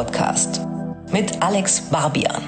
[0.00, 0.66] Podcast
[1.12, 2.42] mit Alex Barbian.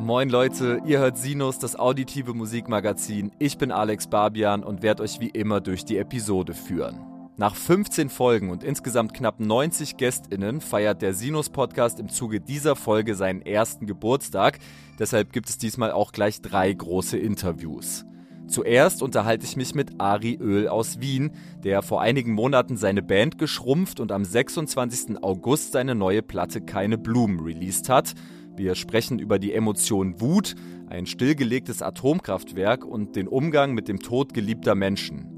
[0.00, 3.30] Moin Leute, ihr hört Sinus, das auditive Musikmagazin.
[3.38, 6.98] Ich bin Alex Barbian und werde euch wie immer durch die Episode führen.
[7.36, 13.14] Nach 15 Folgen und insgesamt knapp 90 GästInnen feiert der Sinus-Podcast im Zuge dieser Folge
[13.14, 14.58] seinen ersten Geburtstag.
[14.98, 18.04] Deshalb gibt es diesmal auch gleich drei große Interviews.
[18.46, 21.30] Zuerst unterhalte ich mich mit Ari Öl aus Wien,
[21.64, 25.22] der vor einigen Monaten seine Band geschrumpft und am 26.
[25.22, 28.14] August seine neue Platte Keine Blumen released hat.
[28.56, 30.54] Wir sprechen über die Emotion Wut,
[30.88, 35.33] ein stillgelegtes Atomkraftwerk und den Umgang mit dem Tod geliebter Menschen.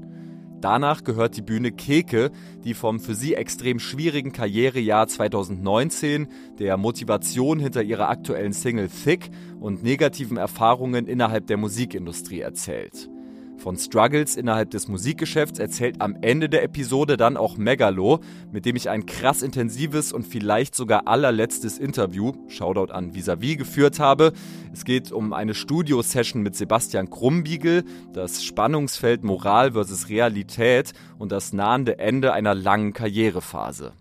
[0.61, 2.31] Danach gehört die Bühne Keke,
[2.63, 9.29] die vom für sie extrem schwierigen Karrierejahr 2019, der Motivation hinter ihrer aktuellen Single Thick
[9.59, 13.07] und negativen Erfahrungen innerhalb der Musikindustrie erzählt.
[13.57, 18.19] Von Struggles innerhalb des Musikgeschäfts erzählt am Ende der Episode dann auch Megalo,
[18.51, 23.99] mit dem ich ein krass intensives und vielleicht sogar allerletztes Interview, Shoutout an Visavi, geführt
[23.99, 24.33] habe.
[24.71, 27.83] Es geht um eine Studio-Session mit Sebastian Krumbiegel,
[28.13, 33.93] das Spannungsfeld Moral versus Realität und das nahende Ende einer langen Karrierephase.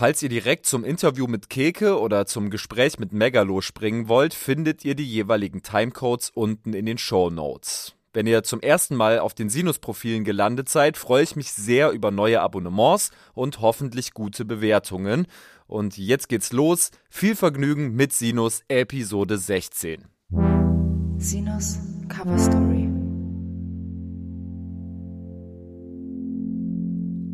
[0.00, 4.82] Falls ihr direkt zum Interview mit Keke oder zum Gespräch mit Megalo springen wollt, findet
[4.82, 7.96] ihr die jeweiligen Timecodes unten in den Show Notes.
[8.14, 12.10] Wenn ihr zum ersten Mal auf den Sinus-Profilen gelandet seid, freue ich mich sehr über
[12.10, 15.26] neue Abonnements und hoffentlich gute Bewertungen.
[15.66, 16.92] Und jetzt geht's los.
[17.10, 20.06] Viel Vergnügen mit Sinus Episode 16.
[21.18, 22.99] Sinus Cover Story.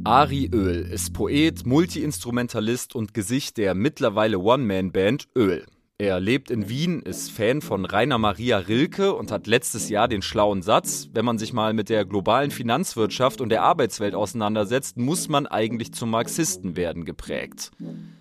[0.07, 5.67] Ari Öl ist Poet, Multiinstrumentalist und Gesicht der mittlerweile One-Man-Band Öl.
[5.99, 10.23] Er lebt in Wien, ist Fan von Rainer Maria Rilke und hat letztes Jahr den
[10.23, 15.29] schlauen Satz, wenn man sich mal mit der globalen Finanzwirtschaft und der Arbeitswelt auseinandersetzt, muss
[15.29, 17.73] man eigentlich zum Marxisten werden geprägt.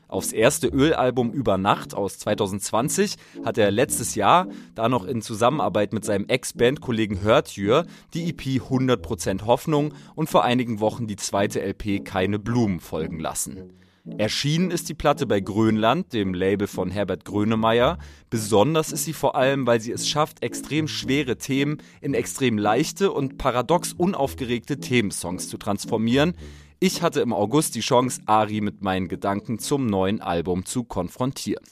[0.07, 5.93] Aufs erste Ölalbum Über Nacht aus 2020 hat er letztes Jahr, da noch in Zusammenarbeit
[5.93, 12.05] mit seinem Ex-Bandkollegen Hörtjür, die EP 100% Hoffnung und vor einigen Wochen die zweite LP
[12.05, 13.73] Keine Blumen folgen lassen.
[14.19, 17.97] Erschienen ist die Platte bei Grönland, dem Label von Herbert Grönemeyer.
[18.29, 23.11] Besonders ist sie vor allem, weil sie es schafft, extrem schwere Themen in extrem leichte
[23.11, 26.35] und paradox unaufgeregte Themensongs zu transformieren,
[26.79, 31.63] ich hatte im August die Chance, Ari mit meinen Gedanken zum neuen Album zu konfrontieren.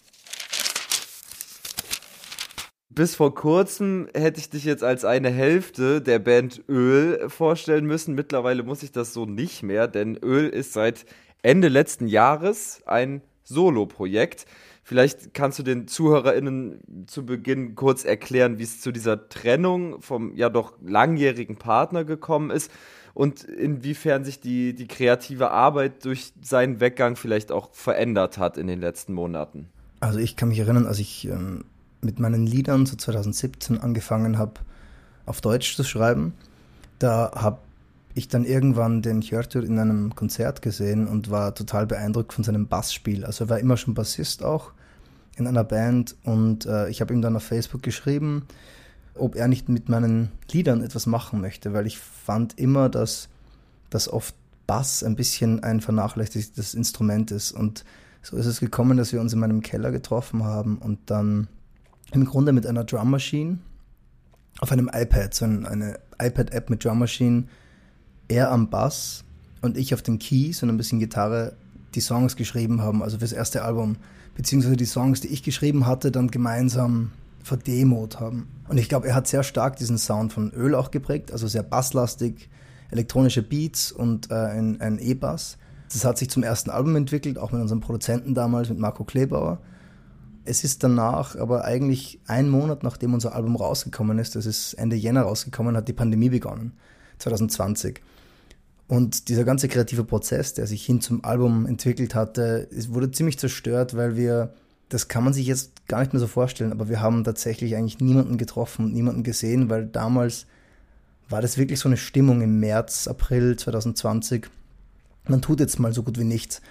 [2.90, 8.14] Bis vor kurzem hätte ich dich jetzt als eine Hälfte der Band Öl vorstellen müssen.
[8.14, 11.06] Mittlerweile muss ich das so nicht mehr, denn Öl ist seit
[11.41, 14.46] Ende letzten Jahres ein Solo-Projekt.
[14.84, 20.35] Vielleicht kannst du den ZuhörerInnen zu Beginn kurz erklären, wie es zu dieser Trennung vom
[20.35, 22.70] ja doch langjährigen Partner gekommen ist
[23.13, 28.68] und inwiefern sich die, die kreative Arbeit durch seinen Weggang vielleicht auch verändert hat in
[28.68, 29.69] den letzten Monaten.
[30.00, 31.66] Also ich kann mich erinnern, als ich ähm,
[32.02, 34.53] mit meinen Liedern so 2017 angefangen habe,
[35.25, 36.34] auf Deutsch zu schreiben,
[37.00, 37.59] da habe
[38.16, 42.68] ich dann irgendwann den Hjörtur in einem Konzert gesehen und war total beeindruckt von seinem
[42.68, 43.25] Bassspiel.
[43.25, 44.72] Also er war immer schon Bassist auch
[45.35, 48.46] in einer Band und äh, ich habe ihm dann auf Facebook geschrieben,
[49.16, 53.29] ob er nicht mit meinen Liedern etwas machen möchte, weil ich fand immer, dass,
[53.90, 54.35] dass oft
[54.66, 57.52] Bass ein bisschen ein vernachlässigtes Instrument ist.
[57.52, 57.84] Und
[58.22, 61.47] so ist es gekommen, dass wir uns in meinem Keller getroffen haben und dann
[62.12, 63.59] im Grunde mit einer Drum Machine
[64.59, 67.46] auf einem iPad, so eine iPad-App mit Drum Machine,
[68.28, 69.23] er am Bass
[69.62, 71.56] und ich auf den Keys und ein bisschen Gitarre
[71.96, 73.97] die Songs geschrieben haben, also fürs erste Album,
[74.35, 77.12] beziehungsweise die Songs, die ich geschrieben hatte, dann gemeinsam
[77.44, 78.48] verdemot haben.
[78.68, 81.64] Und ich glaube, er hat sehr stark diesen Sound von Öl auch geprägt, also sehr
[81.64, 82.50] basslastig,
[82.90, 85.58] elektronische Beats und äh, ein, ein E-Bass.
[85.92, 89.59] Das hat sich zum ersten Album entwickelt, auch mit unserem Produzenten damals, mit Marco Klebauer.
[90.46, 94.96] Es ist danach, aber eigentlich ein Monat nachdem unser Album rausgekommen ist, das ist Ende
[94.96, 96.73] Jänner rausgekommen, hat die Pandemie begonnen,
[97.20, 98.02] 2020.
[98.88, 103.96] Und dieser ganze kreative Prozess, der sich hin zum Album entwickelt hatte, wurde ziemlich zerstört,
[103.96, 104.53] weil wir
[104.93, 107.99] das kann man sich jetzt gar nicht mehr so vorstellen, aber wir haben tatsächlich eigentlich
[107.99, 110.45] niemanden getroffen und niemanden gesehen, weil damals
[111.29, 114.47] war das wirklich so eine Stimmung im März, April 2020.
[115.28, 116.61] Man tut jetzt mal so gut wie nichts.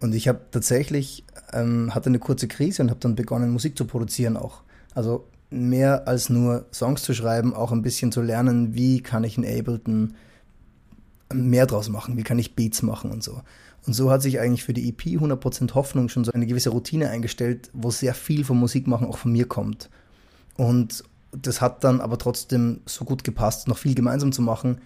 [0.00, 3.86] Und ich habe tatsächlich, ähm, hatte eine kurze Krise und habe dann begonnen, Musik zu
[3.86, 4.62] produzieren auch.
[4.94, 9.36] Also mehr als nur Songs zu schreiben, auch ein bisschen zu lernen, wie kann ich
[9.36, 10.14] in Ableton
[11.32, 13.40] mehr draus machen, wie kann ich Beats machen und so.
[13.86, 17.10] Und so hat sich eigentlich für die EP 100% Hoffnung schon so eine gewisse Routine
[17.10, 19.90] eingestellt, wo sehr viel vom Musikmachen auch von mir kommt.
[20.56, 24.80] Und das hat dann aber trotzdem so gut gepasst, noch viel gemeinsam zu machen.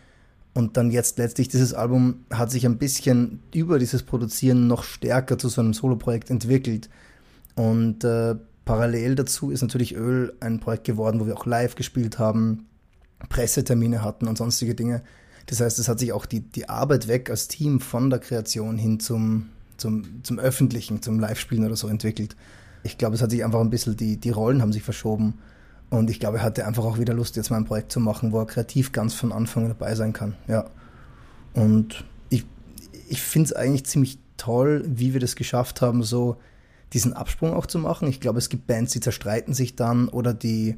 [0.54, 5.38] Und dann jetzt letztlich dieses Album hat sich ein bisschen über dieses Produzieren noch stärker
[5.38, 6.88] zu so einem Soloprojekt entwickelt.
[7.54, 8.34] Und äh,
[8.64, 12.66] parallel dazu ist natürlich Öl ein Projekt geworden, wo wir auch live gespielt haben,
[13.28, 15.02] Pressetermine hatten und sonstige Dinge.
[15.48, 18.76] Das heißt, es hat sich auch die, die Arbeit weg als Team von der Kreation
[18.76, 19.48] hin zum,
[19.78, 22.36] zum, zum Öffentlichen, zum Live-Spielen oder so entwickelt.
[22.82, 25.38] Ich glaube, es hat sich einfach ein bisschen, die, die Rollen haben sich verschoben.
[25.88, 28.30] Und ich glaube, er hatte einfach auch wieder Lust, jetzt mal ein Projekt zu machen,
[28.30, 30.36] wo er kreativ ganz von Anfang dabei sein kann.
[30.48, 30.66] Ja.
[31.54, 32.44] Und ich,
[33.08, 36.36] ich finde es eigentlich ziemlich toll, wie wir das geschafft haben, so
[36.92, 38.06] diesen Absprung auch zu machen.
[38.06, 40.76] Ich glaube, es gibt Bands, die zerstreiten sich dann oder die,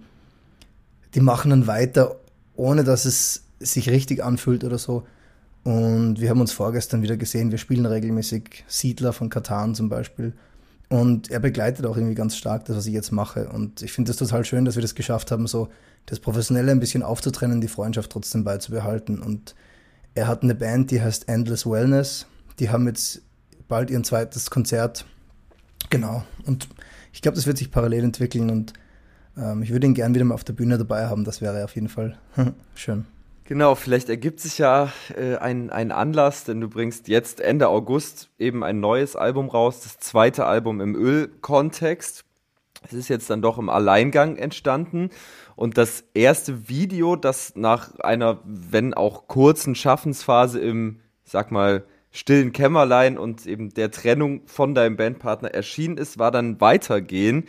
[1.15, 2.21] die machen dann weiter,
[2.55, 5.07] ohne dass es sich richtig anfühlt oder so.
[5.63, 10.33] Und wir haben uns vorgestern wieder gesehen, wir spielen regelmäßig Siedler von Katan zum Beispiel.
[10.89, 13.49] Und er begleitet auch irgendwie ganz stark das, was ich jetzt mache.
[13.49, 15.69] Und ich finde es total schön, dass wir das geschafft haben, so
[16.07, 19.21] das Professionelle ein bisschen aufzutrennen, die Freundschaft trotzdem beizubehalten.
[19.21, 19.55] Und
[20.15, 22.27] er hat eine Band, die heißt Endless Wellness.
[22.59, 23.23] Die haben jetzt
[23.69, 25.05] bald ihr zweites Konzert.
[25.91, 26.25] Genau.
[26.45, 26.69] Und
[27.13, 28.73] ich glaube, das wird sich parallel entwickeln und
[29.37, 31.25] ähm, ich würde ihn gern wieder mal auf der Bühne dabei haben.
[31.25, 32.19] Das wäre auf jeden Fall
[32.75, 33.07] schön.
[33.51, 38.31] Genau, vielleicht ergibt sich ja äh, ein, ein Anlass, denn du bringst jetzt Ende August
[38.39, 42.25] eben ein neues Album raus, das zweite Album im Öl-Kontext.
[42.87, 45.11] Es ist jetzt dann doch im Alleingang entstanden.
[45.57, 51.83] Und das erste Video, das nach einer, wenn auch kurzen Schaffensphase im, sag mal,
[52.13, 57.49] stillen Kämmerlein und eben der Trennung von deinem Bandpartner erschienen ist, war dann Weitergehen.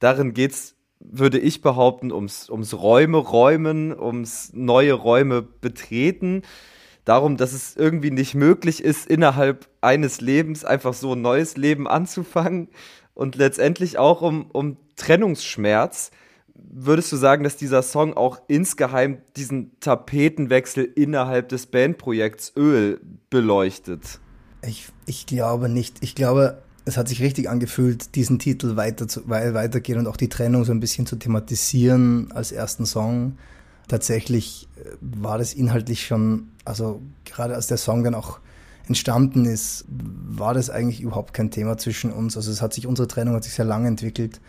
[0.00, 6.42] Darin geht's würde ich behaupten, ums, ums Räume räumen, ums neue Räume betreten.
[7.04, 11.86] Darum, dass es irgendwie nicht möglich ist, innerhalb eines Lebens einfach so ein neues Leben
[11.86, 12.68] anzufangen.
[13.14, 16.10] Und letztendlich auch um, um Trennungsschmerz.
[16.54, 23.00] Würdest du sagen, dass dieser Song auch insgeheim diesen Tapetenwechsel innerhalb des Bandprojekts Öl
[23.30, 24.20] beleuchtet?
[24.62, 25.98] Ich, ich glaube nicht.
[26.00, 30.28] Ich glaube, es hat sich richtig angefühlt, diesen Titel weiter zu, weitergehen und auch die
[30.28, 33.36] Trennung so ein bisschen zu thematisieren als ersten Song.
[33.88, 38.38] Tatsächlich äh, war das inhaltlich schon, also gerade als der Song dann auch
[38.86, 42.36] entstanden ist, war das eigentlich überhaupt kein Thema zwischen uns.
[42.36, 44.40] Also es hat sich, unsere Trennung hat sich sehr lange entwickelt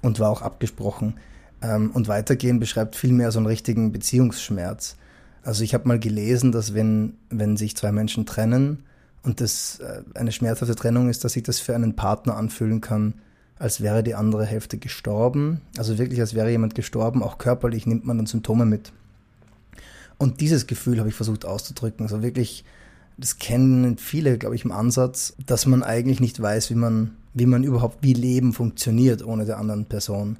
[0.00, 1.18] und war auch abgesprochen.
[1.60, 4.96] Ähm, und weitergehen beschreibt vielmehr so einen richtigen Beziehungsschmerz.
[5.42, 8.84] Also ich habe mal gelesen, dass wenn, wenn sich zwei Menschen trennen,
[9.22, 13.14] und das äh, eine schmerzhafte Trennung ist, dass sich das für einen Partner anfühlen kann,
[13.58, 15.60] als wäre die andere Hälfte gestorben.
[15.78, 17.22] Also wirklich, als wäre jemand gestorben.
[17.22, 18.92] Auch körperlich nimmt man dann Symptome mit.
[20.18, 22.04] Und dieses Gefühl habe ich versucht auszudrücken.
[22.04, 22.64] Also wirklich,
[23.16, 27.46] das kennen viele, glaube ich, im Ansatz, dass man eigentlich nicht weiß, wie man, wie
[27.46, 30.38] man überhaupt, wie Leben funktioniert ohne der anderen Person.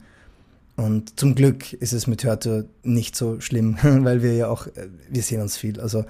[0.75, 4.89] Und zum Glück ist es mit Hörte nicht so schlimm, weil wir ja auch, äh,
[5.09, 5.81] wir sehen uns viel.
[5.81, 6.05] Also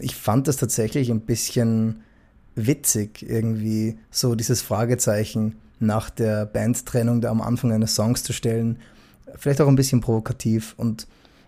[0.00, 2.02] ich fand das tatsächlich ein bisschen
[2.54, 8.78] witzig, irgendwie so dieses Fragezeichen nach der Bandtrennung da am Anfang eines Songs zu stellen.
[9.36, 10.74] Vielleicht auch ein bisschen provokativ.
[10.76, 11.06] Und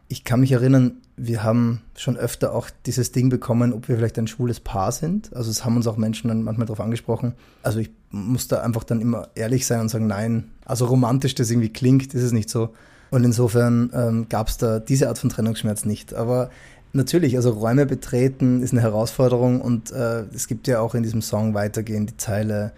[0.09, 4.19] ich kann mich erinnern, wir haben schon öfter auch dieses Ding bekommen, ob wir vielleicht
[4.19, 5.35] ein schwules Paar sind.
[5.35, 7.35] Also es haben uns auch Menschen dann manchmal darauf angesprochen.
[7.63, 11.51] Also ich muss da einfach dann immer ehrlich sein und sagen, nein, also romantisch das
[11.51, 12.75] irgendwie klingt, ist es nicht so.
[13.11, 16.15] Und insofern ähm, gab es da diese Art von Trennungsschmerz nicht.
[16.15, 16.51] Aber
[16.93, 21.23] Natürlich, also Räume betreten ist eine Herausforderung und äh, es gibt ja auch in diesem
[21.23, 22.73] Song weitergehend die Zeile,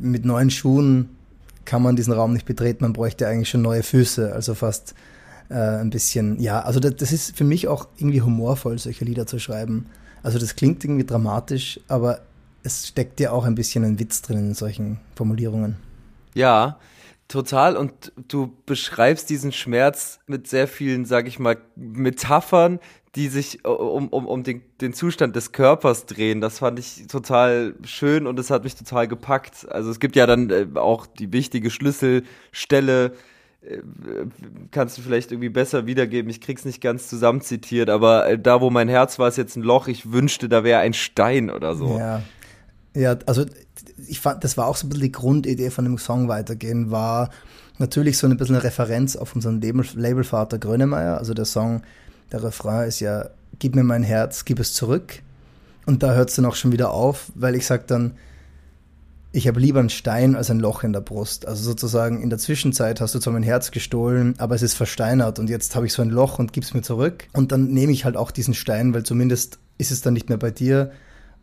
[0.00, 1.10] mit neuen Schuhen
[1.64, 4.94] kann man diesen Raum nicht betreten, man bräuchte eigentlich schon neue Füße, also fast
[5.50, 9.26] äh, ein bisschen, ja, also das, das ist für mich auch irgendwie humorvoll, solche Lieder
[9.26, 9.86] zu schreiben.
[10.22, 12.20] Also das klingt irgendwie dramatisch, aber
[12.62, 15.76] es steckt ja auch ein bisschen ein Witz drin in solchen Formulierungen.
[16.34, 16.78] Ja,
[17.28, 22.80] Total, und du beschreibst diesen Schmerz mit sehr vielen, sag ich mal, Metaphern,
[23.14, 26.40] die sich um, um, um den, den Zustand des Körpers drehen.
[26.40, 29.70] Das fand ich total schön und es hat mich total gepackt.
[29.70, 33.12] Also es gibt ja dann äh, auch die wichtige Schlüsselstelle,
[33.62, 33.78] äh,
[34.72, 36.28] kannst du vielleicht irgendwie besser wiedergeben.
[36.28, 39.62] Ich krieg's nicht ganz zusammenzitiert, aber äh, da, wo mein Herz war, ist jetzt ein
[39.62, 39.86] Loch.
[39.86, 41.96] Ich wünschte, da wäre ein Stein oder so.
[41.96, 42.22] Ja,
[42.96, 43.44] ja, also
[44.08, 47.30] ich fand, das war auch so ein bisschen die Grundidee von dem Song weitergehen, war
[47.78, 51.18] natürlich so ein bisschen eine Referenz auf unseren Labelvater Grönemeyer.
[51.18, 51.82] Also der Song
[52.32, 55.22] der Refrain ist ja, gib mir mein Herz, gib es zurück.
[55.86, 58.14] Und da hört es dann auch schon wieder auf, weil ich sage dann,
[59.32, 61.46] ich habe lieber einen Stein als ein Loch in der Brust.
[61.46, 65.40] Also sozusagen in der Zwischenzeit hast du zwar mein Herz gestohlen, aber es ist versteinert
[65.40, 67.26] und jetzt habe ich so ein Loch und gib's mir zurück.
[67.32, 70.38] Und dann nehme ich halt auch diesen Stein, weil zumindest ist es dann nicht mehr
[70.38, 70.92] bei dir.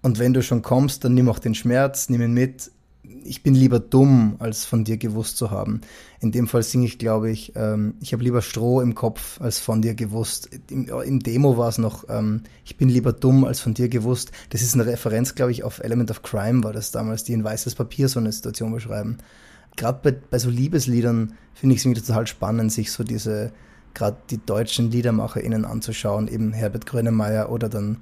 [0.01, 2.71] Und wenn du schon kommst, dann nimm auch den Schmerz, nimm ihn mit
[3.03, 5.81] ich bin lieber dumm, als von dir gewusst zu haben.
[6.19, 9.59] In dem Fall singe ich, glaube ich, ähm, ich habe lieber Stroh im Kopf, als
[9.59, 10.49] von dir gewusst.
[10.69, 14.31] Im, im Demo war es noch, ähm, ich bin lieber dumm, als von dir gewusst.
[14.51, 17.43] Das ist eine Referenz, glaube ich, auf Element of Crime, war das damals, die in
[17.43, 19.17] weißes Papier so eine Situation beschreiben.
[19.77, 23.51] Gerade bei, bei so Liebesliedern finde ich es irgendwie total spannend, sich so diese,
[23.93, 27.97] gerade die deutschen LiedermacherInnen anzuschauen, eben Herbert Grönemeyer oder dann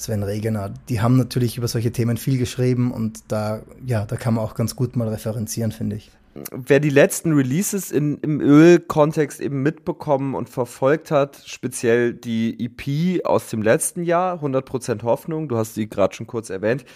[0.00, 4.34] Sven Regener, die haben natürlich über solche Themen viel geschrieben und da, ja, da kann
[4.34, 6.10] man auch ganz gut mal referenzieren, finde ich.
[6.52, 13.26] Wer die letzten Releases in, im Öl-Kontext eben mitbekommen und verfolgt hat, speziell die EP
[13.26, 16.86] aus dem letzten Jahr, 100% Hoffnung, du hast sie gerade schon kurz erwähnt,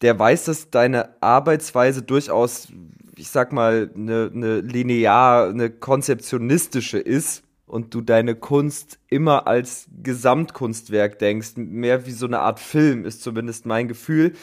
[0.00, 2.68] der weiß, dass deine Arbeitsweise durchaus,
[3.16, 9.86] ich sag mal, eine, eine linear, eine konzeptionistische ist und du deine Kunst immer als
[10.02, 14.34] Gesamtkunstwerk denkst, mehr wie so eine Art Film ist zumindest mein Gefühl.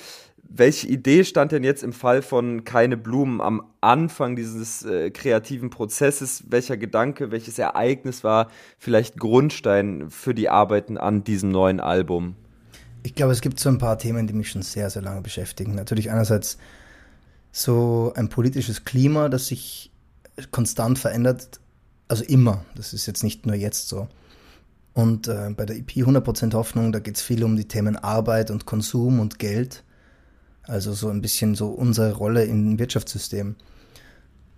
[0.43, 5.69] Welche Idee stand denn jetzt im Fall von Keine Blumen am Anfang dieses äh, kreativen
[5.69, 6.43] Prozesses?
[6.49, 12.35] Welcher Gedanke, welches Ereignis war vielleicht Grundstein für die Arbeiten an diesem neuen Album?
[13.03, 15.73] Ich glaube, es gibt so ein paar Themen, die mich schon sehr, sehr lange beschäftigen.
[15.73, 16.57] Natürlich einerseits
[17.51, 19.91] so ein politisches Klima, das sich
[20.51, 21.59] konstant verändert,
[22.11, 22.65] also immer.
[22.75, 24.09] Das ist jetzt nicht nur jetzt so.
[24.93, 28.51] Und äh, bei der EP 100% Hoffnung, da geht es viel um die Themen Arbeit
[28.51, 29.85] und Konsum und Geld.
[30.63, 33.55] Also so ein bisschen so unsere Rolle im Wirtschaftssystem.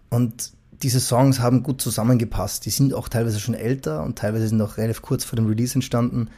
[0.10, 2.66] Und diese Songs haben gut zusammengepasst.
[2.66, 5.76] Die sind auch teilweise schon älter und teilweise sind auch relativ kurz vor dem Release
[5.76, 6.30] entstanden.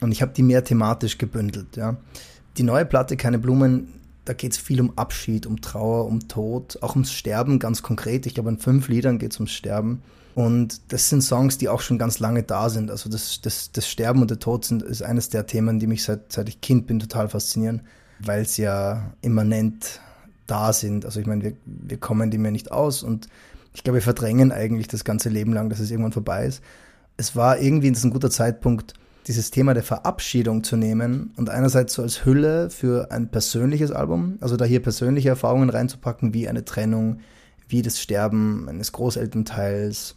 [0.00, 1.76] Und ich habe die mehr thematisch gebündelt.
[1.76, 1.96] Ja.
[2.58, 3.88] Die neue Platte Keine Blumen,
[4.24, 8.24] da geht es viel um Abschied, um Trauer, um Tod, auch ums Sterben ganz konkret.
[8.26, 10.02] Ich glaube, in fünf Liedern geht es ums Sterben.
[10.34, 12.90] Und das sind Songs, die auch schon ganz lange da sind.
[12.90, 16.04] Also das, das, das Sterben und der Tod sind, ist eines der Themen, die mich
[16.04, 17.82] seit, seit ich Kind bin total faszinieren,
[18.20, 20.00] weil es ja immanent
[20.46, 21.04] da sind.
[21.04, 23.28] Also ich meine, wir, wir kommen dem ja nicht aus und
[23.72, 26.62] ich glaube, wir verdrängen eigentlich das ganze Leben lang, dass es irgendwann vorbei ist.
[27.16, 28.94] Es war irgendwie ein guter Zeitpunkt,
[29.26, 34.38] dieses Thema der Verabschiedung zu nehmen und einerseits so als Hülle für ein persönliches Album,
[34.40, 37.20] also da hier persönliche Erfahrungen reinzupacken, wie eine Trennung,
[37.70, 40.16] wie das Sterben eines Großelternteils,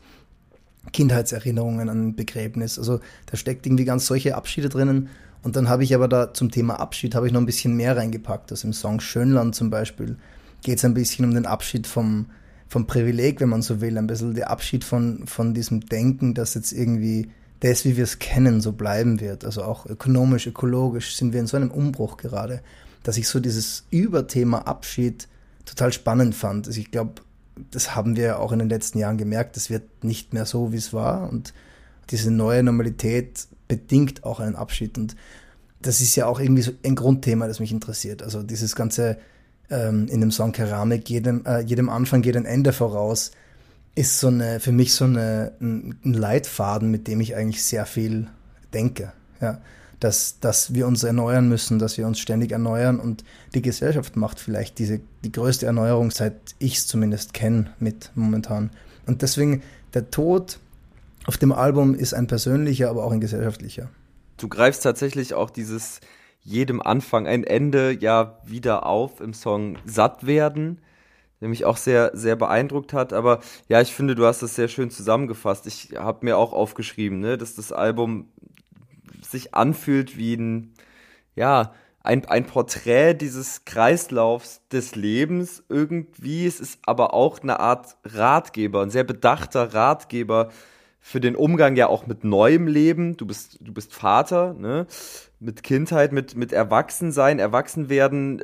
[0.92, 2.78] Kindheitserinnerungen an Begräbnis.
[2.78, 5.10] Also da steckt irgendwie ganz solche Abschiede drinnen.
[5.44, 7.98] Und dann habe ich aber da zum Thema Abschied habe ich noch ein bisschen mehr
[7.98, 8.52] reingepackt.
[8.52, 10.18] Also im Song Schönland zum Beispiel
[10.62, 12.28] geht es ein bisschen um den Abschied vom,
[12.68, 13.98] vom Privileg, wenn man so will.
[13.98, 17.30] Ein bisschen der Abschied von, von diesem Denken, dass jetzt irgendwie
[17.60, 19.46] das, wie wir es kennen, so bleiben wird.
[19.46, 22.62] Also auch ökonomisch, ökologisch sind wir in so einem Umbruch gerade,
[23.04, 25.28] dass ich so dieses Überthema Abschied
[25.66, 26.68] total spannend fand.
[26.68, 27.22] Also ich glaube,
[27.72, 30.78] das haben wir auch in den letzten Jahren gemerkt, es wird nicht mehr so, wie
[30.78, 31.30] es war.
[31.30, 31.54] Und
[32.10, 34.98] diese neue Normalität bedingt auch einen Abschied.
[34.98, 35.16] Und
[35.82, 38.24] das ist ja auch irgendwie so ein Grundthema, das mich interessiert.
[38.24, 39.18] Also dieses ganze
[39.70, 43.32] ähm, in dem Song Keramik, jedem, äh, jedem Anfang geht ein Ende voraus,
[43.96, 48.28] ist so eine, für mich so eine, ein Leitfaden, mit dem ich eigentlich sehr viel
[48.74, 49.14] denke.
[49.40, 49.60] Ja
[50.04, 53.24] dass, dass wir uns erneuern müssen, dass wir uns ständig erneuern und
[53.56, 58.72] die Gesellschaft macht vielleicht diese, die größte Erneuerung, seit ich es zumindest kenne, mit momentan.
[59.06, 60.60] Und deswegen, der Tod
[61.26, 63.90] auf dem Album ist ein persönlicher, aber auch ein gesellschaftlicher.
[64.38, 66.02] Du greifst tatsächlich auch dieses
[66.42, 70.82] jedem Anfang ein Ende ja wieder auf im Song Satt werden,
[71.40, 73.14] der mich auch sehr, sehr beeindruckt hat.
[73.14, 75.66] Aber ja, ich finde, du hast das sehr schön zusammengefasst.
[75.66, 78.28] Ich habe mir auch aufgeschrieben, ne, dass das Album
[79.34, 80.74] sich anfühlt wie ein,
[81.36, 81.74] ja,
[82.04, 86.46] ein, ein Porträt dieses Kreislaufs des Lebens irgendwie.
[86.46, 90.50] Es ist aber auch eine Art Ratgeber, ein sehr bedachter Ratgeber
[91.00, 93.18] für den Umgang ja auch mit neuem Leben.
[93.18, 94.88] Du bist, du bist Vater, ne?
[95.40, 98.44] Mit Kindheit, mit, mit Erwachsensein, Erwachsenwerden,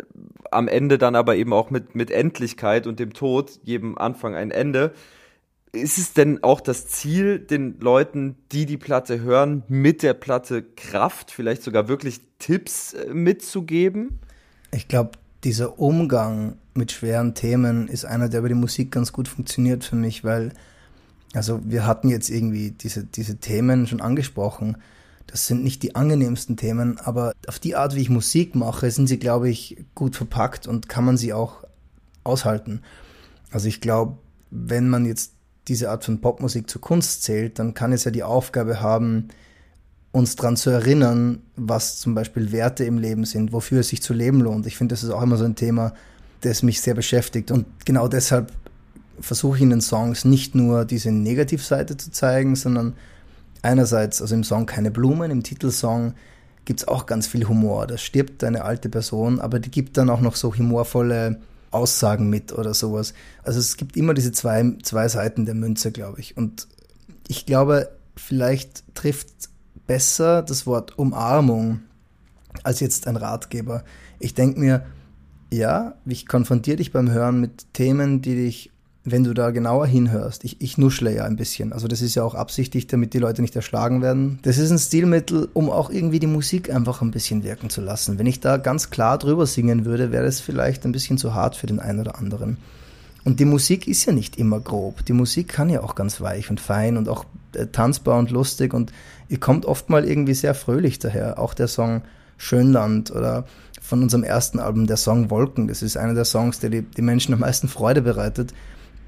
[0.51, 4.51] am Ende dann aber eben auch mit, mit Endlichkeit und dem Tod, jedem Anfang ein
[4.51, 4.93] Ende
[5.71, 10.63] ist es denn auch das Ziel, den Leuten, die die Platte hören, mit der Platte
[10.63, 14.19] Kraft, vielleicht sogar wirklich Tipps äh, mitzugeben?
[14.71, 15.11] Ich glaube,
[15.43, 19.95] dieser Umgang mit schweren Themen ist einer, der über die Musik ganz gut funktioniert für
[19.95, 20.51] mich, weil,
[21.33, 24.77] also wir hatten jetzt irgendwie diese, diese Themen schon angesprochen.
[25.27, 29.07] Das sind nicht die angenehmsten Themen, aber auf die Art, wie ich Musik mache, sind
[29.07, 31.63] sie, glaube ich, gut verpackt und kann man sie auch
[32.23, 32.81] aushalten.
[33.51, 34.17] Also ich glaube,
[34.49, 35.33] wenn man jetzt
[35.69, 39.29] diese Art von Popmusik zur Kunst zählt, dann kann es ja die Aufgabe haben,
[40.11, 44.13] uns daran zu erinnern, was zum Beispiel Werte im Leben sind, wofür es sich zu
[44.13, 44.65] leben lohnt.
[44.65, 45.93] Ich finde, das ist auch immer so ein Thema,
[46.41, 47.51] das mich sehr beschäftigt.
[47.51, 48.51] Und genau deshalb
[49.21, 52.93] versuche ich in den Songs nicht nur diese Negativseite zu zeigen, sondern
[53.61, 56.13] einerseits, also im Song Keine Blumen, im Titelsong
[56.65, 57.85] gibt es auch ganz viel Humor.
[57.85, 61.39] Da stirbt eine alte Person, aber die gibt dann auch noch so humorvolle
[61.71, 63.13] Aussagen mit oder sowas.
[63.43, 66.37] Also es gibt immer diese zwei, zwei Seiten der Münze, glaube ich.
[66.37, 66.67] Und
[67.27, 69.49] ich glaube, vielleicht trifft
[69.87, 71.81] besser das Wort Umarmung
[72.63, 73.83] als jetzt ein Ratgeber.
[74.19, 74.85] Ich denke mir,
[75.51, 78.71] ja, ich konfrontiere dich beim Hören mit Themen, die dich
[79.11, 82.23] wenn du da genauer hinhörst, ich, ich nuschle ja ein bisschen, also das ist ja
[82.23, 84.39] auch absichtlich, damit die Leute nicht erschlagen werden.
[84.41, 88.19] Das ist ein Stilmittel, um auch irgendwie die Musik einfach ein bisschen wirken zu lassen.
[88.19, 91.55] Wenn ich da ganz klar drüber singen würde, wäre das vielleicht ein bisschen zu hart
[91.55, 92.57] für den einen oder anderen.
[93.25, 95.05] Und die Musik ist ja nicht immer grob.
[95.05, 98.73] Die Musik kann ja auch ganz weich und fein und auch äh, tanzbar und lustig
[98.73, 98.91] und
[99.27, 101.39] ihr kommt oft mal irgendwie sehr fröhlich daher.
[101.39, 102.01] Auch der Song
[102.37, 103.45] Schönland oder
[103.81, 105.67] von unserem ersten Album der Song Wolken.
[105.67, 108.53] Das ist einer der Songs, der die, die Menschen am meisten Freude bereitet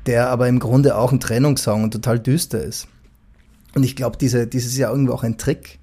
[0.05, 2.88] der aber im Grunde auch ein Trennungssong und total düster ist.
[3.75, 5.79] Und ich glaube, diese, dieses ist ja irgendwie auch ein Trick,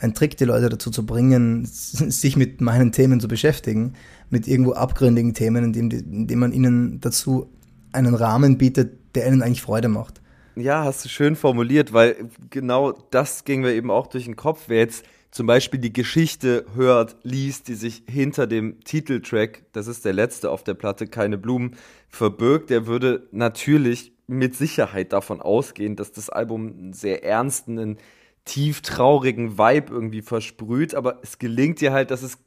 [0.00, 3.94] ein Trick, die Leute dazu zu bringen, sich mit meinen Themen zu beschäftigen,
[4.30, 7.50] mit irgendwo abgründigen Themen, indem, indem man ihnen dazu
[7.92, 10.20] einen Rahmen bietet, der ihnen eigentlich Freude macht.
[10.56, 12.16] Ja, hast du schön formuliert, weil
[12.50, 14.64] genau das ging mir eben auch durch den Kopf.
[14.66, 20.04] Wer jetzt zum Beispiel die Geschichte hört, liest, die sich hinter dem Titeltrack, das ist
[20.04, 21.76] der letzte auf der Platte, keine Blumen,
[22.08, 27.98] verbirgt, der würde natürlich mit Sicherheit davon ausgehen, dass das Album einen sehr ernsten, einen
[28.44, 32.38] tief traurigen Vibe irgendwie versprüht, aber es gelingt dir halt, dass es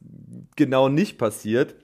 [0.56, 1.76] genau nicht passiert.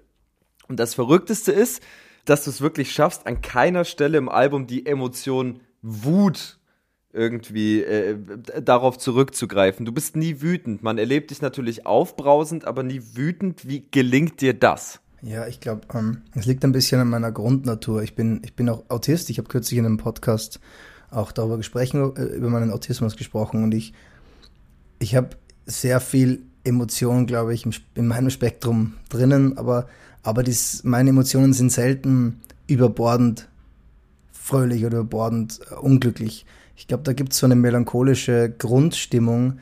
[0.68, 1.82] Und das Verrückteste ist,
[2.24, 6.58] dass du es wirklich schaffst, an keiner Stelle im Album die Emotion Wut
[7.12, 8.18] irgendwie äh,
[8.62, 9.86] darauf zurückzugreifen.
[9.86, 10.82] Du bist nie wütend.
[10.82, 13.66] Man erlebt dich natürlich aufbrausend, aber nie wütend.
[13.66, 15.00] Wie gelingt dir das?
[15.22, 18.02] Ja, ich glaube, ähm, es liegt ein bisschen an meiner Grundnatur.
[18.02, 19.30] Ich bin, ich bin auch Autist.
[19.30, 20.60] Ich habe kürzlich in einem Podcast
[21.10, 23.94] auch darüber gesprochen, äh, über meinen Autismus gesprochen und ich,
[24.98, 25.30] ich habe
[25.66, 29.88] sehr viel Emotionen, glaube ich, in meinem Spektrum drinnen, aber,
[30.22, 33.48] aber dies, meine Emotionen sind selten überbordend
[34.32, 36.46] fröhlich oder überbordend äh, unglücklich.
[36.76, 39.58] Ich glaube, da gibt es so eine melancholische Grundstimmung,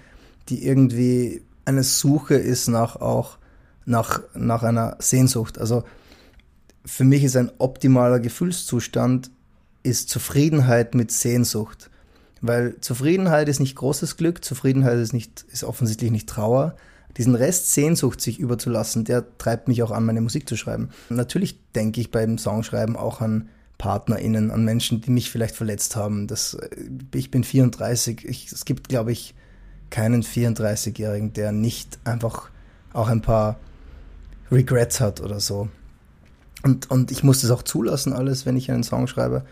[0.49, 3.38] die irgendwie eine Suche ist nach auch
[3.87, 5.59] nach, nach einer Sehnsucht.
[5.59, 5.85] Also
[6.85, 9.31] für mich ist ein optimaler Gefühlszustand
[9.83, 11.90] ist Zufriedenheit mit Sehnsucht.
[12.42, 16.77] Weil Zufriedenheit ist nicht großes Glück, Zufriedenheit ist, nicht, ist offensichtlich nicht Trauer.
[17.16, 20.90] Diesen Rest Sehnsucht sich überzulassen, der treibt mich auch an, meine Musik zu schreiben.
[21.09, 26.27] Natürlich denke ich beim Songschreiben auch an PartnerInnen, an Menschen, die mich vielleicht verletzt haben.
[26.27, 26.68] Das, äh,
[27.14, 28.25] ich bin 34.
[28.25, 29.35] Ich, es gibt, glaube ich,
[29.90, 32.51] keinen 34-Jährigen, der nicht einfach
[32.92, 33.59] auch ein paar
[34.50, 35.68] Regrets hat oder so.
[36.62, 39.44] Und, und ich muss das auch zulassen, alles, wenn ich einen Song schreibe.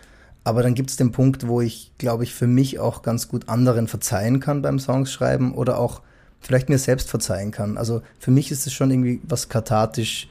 [0.42, 3.48] Aber dann gibt es den Punkt, wo ich, glaube ich, für mich auch ganz gut
[3.48, 6.02] anderen verzeihen kann beim Songs schreiben oder auch
[6.40, 7.78] vielleicht mir selbst verzeihen kann.
[7.78, 10.28] Also für mich ist es schon irgendwie was kathartisch,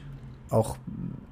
[0.50, 0.76] auch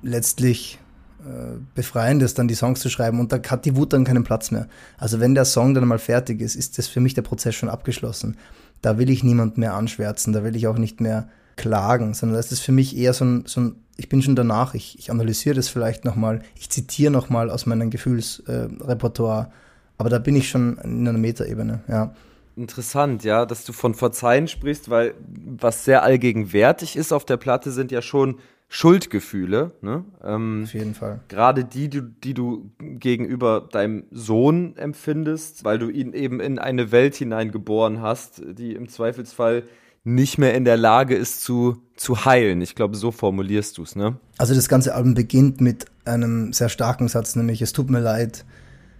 [0.02, 0.80] letztlich
[1.20, 4.50] äh, Befreiendes, dann die Songs zu schreiben und da hat die Wut dann keinen Platz
[4.50, 4.66] mehr.
[4.98, 7.68] Also wenn der Song dann mal fertig ist, ist das für mich der Prozess schon
[7.68, 8.36] abgeschlossen.
[8.80, 12.52] Da will ich niemand mehr anschwärzen, da will ich auch nicht mehr klagen, sondern das
[12.52, 15.54] ist für mich eher so ein, so ein ich bin schon danach, ich, ich analysiere
[15.54, 19.52] das vielleicht nochmal, ich zitiere nochmal aus meinem Gefühlsrepertoire, äh,
[19.98, 22.14] aber da bin ich schon in einer Metaebene, ja.
[22.54, 25.14] Interessant, ja, dass du von Verzeihen sprichst, weil
[25.58, 28.38] was sehr allgegenwärtig ist auf der Platte sind ja schon
[28.68, 29.72] Schuldgefühle.
[29.82, 30.04] Ne?
[30.24, 31.20] Ähm, Auf jeden Fall.
[31.28, 36.90] Gerade die, die, die du gegenüber deinem Sohn empfindest, weil du ihn eben in eine
[36.90, 39.64] Welt hineingeboren hast, die im Zweifelsfall
[40.04, 42.60] nicht mehr in der Lage ist zu, zu heilen.
[42.60, 44.18] Ich glaube, so formulierst du es, ne?
[44.38, 48.44] Also das ganze Album beginnt mit einem sehr starken Satz, nämlich es tut mir leid.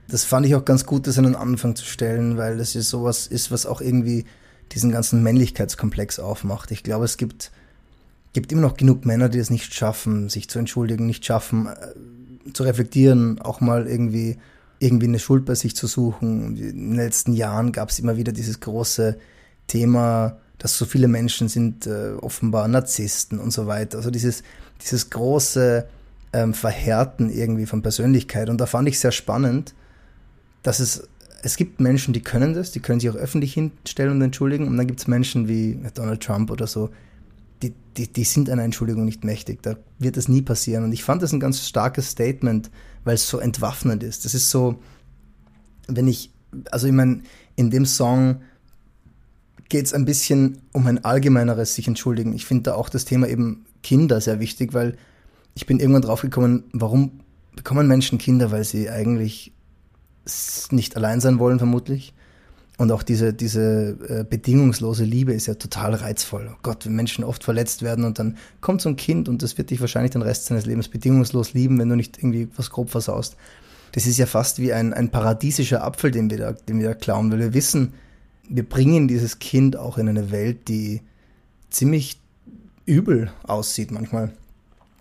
[0.09, 2.91] Das fand ich auch ganz gut, das an den Anfang zu stellen, weil das ist
[2.91, 4.25] sowas ist, was auch irgendwie
[4.73, 6.71] diesen ganzen Männlichkeitskomplex aufmacht.
[6.71, 7.51] Ich glaube, es gibt
[8.33, 12.53] gibt immer noch genug Männer, die es nicht schaffen, sich zu entschuldigen, nicht schaffen, äh,
[12.53, 14.39] zu reflektieren, auch mal irgendwie
[14.79, 16.57] irgendwie eine Schuld bei sich zu suchen.
[16.57, 19.17] In den letzten Jahren gab es immer wieder dieses große
[19.69, 23.99] Thema, dass so viele Menschen sind äh, offenbar Narzissten und so weiter.
[23.99, 24.45] Also dieses,
[24.81, 25.89] dieses große
[26.33, 28.49] ähm, Verhärten irgendwie von Persönlichkeit.
[28.49, 29.75] Und da fand ich sehr spannend,
[30.63, 31.09] dass es,
[31.43, 34.69] es gibt Menschen, die können das, die können sich auch öffentlich hinstellen und entschuldigen.
[34.69, 36.91] Und dann gibt es Menschen wie Donald Trump oder so,
[37.61, 39.65] die, die, die sind einer Entschuldigung nicht mächtig.
[39.65, 40.85] Da wird es nie passieren.
[40.85, 42.71] Und ich fand das ein ganz starkes Statement,
[43.03, 44.25] weil es so entwaffnend ist.
[44.25, 44.79] Das ist so,
[45.89, 46.31] wenn ich,
[46.71, 47.23] also ich meine,
[47.57, 48.43] in dem Song
[49.73, 52.35] geht es ein bisschen um ein allgemeineres sich entschuldigen.
[52.35, 54.99] Ich finde da auch das Thema eben Kinder sehr wichtig, weil
[55.55, 57.21] ich bin irgendwann drauf gekommen, warum
[57.57, 59.53] bekommen Menschen Kinder, weil sie eigentlich
[60.71, 62.13] nicht allein sein wollen, vermutlich.
[62.77, 66.51] Und auch diese, diese äh, bedingungslose Liebe ist ja total reizvoll.
[66.53, 69.57] Oh Gott, wenn Menschen oft verletzt werden und dann kommt so ein Kind und das
[69.57, 72.91] wird dich wahrscheinlich den Rest seines Lebens bedingungslos lieben, wenn du nicht irgendwie was grob
[72.91, 73.37] versaust.
[73.93, 76.95] Das ist ja fast wie ein, ein paradiesischer Apfel, den wir, da, den wir da
[76.95, 77.95] klauen, weil wir wissen,
[78.55, 81.01] wir bringen dieses Kind auch in eine Welt, die
[81.71, 82.21] ziemlich
[82.85, 84.33] übel aussieht manchmal.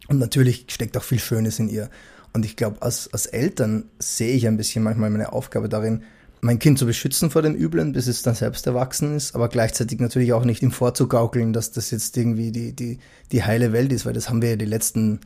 [0.07, 1.89] Und natürlich steckt auch viel Schönes in ihr.
[2.33, 6.03] Und ich glaube, als, als Eltern sehe ich ein bisschen manchmal meine Aufgabe darin,
[6.39, 9.99] mein Kind zu beschützen vor dem Üblen, bis es dann selbst erwachsen ist, aber gleichzeitig
[9.99, 12.99] natürlich auch nicht ihm vorzugaukeln, dass das jetzt irgendwie die, die,
[13.31, 15.19] die heile Welt ist, weil das haben wir ja die letzten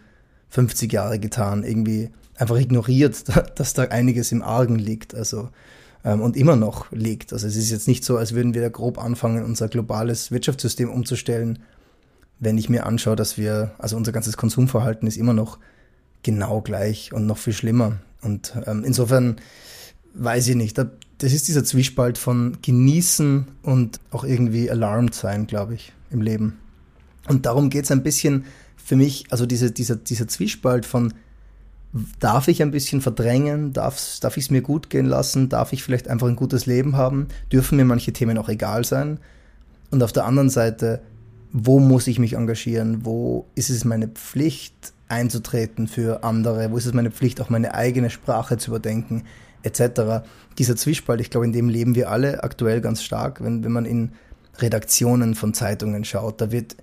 [0.49, 3.23] 50 Jahre getan, irgendwie einfach ignoriert,
[3.55, 5.49] dass da einiges im Argen liegt, also
[6.05, 7.33] ähm, und immer noch liegt.
[7.33, 10.89] Also es ist jetzt nicht so, als würden wir da grob anfangen, unser globales Wirtschaftssystem
[10.89, 11.59] umzustellen,
[12.39, 15.57] wenn ich mir anschaue, dass wir, also unser ganzes Konsumverhalten ist immer noch
[16.21, 17.97] genau gleich und noch viel schlimmer.
[18.21, 19.37] Und ähm, insofern
[20.13, 20.77] weiß ich nicht.
[20.77, 26.59] Das ist dieser Zwiespalt von genießen und auch irgendwie alarmed sein, glaube ich, im Leben.
[27.27, 31.13] Und darum geht es ein bisschen für mich, also diese, dieser, dieser Zwiespalt von
[32.19, 35.84] darf ich ein bisschen verdrängen, darf, darf ich es mir gut gehen lassen, darf ich
[35.84, 39.19] vielleicht einfach ein gutes Leben haben, dürfen mir manche Themen auch egal sein.
[39.91, 41.01] Und auf der anderen Seite,
[41.53, 46.86] wo muss ich mich engagieren, wo ist es meine Pflicht einzutreten für andere, wo ist
[46.86, 49.23] es meine Pflicht, auch meine eigene Sprache zu überdenken,
[49.63, 50.25] etc.
[50.58, 53.86] Dieser Zwiespalt, ich glaube, in dem leben wir alle aktuell ganz stark, wenn, wenn man
[53.86, 54.12] in
[54.58, 56.75] Redaktionen von Zeitungen schaut, da wird,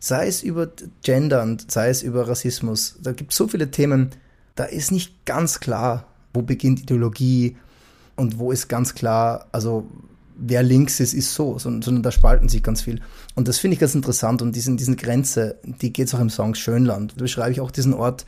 [0.00, 0.68] sei es über
[1.02, 4.10] Gender und sei es über Rassismus, da gibt es so viele Themen,
[4.54, 7.56] da ist nicht ganz klar, wo beginnt Ideologie
[8.16, 9.86] und wo ist ganz klar, also
[10.36, 13.00] wer links ist, ist so, sondern, da spalten sich ganz viel.
[13.34, 16.30] Und das finde ich ganz interessant und diesen, diesen Grenze, die geht es auch im
[16.30, 17.14] Song Schönland.
[17.16, 18.24] Da beschreibe ich auch diesen Ort,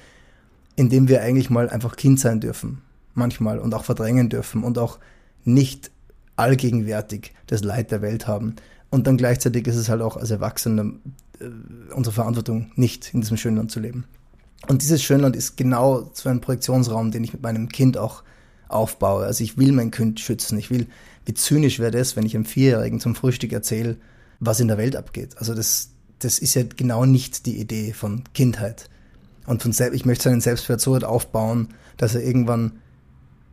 [0.77, 2.83] in dem wir eigentlich mal einfach Kind sein dürfen
[3.15, 4.99] manchmal und auch verdrängen dürfen und auch
[5.45, 5.91] nicht
[6.37, 8.57] allgegenwärtig das Leid der Welt haben.
[8.91, 10.95] Und dann gleichzeitig ist es halt auch als Erwachsene
[11.41, 11.49] äh,
[11.95, 14.05] unsere Verantwortung, nicht in diesem Schönland zu leben.
[14.69, 18.23] Und dieses Schönland ist genau so ein Projektionsraum, den ich mit meinem Kind auch
[18.69, 19.25] aufbaue.
[19.25, 20.59] Also ich will mein Kind schützen.
[20.59, 20.87] Ich will,
[21.27, 23.97] wie zynisch wäre das, wenn ich einem Vierjährigen zum Frühstück erzähle,
[24.41, 25.37] was in der Welt abgeht.
[25.39, 28.89] Also das, das ist ja genau nicht die Idee von Kindheit.
[29.47, 32.73] Und von selbst, ich möchte seinen Selbstwert so weit aufbauen, dass er irgendwann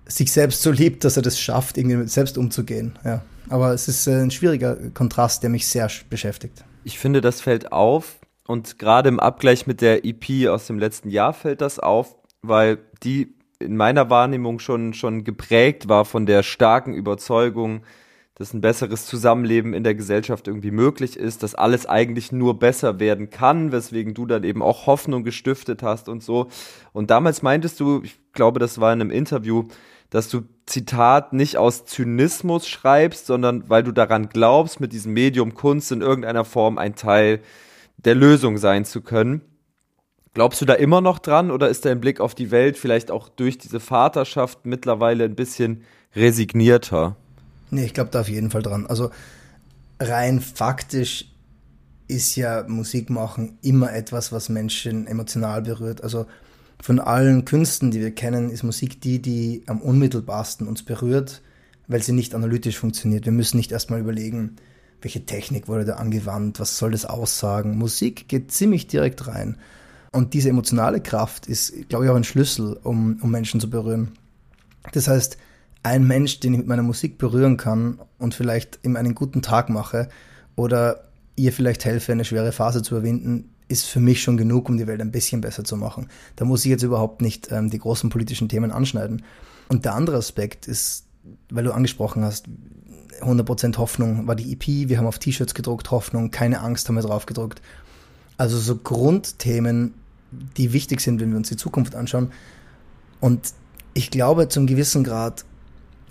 [0.07, 2.97] sich selbst so liebt, dass er das schafft, irgendwie mit selbst umzugehen.
[3.03, 3.23] Ja.
[3.49, 6.63] Aber es ist äh, ein schwieriger Kontrast, der mich sehr beschäftigt.
[6.83, 8.18] Ich finde, das fällt auf
[8.49, 12.79] und gerade im Abgleich mit der EP aus dem letzten Jahr fällt das auf, weil
[13.03, 17.83] die in meiner Wahrnehmung schon, schon geprägt war von der starken Überzeugung,
[18.33, 22.99] dass ein besseres Zusammenleben in der Gesellschaft irgendwie möglich ist, dass alles eigentlich nur besser
[22.99, 26.47] werden kann, weswegen du dann eben auch Hoffnung gestiftet hast und so.
[26.91, 29.65] Und damals meintest du, ich glaube, das war in einem Interview,
[30.09, 35.53] dass du Zitat nicht aus Zynismus schreibst, sondern weil du daran glaubst, mit diesem Medium
[35.53, 37.41] Kunst in irgendeiner Form ein Teil
[38.05, 39.41] der Lösung sein zu können.
[40.33, 43.29] Glaubst du da immer noch dran oder ist dein Blick auf die Welt vielleicht auch
[43.29, 45.83] durch diese Vaterschaft mittlerweile ein bisschen
[46.15, 47.15] resignierter?
[47.71, 48.87] Nee, ich glaube da auf jeden Fall dran.
[48.87, 49.09] Also
[49.99, 51.25] rein faktisch
[52.07, 56.03] ist ja Musik machen immer etwas, was Menschen emotional berührt.
[56.03, 56.25] Also
[56.81, 61.41] von allen Künsten, die wir kennen, ist Musik die, die am unmittelbarsten uns berührt,
[61.87, 63.25] weil sie nicht analytisch funktioniert.
[63.25, 64.55] Wir müssen nicht erstmal überlegen,
[65.01, 67.77] welche Technik wurde da angewandt, was soll das aussagen.
[67.77, 69.57] Musik geht ziemlich direkt rein.
[70.11, 74.13] Und diese emotionale Kraft ist, glaube ich, auch ein Schlüssel, um, um Menschen zu berühren.
[74.91, 75.37] Das heißt,
[75.83, 79.69] ein Mensch, den ich mit meiner Musik berühren kann und vielleicht ihm einen guten Tag
[79.69, 80.09] mache
[80.55, 84.77] oder ihr vielleicht helfe, eine schwere Phase zu überwinden, ist für mich schon genug, um
[84.77, 86.09] die Welt ein bisschen besser zu machen.
[86.35, 89.23] Da muss ich jetzt überhaupt nicht ähm, die großen politischen Themen anschneiden.
[89.69, 91.05] Und der andere Aspekt ist,
[91.51, 92.47] weil du angesprochen hast,
[93.23, 97.03] 100% Hoffnung war die EP, wir haben auf T-Shirts gedruckt, Hoffnung, keine Angst haben wir
[97.03, 97.61] drauf gedruckt.
[98.37, 99.93] Also so Grundthemen,
[100.57, 102.31] die wichtig sind, wenn wir uns die Zukunft anschauen.
[103.19, 103.53] Und
[103.93, 105.45] ich glaube, zum gewissen Grad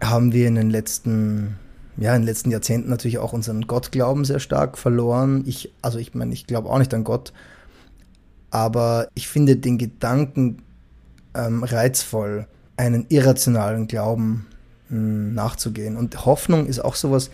[0.02, 1.56] haben wir in den letzten
[1.98, 5.42] ja, in den letzten Jahrzehnten natürlich auch unseren Gottglauben sehr stark verloren.
[5.46, 7.32] Ich, also ich meine, ich glaube auch nicht an Gott,
[8.50, 10.62] aber ich finde den Gedanken
[11.34, 14.46] ähm, reizvoll, einen irrationalen Glauben
[14.88, 15.96] nachzugehen.
[15.96, 17.30] Und Hoffnung ist auch sowas,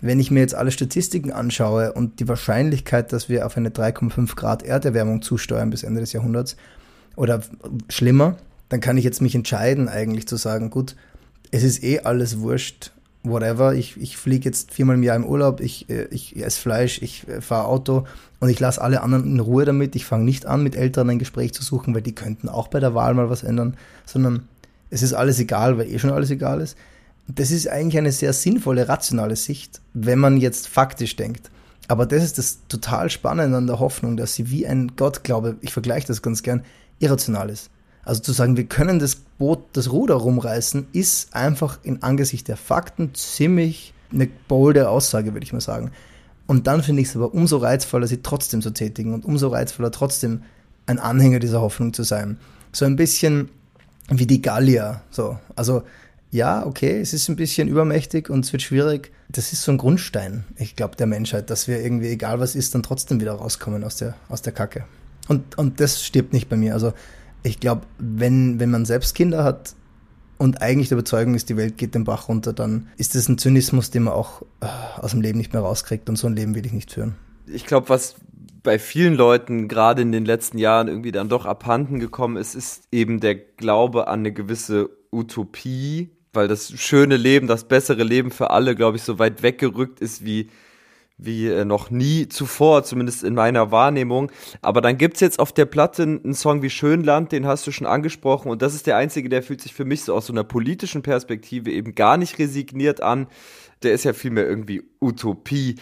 [0.00, 4.36] wenn ich mir jetzt alle Statistiken anschaue und die Wahrscheinlichkeit, dass wir auf eine 3,5
[4.36, 6.56] Grad Erderwärmung zusteuern bis Ende des Jahrhunderts
[7.16, 7.40] oder
[7.88, 8.36] schlimmer,
[8.68, 10.96] dann kann ich jetzt mich entscheiden, eigentlich zu sagen, gut,
[11.50, 15.60] es ist eh alles wurscht, whatever, ich, ich fliege jetzt viermal im Jahr im Urlaub,
[15.60, 18.06] ich, äh, ich esse Fleisch, ich äh, fahre Auto
[18.40, 19.96] und ich lasse alle anderen in Ruhe damit.
[19.96, 22.80] Ich fange nicht an, mit Eltern ein Gespräch zu suchen, weil die könnten auch bei
[22.80, 24.48] der Wahl mal was ändern, sondern
[24.90, 26.76] es ist alles egal, weil eh schon alles egal ist.
[27.28, 31.50] Das ist eigentlich eine sehr sinnvolle, rationale Sicht, wenn man jetzt faktisch denkt.
[31.88, 35.72] Aber das ist das total Spannende an der Hoffnung, dass sie wie ein Gottglaube, ich
[35.72, 36.64] vergleiche das ganz gern,
[36.98, 37.70] irrational ist.
[38.04, 42.56] Also zu sagen, wir können das Boot, das Ruder rumreißen, ist einfach in Angesicht der
[42.56, 45.90] Fakten ziemlich eine bolde Aussage, würde ich mal sagen.
[46.46, 49.90] Und dann finde ich es aber umso reizvoller, sie trotzdem zu tätigen und umso reizvoller
[49.90, 50.42] trotzdem
[50.86, 52.38] ein Anhänger dieser Hoffnung zu sein.
[52.72, 53.48] So ein bisschen
[54.10, 55.00] wie die Gallier.
[55.10, 55.38] So.
[55.56, 55.82] Also
[56.34, 59.12] ja, okay, es ist ein bisschen übermächtig und es wird schwierig.
[59.28, 62.74] Das ist so ein Grundstein, ich glaube, der Menschheit, dass wir irgendwie, egal was ist,
[62.74, 64.84] dann trotzdem wieder rauskommen aus der, aus der Kacke.
[65.28, 66.74] Und, und das stirbt nicht bei mir.
[66.74, 66.92] Also
[67.44, 69.76] ich glaube, wenn, wenn man selbst Kinder hat
[70.36, 73.38] und eigentlich der Überzeugung ist, die Welt geht den Bach runter, dann ist das ein
[73.38, 74.66] Zynismus, den man auch äh,
[74.96, 77.14] aus dem Leben nicht mehr rauskriegt und so ein Leben will ich nicht führen.
[77.46, 78.16] Ich glaube, was
[78.64, 82.88] bei vielen Leuten gerade in den letzten Jahren irgendwie dann doch abhanden gekommen ist, ist
[82.90, 88.50] eben der Glaube an eine gewisse Utopie, weil das schöne Leben, das bessere Leben für
[88.50, 90.48] alle, glaube ich, so weit weggerückt ist wie
[91.16, 94.30] wie äh, noch nie zuvor, zumindest in meiner Wahrnehmung.
[94.62, 97.86] Aber dann gibt's jetzt auf der Platte einen Song wie Schönland, den hast du schon
[97.86, 98.50] angesprochen.
[98.50, 101.02] Und das ist der einzige, der fühlt sich für mich so aus so einer politischen
[101.02, 103.28] Perspektive eben gar nicht resigniert an.
[103.82, 105.76] Der ist ja vielmehr irgendwie Utopie.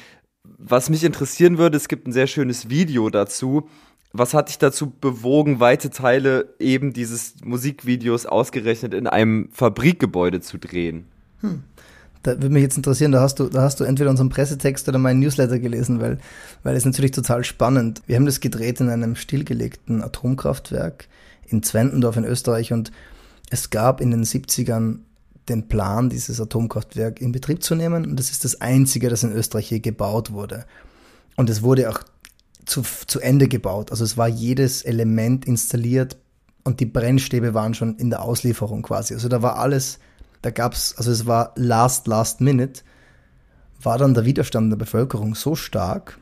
[0.44, 3.68] Was mich interessieren würde, es gibt ein sehr schönes Video dazu.
[4.12, 10.58] Was hat dich dazu bewogen, weite Teile eben dieses Musikvideos ausgerechnet in einem Fabrikgebäude zu
[10.58, 11.06] drehen?
[11.40, 11.62] Hm
[12.22, 14.98] da würde mich jetzt interessieren, da hast du, da hast du entweder unseren Pressetext oder
[14.98, 16.18] meinen Newsletter gelesen, weil,
[16.62, 18.02] weil es natürlich total spannend.
[18.06, 21.08] Wir haben das gedreht in einem stillgelegten Atomkraftwerk
[21.48, 22.92] in Zwentendorf in Österreich und
[23.50, 24.98] es gab in den 70ern
[25.48, 29.32] den Plan, dieses Atomkraftwerk in Betrieb zu nehmen und das ist das einzige, das in
[29.32, 30.64] Österreich je gebaut wurde.
[31.36, 32.00] Und es wurde auch
[32.64, 33.90] zu, zu Ende gebaut.
[33.90, 36.16] Also es war jedes Element installiert
[36.64, 39.14] und die Brennstäbe waren schon in der Auslieferung quasi.
[39.14, 39.98] Also da war alles
[40.42, 42.82] da gab es, also es war last, last minute,
[43.80, 46.18] war dann der Widerstand der Bevölkerung so stark,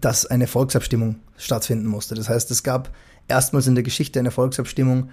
[0.00, 2.16] dass eine Volksabstimmung stattfinden musste.
[2.16, 2.90] Das heißt, es gab
[3.28, 5.10] erstmals in der Geschichte eine Volksabstimmung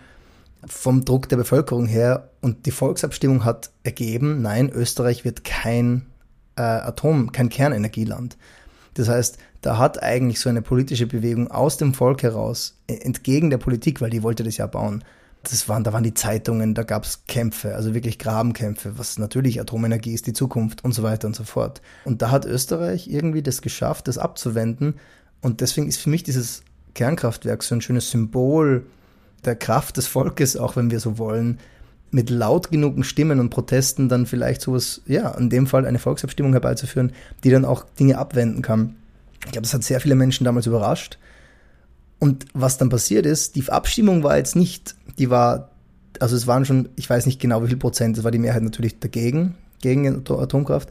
[0.68, 6.08] vom Druck der Bevölkerung her und die Volksabstimmung hat ergeben, nein, Österreich wird kein
[6.58, 8.38] äh, Atom, kein Kernenergieland.
[8.94, 13.58] Das heißt, da hat eigentlich so eine politische Bewegung aus dem Volk heraus, entgegen der
[13.58, 15.04] Politik, weil die wollte das ja bauen,
[15.44, 19.62] das waren, da waren die Zeitungen, da gab es Kämpfe, also wirklich Grabenkämpfe, was natürlich
[19.62, 21.82] Atomenergie ist, die Zukunft und so weiter und so fort.
[22.04, 24.96] Und da hat Österreich irgendwie das geschafft, das abzuwenden.
[25.42, 28.86] Und deswegen ist für mich dieses Kernkraftwerk so ein schönes Symbol
[29.46, 31.60] der Kraft des Volkes, auch wenn wir so wollen,
[32.12, 36.54] mit laut genugen Stimmen und Protesten dann vielleicht sowas, ja, in dem Fall eine Volksabstimmung
[36.54, 37.12] herbeizuführen,
[37.44, 38.96] die dann auch Dinge abwenden kann.
[39.46, 41.18] Ich glaube, das hat sehr viele Menschen damals überrascht.
[42.20, 45.70] Und was dann passiert ist, die Abstimmung war jetzt nicht, die war,
[46.20, 48.64] also es waren schon, ich weiß nicht genau wie viel Prozent, es war die Mehrheit
[48.64, 50.90] natürlich dagegen, gegen Atomkraft.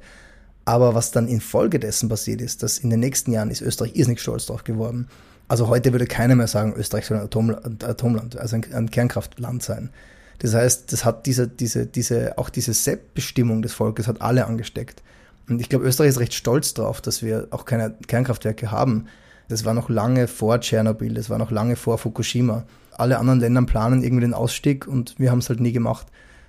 [0.65, 4.47] Aber was dann infolgedessen passiert ist, dass in den nächsten Jahren ist Österreich irrsinnig stolz
[4.47, 5.09] drauf geworden.
[5.49, 9.91] Also heute würde keiner mehr sagen, Österreich soll ein Atomland, also ein Kernkraftland sein.
[10.39, 15.03] Das heißt, das hat diese, diese, diese, auch diese Selbstbestimmung des Volkes hat alle angesteckt.
[15.49, 19.07] Und ich glaube, Österreich ist recht stolz drauf, dass wir auch keine Kernkraftwerke haben.
[19.49, 22.65] Das war noch lange vor Tschernobyl, das war noch lange vor Fukushima.
[22.93, 26.07] Alle anderen Länder planen irgendwie den Ausstieg und wir haben es halt nie gemacht.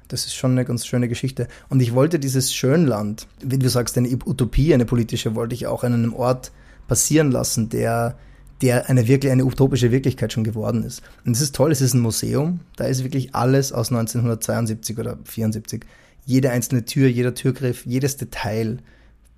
[0.09, 1.47] Das ist schon eine ganz schöne Geschichte.
[1.69, 5.83] Und ich wollte dieses Schönland, wie du sagst, eine Utopie, eine politische, wollte ich auch
[5.83, 6.51] an einem Ort
[6.87, 8.17] passieren lassen, der,
[8.61, 11.01] der eine wirklich, eine utopische Wirklichkeit schon geworden ist.
[11.25, 15.17] Und es ist toll, es ist ein Museum, da ist wirklich alles aus 1972 oder
[15.23, 15.85] 74.
[16.25, 18.79] Jede einzelne Tür, jeder Türgriff, jedes Detail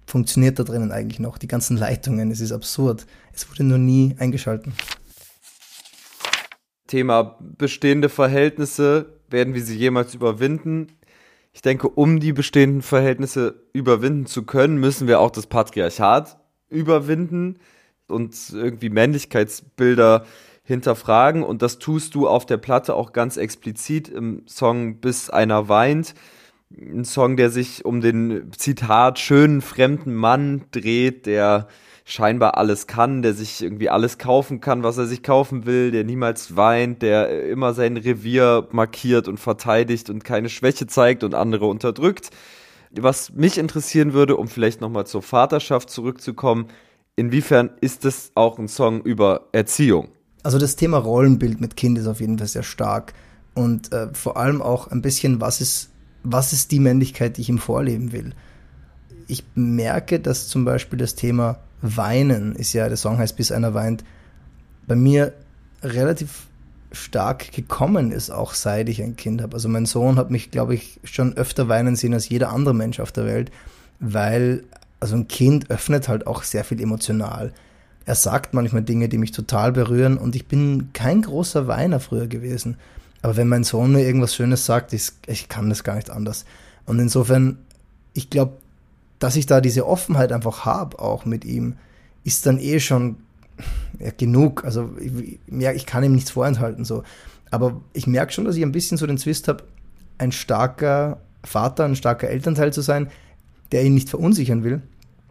[0.06, 1.38] funktioniert da drinnen eigentlich noch?
[1.38, 3.06] Die ganzen Leitungen, es ist absurd.
[3.34, 4.74] Es wurde nur nie eingeschalten.
[6.88, 10.88] Thema bestehende Verhältnisse, werden wir sie jemals überwinden?
[11.54, 16.38] Ich denke, um die bestehenden Verhältnisse überwinden zu können, müssen wir auch das Patriarchat
[16.70, 17.60] überwinden
[18.12, 20.26] und irgendwie Männlichkeitsbilder
[20.64, 21.44] hinterfragen.
[21.44, 26.14] Und das tust du auf der Platte auch ganz explizit im Song Bis einer weint
[26.80, 31.68] ein Song, der sich um den Zitat schönen fremden Mann dreht, der
[32.06, 36.04] scheinbar alles kann, der sich irgendwie alles kaufen kann, was er sich kaufen will, der
[36.04, 41.68] niemals weint, der immer sein Revier markiert und verteidigt und keine Schwäche zeigt und andere
[41.68, 42.30] unterdrückt.
[42.92, 46.68] Was mich interessieren würde, um vielleicht nochmal zur Vaterschaft zurückzukommen,
[47.22, 50.10] inwiefern ist es auch ein Song über Erziehung?
[50.44, 53.14] Also das Thema Rollenbild mit Kind ist auf jeden Fall sehr stark
[53.54, 55.92] und äh, vor allem auch ein bisschen, was ist
[56.24, 58.34] was ist die Männlichkeit, die ich ihm vorleben will.
[59.28, 63.74] Ich merke, dass zum Beispiel das Thema Weinen ist ja, der Song heißt Bis einer
[63.74, 64.04] weint,
[64.88, 65.34] bei mir
[65.82, 66.48] relativ
[66.92, 69.54] stark gekommen ist, auch seit ich ein Kind habe.
[69.54, 73.00] Also mein Sohn hat mich, glaube ich, schon öfter weinen sehen als jeder andere Mensch
[73.00, 73.52] auf der Welt,
[74.00, 74.64] weil
[75.02, 77.52] also ein Kind öffnet halt auch sehr viel emotional.
[78.06, 82.28] Er sagt manchmal Dinge, die mich total berühren und ich bin kein großer Weiner früher
[82.28, 82.78] gewesen.
[83.22, 86.46] Aber wenn mein Sohn mir irgendwas Schönes sagt, ich, ich kann das gar nicht anders.
[86.86, 87.58] Und insofern,
[88.14, 88.54] ich glaube,
[89.20, 91.76] dass ich da diese Offenheit einfach habe, auch mit ihm,
[92.24, 93.18] ist dann eh schon
[94.00, 94.66] ja, genug.
[94.66, 96.86] Also ich, ja, ich kann ihm nichts vorenthalten.
[96.86, 97.04] so.
[97.52, 99.64] Aber ich merke schon, dass ich ein bisschen so den Zwist habe,
[100.18, 103.10] ein starker Vater, ein starker Elternteil zu sein,
[103.72, 104.82] der ihn nicht verunsichern will.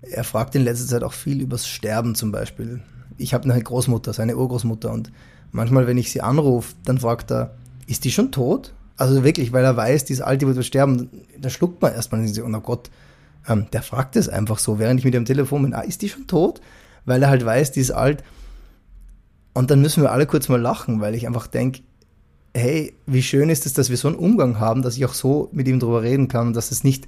[0.02, 2.80] Er fragt in letzter Zeit auch viel übers Sterben zum Beispiel.
[3.18, 5.12] Ich habe eine Großmutter, seine Urgroßmutter, und
[5.52, 7.54] manchmal, wenn ich sie anrufe, dann fragt er,
[7.86, 8.72] ist die schon tot?
[8.96, 11.10] Also wirklich, weil er weiß, die ist alt, die wird sterben.
[11.38, 12.90] Da schluckt man erstmal und sie, oh Gott,
[13.48, 16.08] ähm, der fragt es einfach so, während ich mit am Telefon bin, ah, ist die
[16.08, 16.60] schon tot?
[17.04, 18.22] Weil er halt weiß, die ist alt.
[19.54, 21.80] Und dann müssen wir alle kurz mal lachen, weil ich einfach denke,
[22.54, 25.48] hey, wie schön ist es, dass wir so einen Umgang haben, dass ich auch so
[25.52, 27.06] mit ihm drüber reden kann dass es nicht,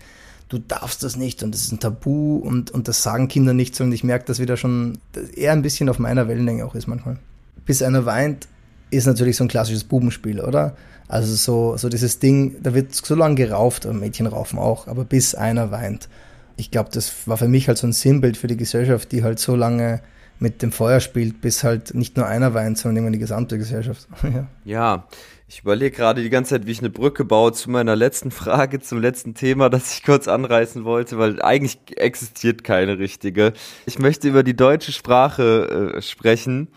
[0.48, 3.74] du darfst das nicht und das ist ein Tabu und, und das sagen Kinder nicht,
[3.74, 4.98] sondern ich merke, dass wieder schon
[5.34, 7.18] eher ein bisschen auf meiner Wellenlänge auch ist manchmal.
[7.64, 8.48] Bis einer weint,
[8.90, 10.76] ist natürlich so ein klassisches Bubenspiel, oder?
[11.08, 15.04] Also so, so dieses Ding, da wird so lange gerauft, und Mädchen raufen auch, aber
[15.04, 16.08] bis einer weint.
[16.56, 19.38] Ich glaube, das war für mich halt so ein Sinnbild für die Gesellschaft, die halt
[19.38, 20.00] so lange
[20.42, 24.08] mit dem Feuer spielt, bis halt nicht nur einer weint, sondern irgendwann die gesamte Gesellschaft.
[24.22, 24.48] ja.
[24.64, 25.06] ja,
[25.48, 28.80] ich überlege gerade die ganze Zeit, wie ich eine Brücke baue zu meiner letzten Frage,
[28.80, 33.52] zum letzten Thema, das ich kurz anreißen wollte, weil eigentlich existiert keine richtige.
[33.86, 36.68] Ich möchte über die deutsche Sprache äh, sprechen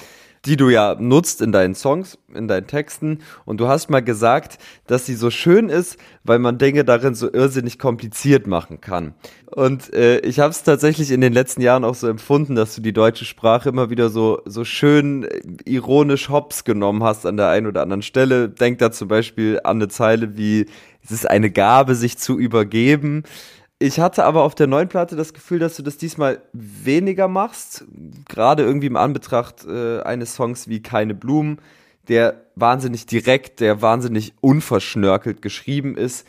[0.46, 3.20] die du ja nutzt in deinen Songs, in deinen Texten.
[3.46, 7.32] Und du hast mal gesagt, dass sie so schön ist, weil man Dinge darin so
[7.32, 9.14] irrsinnig kompliziert machen kann.
[9.48, 12.82] Und äh, ich habe es tatsächlich in den letzten Jahren auch so empfunden, dass du
[12.82, 17.50] die deutsche Sprache immer wieder so, so schön äh, ironisch hops genommen hast an der
[17.50, 18.50] einen oder anderen Stelle.
[18.50, 20.68] Denk da zum Beispiel an eine Zeile wie,
[21.04, 23.24] es ist eine Gabe, sich zu übergeben.
[23.78, 27.84] Ich hatte aber auf der neuen Platte das Gefühl, dass du das diesmal weniger machst.
[28.28, 31.60] Gerade irgendwie im Anbetracht äh, eines Songs wie Keine Blumen,
[32.08, 36.26] der wahnsinnig direkt, der wahnsinnig unverschnörkelt geschrieben ist.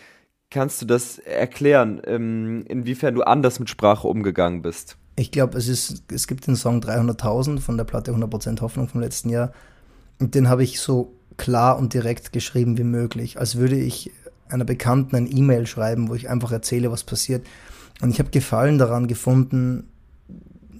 [0.50, 4.96] Kannst du das erklären, ähm, inwiefern du anders mit Sprache umgegangen bist?
[5.14, 9.30] Ich glaube, es, es gibt den Song 300.000 von der Platte 100% Hoffnung vom letzten
[9.30, 9.52] Jahr.
[10.18, 14.10] Und den habe ich so klar und direkt geschrieben wie möglich, als würde ich
[14.48, 17.46] einer Bekannten ein E-Mail schreiben, wo ich einfach erzähle, was passiert.
[18.00, 19.84] Und ich habe Gefallen daran gefunden,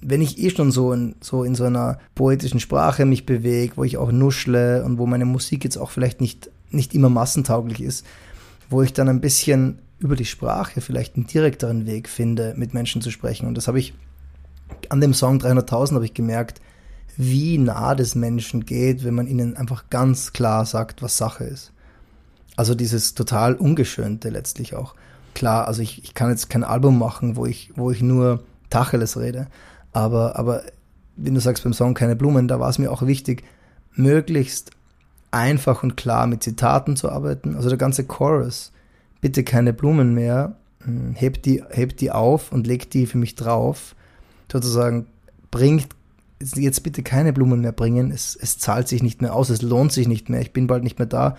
[0.01, 3.83] wenn ich eh schon so in, so in so einer poetischen Sprache mich bewege, wo
[3.83, 8.05] ich auch nuschle und wo meine Musik jetzt auch vielleicht nicht, nicht immer massentauglich ist,
[8.69, 13.01] wo ich dann ein bisschen über die Sprache vielleicht einen direkteren Weg finde, mit Menschen
[13.01, 13.47] zu sprechen.
[13.47, 13.93] Und das habe ich
[14.89, 16.61] an dem Song 300.000 habe ich gemerkt,
[17.15, 21.73] wie nah das Menschen geht, wenn man ihnen einfach ganz klar sagt, was Sache ist.
[22.57, 24.95] Also dieses total Ungeschönte letztlich auch.
[25.35, 29.17] Klar, also ich, ich kann jetzt kein Album machen, wo ich, wo ich nur Tacheles
[29.17, 29.47] rede.
[29.93, 30.63] Aber, aber
[31.15, 33.43] wenn du sagst beim Song keine Blumen, da war es mir auch wichtig,
[33.93, 34.71] möglichst
[35.29, 37.55] einfach und klar mit Zitaten zu arbeiten.
[37.55, 38.71] Also der ganze Chorus,
[39.21, 43.35] bitte keine Blumen mehr, hm, hebt die, hebt die auf und legt die für mich
[43.35, 43.95] drauf.
[44.51, 45.05] Sozusagen
[45.51, 45.87] bringt
[46.55, 49.91] jetzt bitte keine Blumen mehr bringen, es, es zahlt sich nicht mehr aus, es lohnt
[49.91, 51.35] sich nicht mehr, ich bin bald nicht mehr da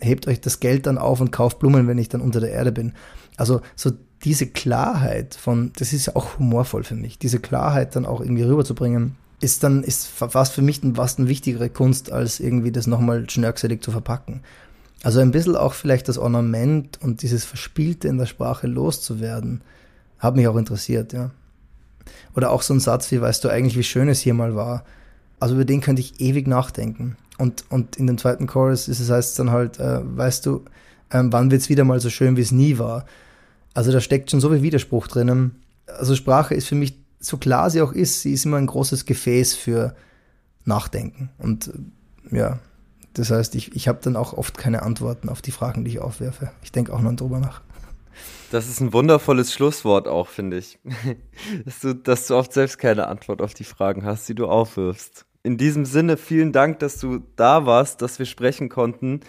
[0.00, 2.72] hebt euch das Geld dann auf und kauft Blumen, wenn ich dann unter der Erde
[2.72, 2.92] bin.
[3.36, 3.92] Also so
[4.24, 8.42] diese Klarheit von, das ist ja auch humorvoll für mich, diese Klarheit dann auch irgendwie
[8.42, 13.28] rüberzubringen, ist dann, ist fast für mich fast eine wichtigere Kunst, als irgendwie das nochmal
[13.30, 14.40] schnörkselig zu verpacken.
[15.04, 19.62] Also ein bisschen auch vielleicht das Ornament und dieses Verspielte in der Sprache loszuwerden,
[20.18, 21.30] hat mich auch interessiert, ja.
[22.34, 24.84] Oder auch so ein Satz wie, weißt du eigentlich, wie schön es hier mal war?
[25.38, 27.16] Also über den könnte ich ewig nachdenken.
[27.38, 30.64] Und, und in dem zweiten Chorus ist es heißt dann halt, äh, weißt du,
[31.12, 33.06] ähm, wann wird's wieder mal so schön, wie es nie war?
[33.74, 35.62] Also da steckt schon so viel Widerspruch drinnen.
[35.86, 39.06] Also Sprache ist für mich, so klar sie auch ist, sie ist immer ein großes
[39.06, 39.94] Gefäß für
[40.64, 41.30] Nachdenken.
[41.38, 41.68] Und
[42.32, 42.58] äh, ja,
[43.14, 46.00] das heißt, ich, ich habe dann auch oft keine Antworten auf die Fragen, die ich
[46.00, 46.50] aufwerfe.
[46.62, 47.62] Ich denke auch noch drüber nach.
[48.50, 50.78] Das ist ein wundervolles Schlusswort auch, finde ich.
[51.64, 55.27] dass, du, dass du oft selbst keine Antwort auf die Fragen hast, die du aufwirfst
[55.48, 59.20] in diesem Sinne vielen Dank, dass du da warst, dass wir sprechen konnten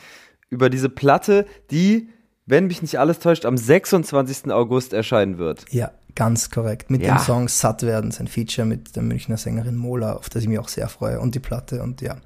[0.49, 2.09] über diese Platte, die,
[2.45, 4.51] wenn mich nicht alles täuscht, am 26.
[4.51, 5.63] August erscheinen wird.
[5.71, 6.91] Ja, ganz korrekt.
[6.91, 7.15] Mit ja.
[7.15, 10.59] dem Song Satt werden, sein Feature mit der Münchner Sängerin Mola, auf das ich mich
[10.59, 11.21] auch sehr freue.
[11.21, 12.17] Und die Platte und ja,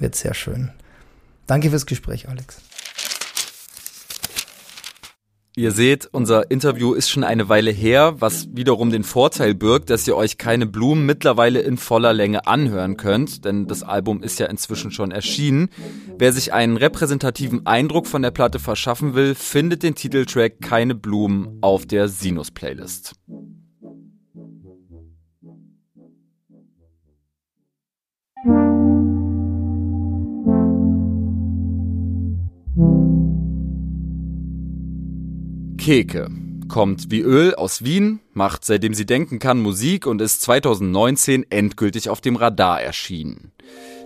[0.00, 0.72] wird sehr schön.
[1.46, 2.60] Danke fürs Gespräch, Alex.
[5.58, 10.06] Ihr seht, unser Interview ist schon eine Weile her, was wiederum den Vorteil birgt, dass
[10.06, 14.48] ihr euch keine Blumen mittlerweile in voller Länge anhören könnt, denn das Album ist ja
[14.48, 15.70] inzwischen schon erschienen.
[16.18, 21.56] Wer sich einen repräsentativen Eindruck von der Platte verschaffen will, findet den Titeltrack Keine Blumen
[21.62, 23.14] auf der Sinus-Playlist.
[35.86, 36.26] Keke
[36.68, 42.10] kommt wie Öl aus Wien, macht seitdem sie denken kann Musik und ist 2019 endgültig
[42.10, 43.52] auf dem Radar erschienen.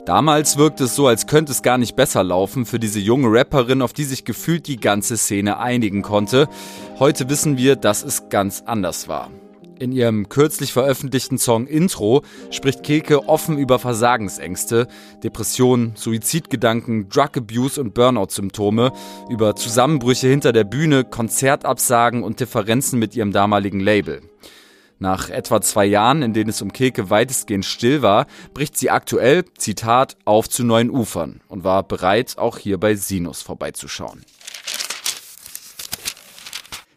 [0.05, 3.81] Damals wirkte es so, als könnte es gar nicht besser laufen für diese junge Rapperin,
[3.81, 6.51] auf die sich gefühlt die ganze Szene einigen konnte.
[6.99, 9.31] Heute wissen wir, dass es ganz anders war.
[9.81, 14.89] In ihrem kürzlich veröffentlichten Song Intro spricht Keke offen über Versagensängste,
[15.25, 18.93] Depressionen, Suizidgedanken, Drug Abuse und Burnout-Symptome,
[19.31, 24.21] über Zusammenbrüche hinter der Bühne, Konzertabsagen und Differenzen mit ihrem damaligen Label.
[24.99, 29.47] Nach etwa zwei Jahren, in denen es um Keke weitestgehend still war, bricht sie aktuell,
[29.57, 34.21] Zitat, auf zu neuen Ufern und war bereit, auch hier bei Sinus vorbeizuschauen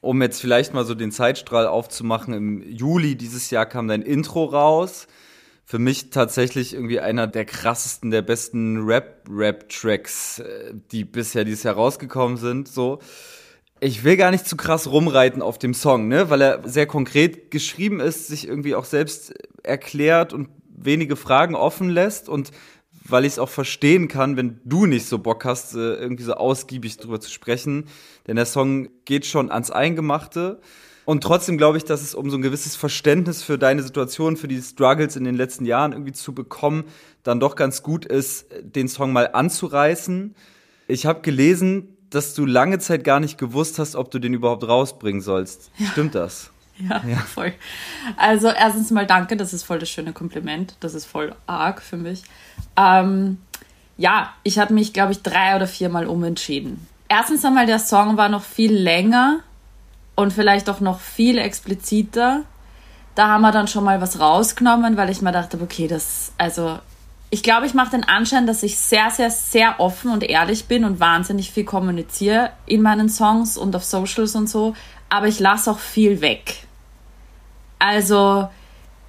[0.04, 4.44] um jetzt vielleicht mal so den Zeitstrahl aufzumachen, im Juli dieses Jahr kam dein Intro
[4.44, 5.08] raus.
[5.64, 11.76] Für mich tatsächlich irgendwie einer der krassesten, der besten Rap-Rap-Tracks, äh, die bisher dieses Jahr
[11.76, 12.68] rausgekommen sind.
[12.68, 13.00] So.
[13.80, 17.50] Ich will gar nicht zu krass rumreiten auf dem Song, ne, weil er sehr konkret
[17.50, 19.34] geschrieben ist, sich irgendwie auch selbst
[19.64, 22.52] erklärt und wenige Fragen offen lässt und
[23.08, 26.34] weil ich es auch verstehen kann, wenn du nicht so Bock hast, äh, irgendwie so
[26.34, 27.86] ausgiebig drüber zu sprechen.
[28.28, 30.60] Denn der Song geht schon ans Eingemachte.
[31.06, 34.48] Und trotzdem glaube ich, dass es um so ein gewisses Verständnis für deine Situation, für
[34.48, 36.86] die Struggles in den letzten Jahren irgendwie zu bekommen,
[37.24, 40.34] dann doch ganz gut ist, den Song mal anzureißen.
[40.88, 44.66] Ich habe gelesen, dass du lange Zeit gar nicht gewusst hast, ob du den überhaupt
[44.66, 45.72] rausbringen sollst.
[45.78, 45.88] Ja.
[45.88, 46.53] Stimmt das?
[46.78, 47.54] Ja, ja, voll.
[48.18, 50.76] Also erstens mal danke, das ist voll das schöne Kompliment.
[50.80, 52.24] Das ist voll arg für mich.
[52.78, 53.38] Ähm,
[53.98, 56.88] ja, ich habe mich, glaube ich, drei oder viermal umentschieden.
[57.10, 59.40] Erstens einmal, der Song war noch viel länger
[60.16, 62.44] und vielleicht auch noch viel expliziter.
[63.16, 66.80] Da haben wir dann schon mal was rausgenommen, weil ich mir dachte, okay, das, also
[67.30, 70.86] ich glaube, ich mache den Anschein, dass ich sehr, sehr, sehr offen und ehrlich bin
[70.86, 74.76] und wahnsinnig viel kommuniziere in meinen Songs und auf Socials und so
[75.14, 76.66] aber ich lasse auch viel weg.
[77.78, 78.50] Also,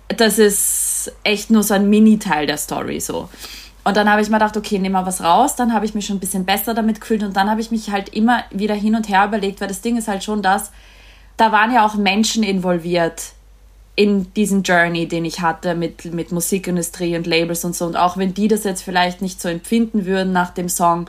[0.08, 3.30] das ist echt nur so ein Mini-Teil der Story so.
[3.84, 5.56] Und dann habe ich mir gedacht, okay, nehmen wir was raus.
[5.56, 7.22] Dann habe ich mich schon ein bisschen besser damit gefühlt.
[7.22, 9.96] Und dann habe ich mich halt immer wieder hin und her überlegt, weil das Ding
[9.96, 10.72] ist halt schon das,
[11.38, 13.32] da waren ja auch Menschen involviert
[13.96, 17.86] in diesen Journey, den ich hatte mit, mit Musikindustrie und Labels und so.
[17.86, 21.06] Und auch wenn die das jetzt vielleicht nicht so empfinden würden nach dem Song,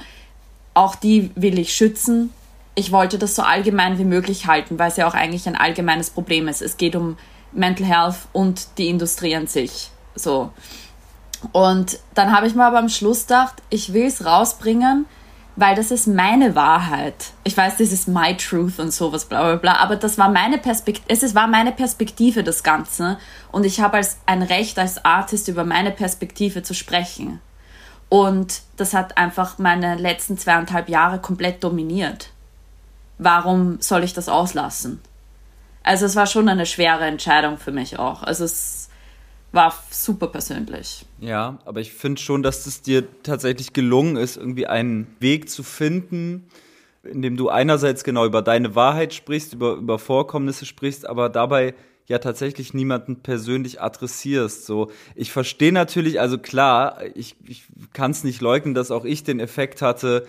[0.74, 2.32] auch die will ich schützen
[2.76, 6.10] ich wollte das so allgemein wie möglich halten, weil es ja auch eigentlich ein allgemeines
[6.10, 6.62] Problem ist.
[6.62, 7.18] Es geht um
[7.54, 9.90] Mental Health und die Industrie an sich.
[10.14, 10.52] So.
[11.54, 15.06] Und dann habe ich mir aber am Schluss gedacht, ich will es rausbringen,
[15.56, 17.32] weil das ist meine Wahrheit.
[17.46, 20.58] Ich weiß, das ist my truth und sowas, bla bla bla, aber das war meine
[20.58, 23.18] Perspektive, es war meine Perspektive, das Ganze.
[23.54, 27.40] Und ich habe als ein Recht als Artist über meine Perspektive zu sprechen.
[28.10, 32.32] Und das hat einfach meine letzten zweieinhalb Jahre komplett dominiert
[33.18, 35.00] warum soll ich das auslassen?
[35.84, 38.24] Also es war schon eine schwere Entscheidung für mich auch.
[38.24, 38.90] Also es
[39.52, 41.06] war super persönlich.
[41.20, 45.64] Ja, aber ich finde schon, dass es dir tatsächlich gelungen ist, irgendwie einen Weg zu
[45.64, 46.50] finden,
[47.04, 51.76] in dem du einerseits genau über deine Wahrheit sprichst, über, über Vorkommnisse sprichst, aber dabei
[52.08, 54.66] ja tatsächlich niemanden persönlich adressierst.
[54.66, 57.64] So, ich verstehe natürlich, also klar, ich, ich
[57.94, 60.28] kann es nicht leugnen, dass auch ich den Effekt hatte,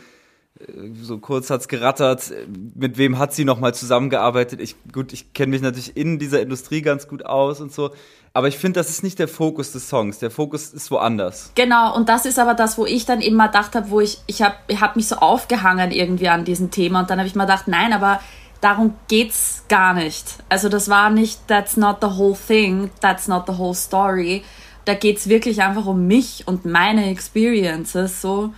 [1.02, 2.32] so kurz hat's gerattert,
[2.74, 4.61] mit wem hat sie nochmal zusammengearbeitet?
[4.61, 7.90] Ich, gut, ich kenne mich natürlich in dieser Industrie ganz gut aus und so.
[8.32, 10.18] Aber ich finde, das ist nicht der Fokus des Songs.
[10.18, 11.52] Der Fokus ist woanders.
[11.54, 14.42] Genau, und das ist aber das, wo ich dann immer gedacht habe, wo ich, ich
[14.42, 17.68] habe hab mich so aufgehangen irgendwie an diesem Thema und dann habe ich mir gedacht,
[17.68, 18.20] nein, aber
[18.61, 20.42] darum geht's gar nicht.
[20.48, 24.42] Also das war nicht, that's not the whole thing, that's not the whole story.
[24.84, 28.52] Da geht's wirklich einfach um mich und meine Experiences so.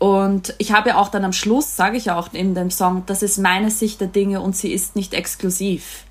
[0.00, 3.02] Und ich habe ja auch dann am Schluss, sage ich ja auch in dem Song,
[3.04, 6.04] das ist meine Sicht der Dinge und sie ist nicht exklusiv.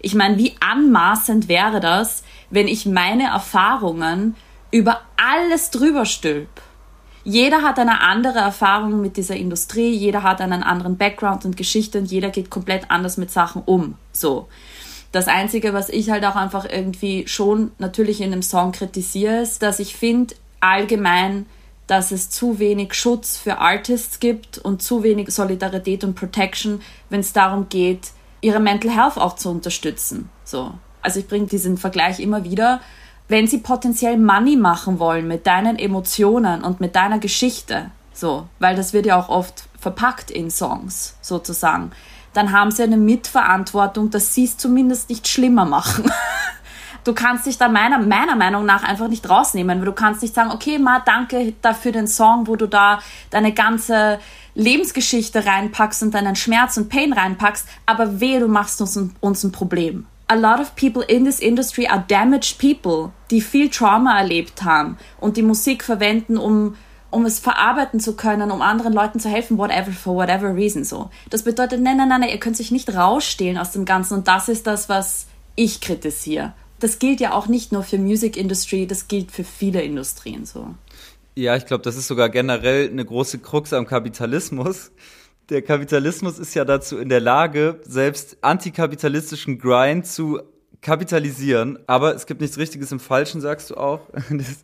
[0.00, 4.34] Ich meine, wie anmaßend wäre das, wenn ich meine Erfahrungen
[4.72, 6.48] über alles drüber stülp?
[7.22, 11.98] Jeder hat eine andere Erfahrung mit dieser Industrie, jeder hat einen anderen Background und Geschichte
[11.98, 13.94] und jeder geht komplett anders mit Sachen um.
[14.10, 14.48] So.
[15.12, 19.62] Das Einzige, was ich halt auch einfach irgendwie schon natürlich in dem Song kritisiere, ist,
[19.62, 21.46] dass ich finde, allgemein
[21.88, 26.80] dass es zu wenig Schutz für Artists gibt und zu wenig Solidarität und Protection,
[27.10, 30.28] wenn es darum geht, ihre Mental Health auch zu unterstützen.
[30.44, 30.72] So.
[31.02, 32.80] Also ich bringe diesen Vergleich immer wieder.
[33.26, 38.76] Wenn sie potenziell Money machen wollen mit deinen Emotionen und mit deiner Geschichte, so, weil
[38.76, 41.92] das wird ja auch oft verpackt in Songs, sozusagen,
[42.34, 46.10] dann haben sie eine Mitverantwortung, dass sie es zumindest nicht schlimmer machen.
[47.04, 50.34] du kannst dich da meiner, meiner Meinung nach einfach nicht rausnehmen, weil du kannst nicht
[50.34, 54.18] sagen, okay, Ma, danke dafür den Song, wo du da deine ganze
[54.54, 59.52] Lebensgeschichte reinpackst und deinen Schmerz und Pain reinpackst, aber weh, du machst uns, uns ein
[59.52, 60.06] Problem.
[60.26, 64.98] A lot of people in this industry are damaged people, die viel Trauma erlebt haben
[65.20, 66.76] und die Musik verwenden, um
[67.10, 71.10] um es verarbeiten zu können, um anderen Leuten zu helfen, whatever, for whatever reason so.
[71.30, 74.48] Das bedeutet, nein, nein, nein, ihr könnt sich nicht rausstehlen aus dem Ganzen und das
[74.48, 76.52] ist das, was ich kritisiere.
[76.80, 80.74] Das gilt ja auch nicht nur für Music Industry, das gilt für viele Industrien so.
[81.34, 84.90] Ja, ich glaube, das ist sogar generell eine große Krux am Kapitalismus.
[85.50, 90.40] Der Kapitalismus ist ja dazu in der Lage, selbst antikapitalistischen Grind zu
[90.80, 91.78] kapitalisieren.
[91.86, 94.00] Aber es gibt nichts Richtiges im Falschen, sagst du auch.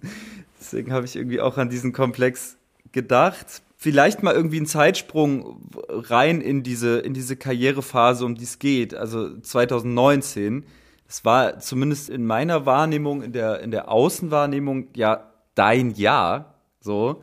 [0.61, 2.57] Deswegen habe ich irgendwie auch an diesen Komplex
[2.93, 3.63] gedacht.
[3.77, 8.95] Vielleicht mal irgendwie einen Zeitsprung rein in diese, in diese Karrierephase, um die es geht.
[8.95, 10.65] Also 2019.
[11.07, 16.55] Es war zumindest in meiner Wahrnehmung, in der, in der Außenwahrnehmung ja dein Jahr.
[16.81, 17.23] So.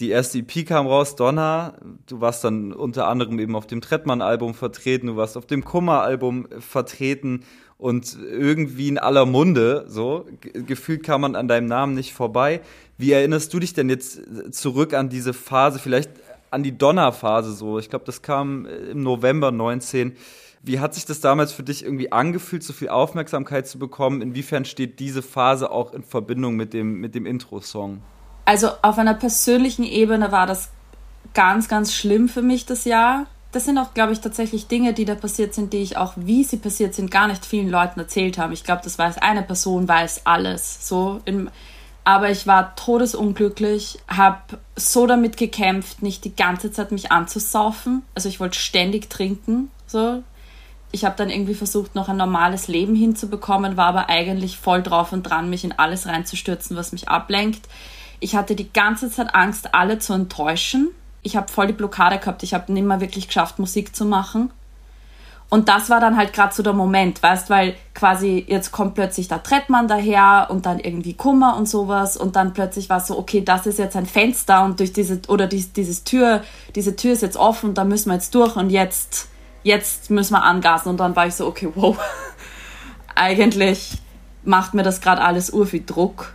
[0.00, 1.74] Die erste EP kam raus, Donna.
[2.06, 6.48] Du warst dann unter anderem eben auf dem Trettmann-Album vertreten, du warst auf dem Kummer-Album
[6.58, 7.44] vertreten
[7.78, 10.26] und irgendwie in aller Munde, so.
[10.40, 12.60] Gefühlt kam man an deinem Namen nicht vorbei.
[12.98, 14.20] Wie erinnerst du dich denn jetzt
[14.52, 16.10] zurück an diese Phase, vielleicht
[16.50, 17.78] an die Donnerphase so?
[17.78, 20.16] Ich glaube, das kam im November 19.
[20.64, 24.22] Wie hat sich das damals für dich irgendwie angefühlt, so viel Aufmerksamkeit zu bekommen?
[24.22, 28.02] Inwiefern steht diese Phase auch in Verbindung mit dem, mit dem Intro-Song?
[28.46, 30.70] Also auf einer persönlichen Ebene war das
[31.34, 35.04] ganz, ganz schlimm für mich das Jahr das sind auch, glaube ich, tatsächlich Dinge, die
[35.04, 38.36] da passiert sind, die ich auch, wie sie passiert sind, gar nicht vielen Leuten erzählt
[38.36, 38.52] habe.
[38.52, 40.88] Ich glaube, das weiß eine Person, weiß alles.
[40.88, 41.48] So im,
[42.02, 48.02] aber ich war todesunglücklich, habe so damit gekämpft, nicht die ganze Zeit mich anzusaufen.
[48.14, 49.70] Also ich wollte ständig trinken.
[49.86, 50.24] So.
[50.94, 55.12] Ich habe dann irgendwie versucht, noch ein normales Leben hinzubekommen, war aber eigentlich voll drauf
[55.12, 57.68] und dran, mich in alles reinzustürzen, was mich ablenkt.
[58.20, 60.88] Ich hatte die ganze Zeit Angst, alle zu enttäuschen
[61.24, 62.44] ich habe voll die Blockade gehabt.
[62.44, 64.50] Ich habe nicht mehr wirklich geschafft, Musik zu machen.
[65.50, 69.28] Und das war dann halt gerade so der Moment, weißt, weil quasi jetzt kommt plötzlich
[69.28, 73.18] der Trettmann daher und dann irgendwie Kummer und sowas und dann plötzlich war es so,
[73.18, 76.42] okay, das ist jetzt ein Fenster und durch diese oder die, dieses Tür,
[76.74, 79.28] diese Tür ist jetzt offen, und da müssen wir jetzt durch und jetzt
[79.64, 81.98] jetzt müssen wir angasen und dann war ich so, okay, wow.
[83.16, 83.98] Eigentlich
[84.44, 86.34] macht mir das gerade alles ur viel Druck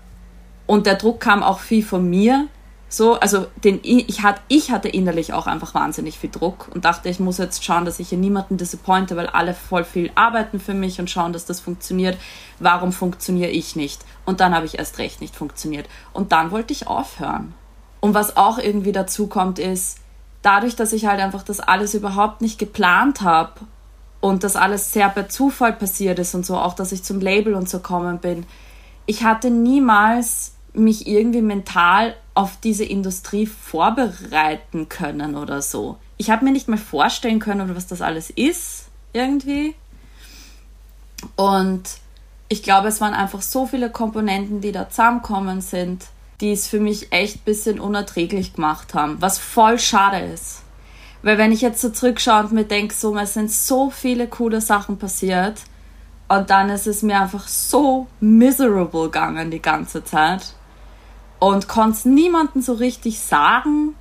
[0.66, 2.48] und der Druck kam auch viel von mir,
[2.92, 7.08] so, also den, ich, hat, ich hatte innerlich auch einfach wahnsinnig viel Druck und dachte,
[7.08, 10.74] ich muss jetzt schauen, dass ich hier niemanden disappointe, weil alle voll viel arbeiten für
[10.74, 12.18] mich und schauen, dass das funktioniert.
[12.58, 14.04] Warum funktioniere ich nicht?
[14.26, 15.88] Und dann habe ich erst recht nicht funktioniert.
[16.14, 17.54] Und dann wollte ich aufhören.
[18.00, 20.00] Und was auch irgendwie dazu kommt, ist,
[20.42, 23.62] dadurch, dass ich halt einfach das alles überhaupt nicht geplant habe
[24.22, 27.56] und das alles sehr per Zufall passiert ist und so, auch dass ich zum Label
[27.56, 28.46] und so kommen bin,
[29.06, 35.98] ich hatte niemals mich irgendwie mental auf diese Industrie vorbereiten können oder so.
[36.18, 39.74] Ich habe mir nicht mal vorstellen können, was das alles ist, irgendwie.
[41.36, 41.84] Und
[42.50, 46.06] ich glaube, es waren einfach so viele Komponenten, die da zusammenkommen sind,
[46.42, 50.64] die es für mich echt ein bisschen unerträglich gemacht haben, was voll schade ist.
[51.22, 54.62] Weil wenn ich jetzt so zurückschaue und mir denke, so, es sind so viele coole
[54.62, 55.62] Sachen passiert
[56.30, 60.54] und dann ist es mir einfach so miserable gegangen die ganze Zeit
[61.40, 63.96] und konnte es niemandem so richtig sagen.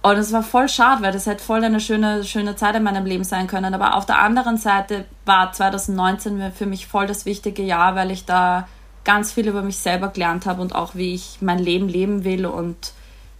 [0.00, 3.04] Und es war voll schade, weil das hätte voll eine schöne, schöne Zeit in meinem
[3.04, 3.74] Leben sein können.
[3.74, 8.24] Aber auf der anderen Seite war 2019 für mich voll das wichtige Jahr, weil ich
[8.24, 8.68] da
[9.08, 12.44] ganz viel über mich selber gelernt habe und auch wie ich mein Leben leben will
[12.44, 12.92] und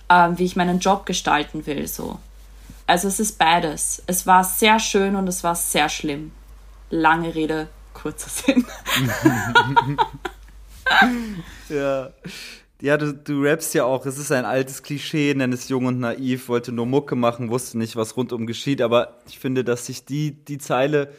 [0.08, 1.86] äh, wie ich meinen Job gestalten will.
[1.86, 2.18] So.
[2.86, 4.02] Also es ist beides.
[4.06, 6.32] Es war sehr schön und es war sehr schlimm.
[6.88, 8.64] Lange Rede, kurzer Sinn.
[11.68, 12.08] ja.
[12.80, 16.00] Ja, du, du rappst ja auch, es ist ein altes Klischee, nenn es jung und
[16.00, 20.06] naiv, wollte nur Mucke machen, wusste nicht, was rundum geschieht, aber ich finde, dass sich
[20.06, 21.12] die, die Zeile,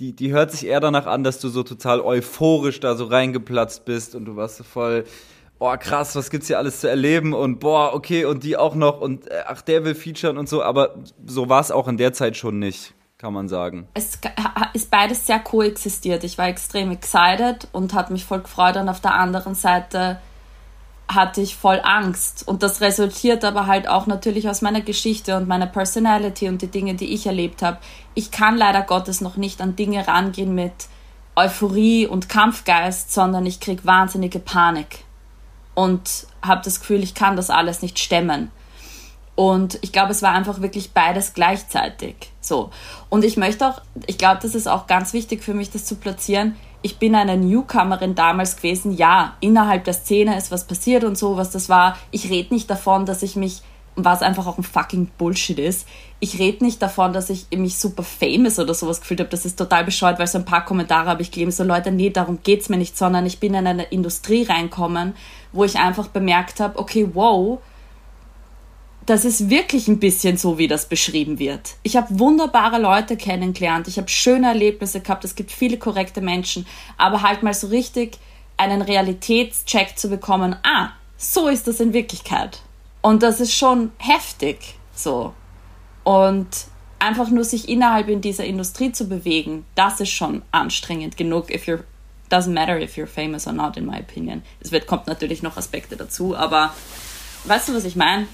[0.00, 3.84] die, die hört sich eher danach an, dass du so total euphorisch da so reingeplatzt
[3.84, 5.04] bist und du warst so voll,
[5.58, 9.00] oh krass, was gibt's hier alles zu erleben und boah, okay, und die auch noch
[9.00, 12.12] und äh, ach, der will featuren und so, aber so war es auch in der
[12.12, 13.86] Zeit schon nicht, kann man sagen.
[13.94, 14.18] Es
[14.74, 16.24] ist beides sehr koexistiert.
[16.24, 20.18] Ich war extrem excited und hat mich voll gefreut und auf der anderen Seite
[21.08, 22.46] hatte ich voll Angst.
[22.46, 26.68] Und das resultiert aber halt auch natürlich aus meiner Geschichte und meiner Personality und die
[26.68, 27.78] Dinge, die ich erlebt habe.
[28.14, 30.72] Ich kann leider Gottes noch nicht an Dinge rangehen mit
[31.36, 35.04] Euphorie und Kampfgeist, sondern ich krieg wahnsinnige Panik
[35.74, 38.50] und habe das Gefühl, ich kann das alles nicht stemmen.
[39.36, 42.14] Und ich glaube, es war einfach wirklich beides gleichzeitig.
[42.40, 42.70] So.
[43.08, 45.96] Und ich möchte auch, ich glaube, das ist auch ganz wichtig für mich, das zu
[45.96, 46.54] platzieren
[46.84, 48.92] ich bin eine Newcomerin damals gewesen.
[48.92, 51.96] Ja, innerhalb der Szene ist was passiert und so, was das war.
[52.10, 53.62] Ich rede nicht davon, dass ich mich,
[53.96, 55.88] was einfach auch ein fucking Bullshit ist,
[56.20, 59.30] ich rede nicht davon, dass ich mich super famous oder sowas gefühlt habe.
[59.30, 62.10] Das ist total bescheuert, weil so ein paar Kommentare habe ich gelesen, so Leute, nee,
[62.10, 65.14] darum geht's mir nicht, sondern ich bin in eine Industrie reinkommen,
[65.52, 67.60] wo ich einfach bemerkt habe, okay, wow,
[69.06, 71.74] das ist wirklich ein bisschen so, wie das beschrieben wird.
[71.82, 76.66] Ich habe wunderbare Leute kennengelernt, ich habe schöne Erlebnisse gehabt, es gibt viele korrekte Menschen,
[76.96, 78.18] aber halt mal so richtig
[78.56, 82.60] einen Realitätscheck zu bekommen, ah, so ist das in Wirklichkeit.
[83.02, 85.34] Und das ist schon heftig so.
[86.04, 86.48] Und
[86.98, 91.66] einfach nur sich innerhalb in dieser Industrie zu bewegen, das ist schon anstrengend genug, if
[91.66, 91.84] you're
[92.30, 94.42] doesn't matter if you're famous or not, in my opinion.
[94.60, 96.74] Es wird, kommt natürlich noch Aspekte dazu, aber
[97.44, 98.26] weißt du, was ich meine?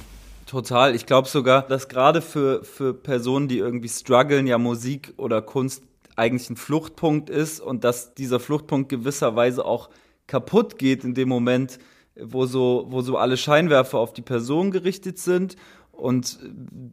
[0.51, 0.97] Total.
[0.97, 5.85] Ich glaube sogar, dass gerade für, für Personen, die irgendwie strugglen, ja Musik oder Kunst
[6.17, 9.91] eigentlich ein Fluchtpunkt ist und dass dieser Fluchtpunkt gewisserweise auch
[10.27, 11.79] kaputt geht in dem Moment,
[12.21, 15.55] wo so, wo so alle Scheinwerfer auf die Person gerichtet sind
[16.01, 16.39] und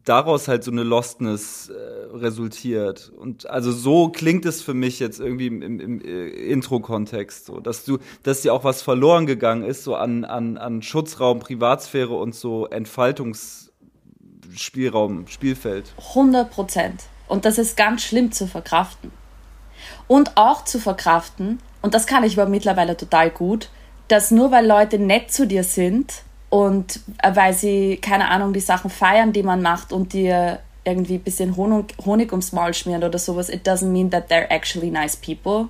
[0.04, 1.74] daraus halt so eine Lostness äh,
[2.16, 3.12] resultiert.
[3.16, 7.60] Und also so klingt es für mich jetzt irgendwie im, im, im äh, Intro-Kontext, so,
[7.60, 12.14] dass du, dass dir auch was verloren gegangen ist, so an, an, an Schutzraum, Privatsphäre
[12.14, 15.94] und so Entfaltungsspielraum, Spielfeld.
[16.10, 17.04] 100 Prozent.
[17.28, 19.12] Und das ist ganz schlimm zu verkraften.
[20.08, 23.70] Und auch zu verkraften, und das kann ich aber mittlerweile total gut,
[24.08, 28.60] dass nur weil Leute nett zu dir sind, und äh, weil sie, keine Ahnung, die
[28.60, 33.04] Sachen feiern, die man macht und dir irgendwie ein bisschen Honig, Honig ums Maul schmieren
[33.04, 35.68] oder sowas, it doesn't mean that they're actually nice people.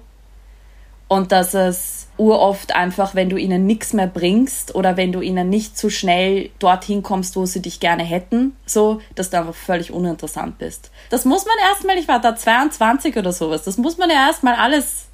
[1.09, 5.49] Und dass es uroft einfach, wenn du ihnen nichts mehr bringst oder wenn du ihnen
[5.49, 9.91] nicht zu schnell dorthin kommst, wo sie dich gerne hätten, so, dass du einfach völlig
[9.91, 10.91] uninteressant bist.
[11.09, 14.55] Das muss man erstmal, ich war da 22 oder sowas, das muss man ja erstmal
[14.55, 15.05] alles,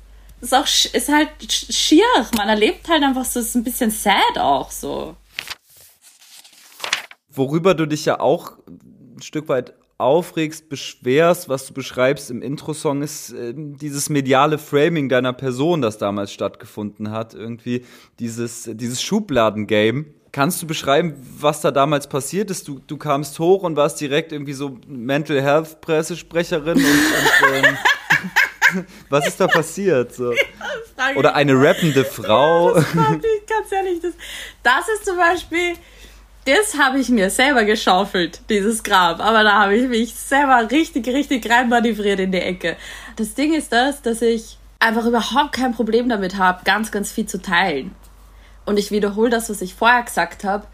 [0.42, 2.06] das ist auch, ist halt schier,
[2.36, 5.16] man erlebt halt einfach so, ist ein bisschen sad auch so.
[7.34, 13.02] Worüber du dich ja auch ein Stück weit aufregst, beschwerst, was du beschreibst im Intro-Song,
[13.02, 17.34] ist äh, dieses mediale Framing deiner Person, das damals stattgefunden hat.
[17.34, 17.86] Irgendwie
[18.20, 20.14] dieses, dieses Schubladen-Game.
[20.32, 22.68] Kannst du beschreiben, was da damals passiert ist?
[22.68, 28.86] Du, du kamst hoch und warst direkt irgendwie so Mental Health Pressesprecherin und, und ähm,
[29.10, 30.14] was ist da passiert?
[30.14, 30.34] So?
[31.16, 32.76] Oder eine rappende Frau?
[32.78, 34.14] ich, ganz ehrlich, das,
[34.64, 35.76] das ist zum Beispiel
[36.46, 39.20] das habe ich mir selber geschaufelt, dieses Grab.
[39.20, 42.78] Aber da habe ich mich selber richtig, richtig reinmanövriert in die Ecke.
[43.16, 47.26] Das Ding ist das, dass ich einfach überhaupt kein Problem damit habe, ganz, ganz viel
[47.26, 47.96] zu teilen.
[48.66, 50.68] Und ich wiederhole das, was ich vorher gesagt habe.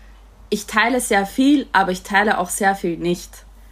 [0.49, 3.29] Ich teile sehr viel, aber ich teile auch sehr viel nicht.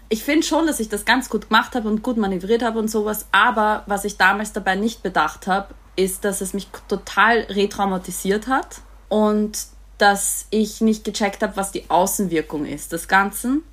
[0.09, 2.89] Ich finde schon, dass ich das ganz gut gemacht habe und gut manövriert habe und
[2.89, 3.27] sowas.
[3.31, 8.81] Aber was ich damals dabei nicht bedacht habe, ist, dass es mich total retraumatisiert hat
[9.09, 9.57] und
[9.97, 13.63] dass ich nicht gecheckt habe, was die Außenwirkung ist des Ganzen,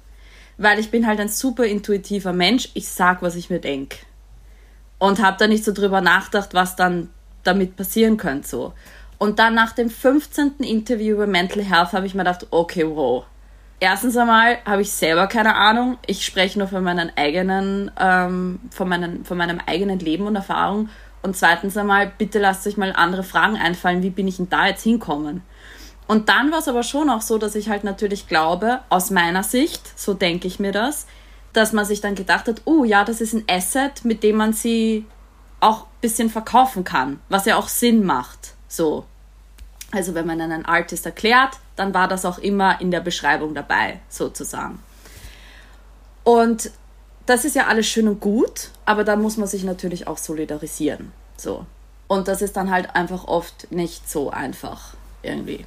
[0.56, 2.70] weil ich bin halt ein super intuitiver Mensch.
[2.74, 3.98] Ich sag, was ich mir denke
[4.98, 7.10] und habe da nicht so drüber nachgedacht, was dann
[7.42, 8.72] damit passieren könnte so.
[9.18, 10.56] Und dann nach dem 15.
[10.58, 13.24] Interview über Mental Health habe ich mir gedacht, okay, wow.
[13.80, 15.98] Erstens einmal habe ich selber keine Ahnung.
[16.06, 20.88] Ich spreche nur von meinen eigenen, ähm, von, meinen, von meinem eigenen Leben und Erfahrung.
[21.22, 24.02] Und zweitens einmal, bitte lasst euch mal andere Fragen einfallen.
[24.02, 25.42] Wie bin ich denn da jetzt hinkommen?
[26.07, 29.42] Und dann war es aber schon auch so, dass ich halt natürlich glaube, aus meiner
[29.42, 31.07] Sicht, so denke ich mir das,
[31.52, 34.52] dass man sich dann gedacht hat, oh ja, das ist ein Asset, mit dem man
[34.52, 35.07] sie
[35.61, 38.55] auch ein bisschen verkaufen kann, was ja auch Sinn macht.
[38.68, 39.07] So.
[39.92, 44.00] Also wenn man einen Artist erklärt, dann war das auch immer in der Beschreibung dabei,
[44.09, 44.80] sozusagen.
[46.24, 46.70] Und
[47.26, 51.12] das ist ja alles schön und gut, aber da muss man sich natürlich auch solidarisieren.
[51.36, 51.64] So.
[52.09, 55.64] Und das ist dann halt einfach oft nicht so einfach irgendwie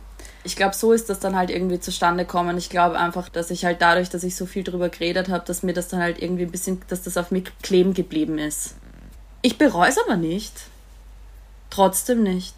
[0.48, 2.58] ich glaube, so ist das dann halt irgendwie zustande gekommen.
[2.58, 5.62] Ich glaube einfach, dass ich halt dadurch, dass ich so viel drüber geredet habe, dass
[5.62, 8.76] mir das dann halt irgendwie ein bisschen, dass das auf mir kleben geblieben ist.
[9.42, 10.54] Ich bereue es aber nicht.
[11.70, 12.56] Trotzdem nicht.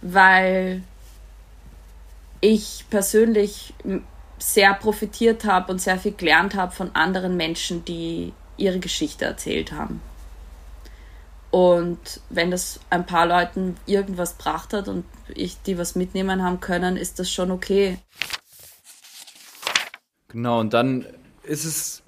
[0.00, 0.82] Weil
[2.40, 3.72] ich persönlich
[4.38, 9.70] sehr profitiert habe und sehr viel gelernt habe von anderen Menschen, die ihre Geschichte erzählt
[9.70, 10.00] haben.
[11.52, 16.60] Und wenn das ein paar Leuten irgendwas gebracht hat und ich die was mitnehmen haben
[16.60, 17.98] können, ist das schon okay.
[20.28, 21.04] Genau, und dann
[21.42, 22.02] ist es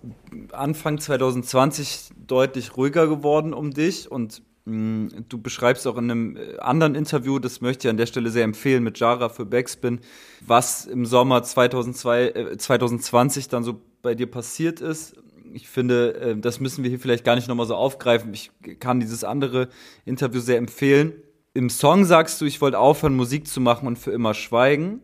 [0.51, 6.37] Anfang 2020 deutlich ruhiger geworden um dich und mh, mm, du beschreibst auch in einem
[6.39, 10.01] äh, anderen Interview, das möchte ich an der Stelle sehr empfehlen, mit Jara für Backspin,
[10.41, 15.17] was im Sommer 2002, äh, 2020 dann so bei dir passiert ist.
[15.55, 18.35] Ich finde, äh, das müssen wir hier vielleicht gar nicht nochmal so aufgreifen.
[18.35, 18.51] Ich
[18.81, 19.69] kann dieses andere
[20.05, 21.13] Interview sehr empfehlen.
[21.55, 25.01] Im Song sagst du, ich wollte aufhören, Musik zu machen und für immer schweigen.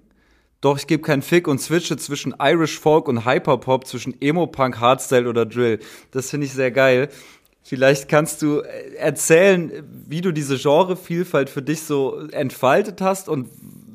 [0.60, 5.28] Doch ich gebe keinen Fick und switche zwischen Irish Folk und Hyperpop, zwischen Emo-Punk, Hardstyle
[5.28, 5.78] oder Drill.
[6.10, 7.08] Das finde ich sehr geil.
[7.62, 13.48] Vielleicht kannst du äh, erzählen, wie du diese Genrevielfalt für dich so entfaltet hast und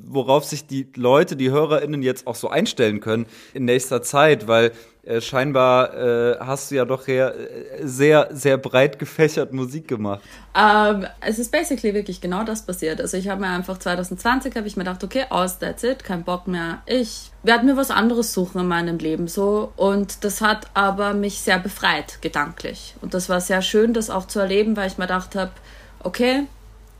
[0.07, 4.71] worauf sich die Leute, die HörerInnen jetzt auch so einstellen können in nächster Zeit, weil
[5.05, 10.21] äh, scheinbar äh, hast du ja doch sehr, äh, sehr, sehr breit gefächert Musik gemacht.
[10.55, 12.99] Um, ähm, es ist basically wirklich genau das passiert.
[12.99, 16.23] Also ich habe mir einfach 2020 habe ich mir gedacht, okay, aus, that's it, kein
[16.23, 16.81] Bock mehr.
[16.87, 21.39] Ich werde mir was anderes suchen in meinem Leben so und das hat aber mich
[21.39, 25.05] sehr befreit gedanklich und das war sehr schön, das auch zu erleben, weil ich mir
[25.05, 25.51] gedacht habe,
[25.99, 26.47] okay,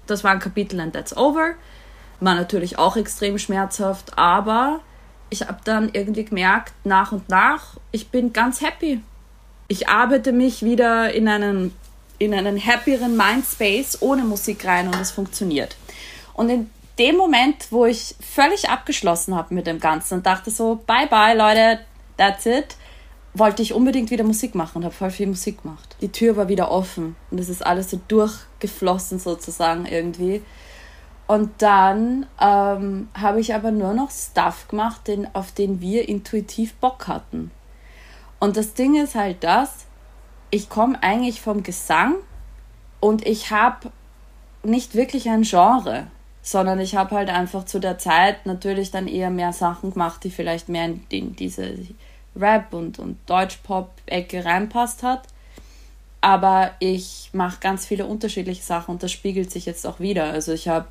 [0.06, 1.56] das war ein Kapitel and that's over.
[2.20, 4.82] War natürlich auch extrem schmerzhaft, aber
[5.30, 9.01] ich habe dann irgendwie gemerkt, nach und nach, ich bin ganz happy.
[9.67, 11.73] Ich arbeite mich wieder in einen,
[12.19, 15.76] in einen happieren Mindspace ohne Musik rein und es funktioniert.
[16.34, 16.69] Und in
[16.99, 21.36] dem Moment, wo ich völlig abgeschlossen habe mit dem Ganzen und dachte so, bye bye
[21.36, 21.80] Leute,
[22.17, 22.76] that's it,
[23.34, 25.95] wollte ich unbedingt wieder Musik machen und habe voll viel Musik gemacht.
[26.01, 30.41] Die Tür war wieder offen und es ist alles so durchgeflossen sozusagen irgendwie.
[31.28, 36.76] Und dann ähm, habe ich aber nur noch Stuff gemacht, den, auf den wir intuitiv
[36.76, 37.51] Bock hatten.
[38.39, 39.86] Und das Ding ist halt das,
[40.51, 42.15] ich komme eigentlich vom Gesang
[42.99, 43.91] und ich habe
[44.63, 46.07] nicht wirklich ein Genre,
[46.41, 50.30] sondern ich habe halt einfach zu der Zeit natürlich dann eher mehr Sachen gemacht, die
[50.30, 51.76] vielleicht mehr in, in diese
[52.36, 55.23] Rap- und, und Deutsch-Pop-Ecke reinpasst hat.
[56.21, 60.26] Aber ich mache ganz viele unterschiedliche Sachen und das spiegelt sich jetzt auch wieder.
[60.26, 60.88] Also ich habe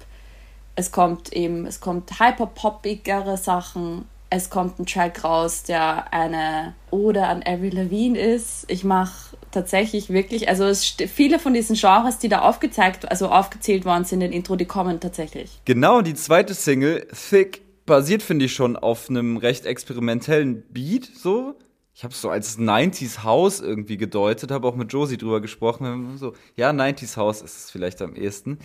[0.76, 4.06] es kommt eben, es kommt hyperpoppigere Sachen.
[4.30, 8.64] Es kommt ein Track raus, der eine Ode an Avril Lavigne ist.
[8.66, 13.84] Ich mache tatsächlich wirklich, also es, viele von diesen Genres, die da aufgezeigt, also aufgezählt
[13.84, 15.60] worden sind in Intro, die kommen tatsächlich.
[15.64, 21.54] Genau, die zweite Single, Thick, basiert, finde ich, schon auf einem recht experimentellen Beat, so.
[21.94, 26.18] Ich habe es so als 90s House irgendwie gedeutet, habe auch mit Josie drüber gesprochen.
[26.18, 28.58] So, ja, 90s House ist es vielleicht am ehesten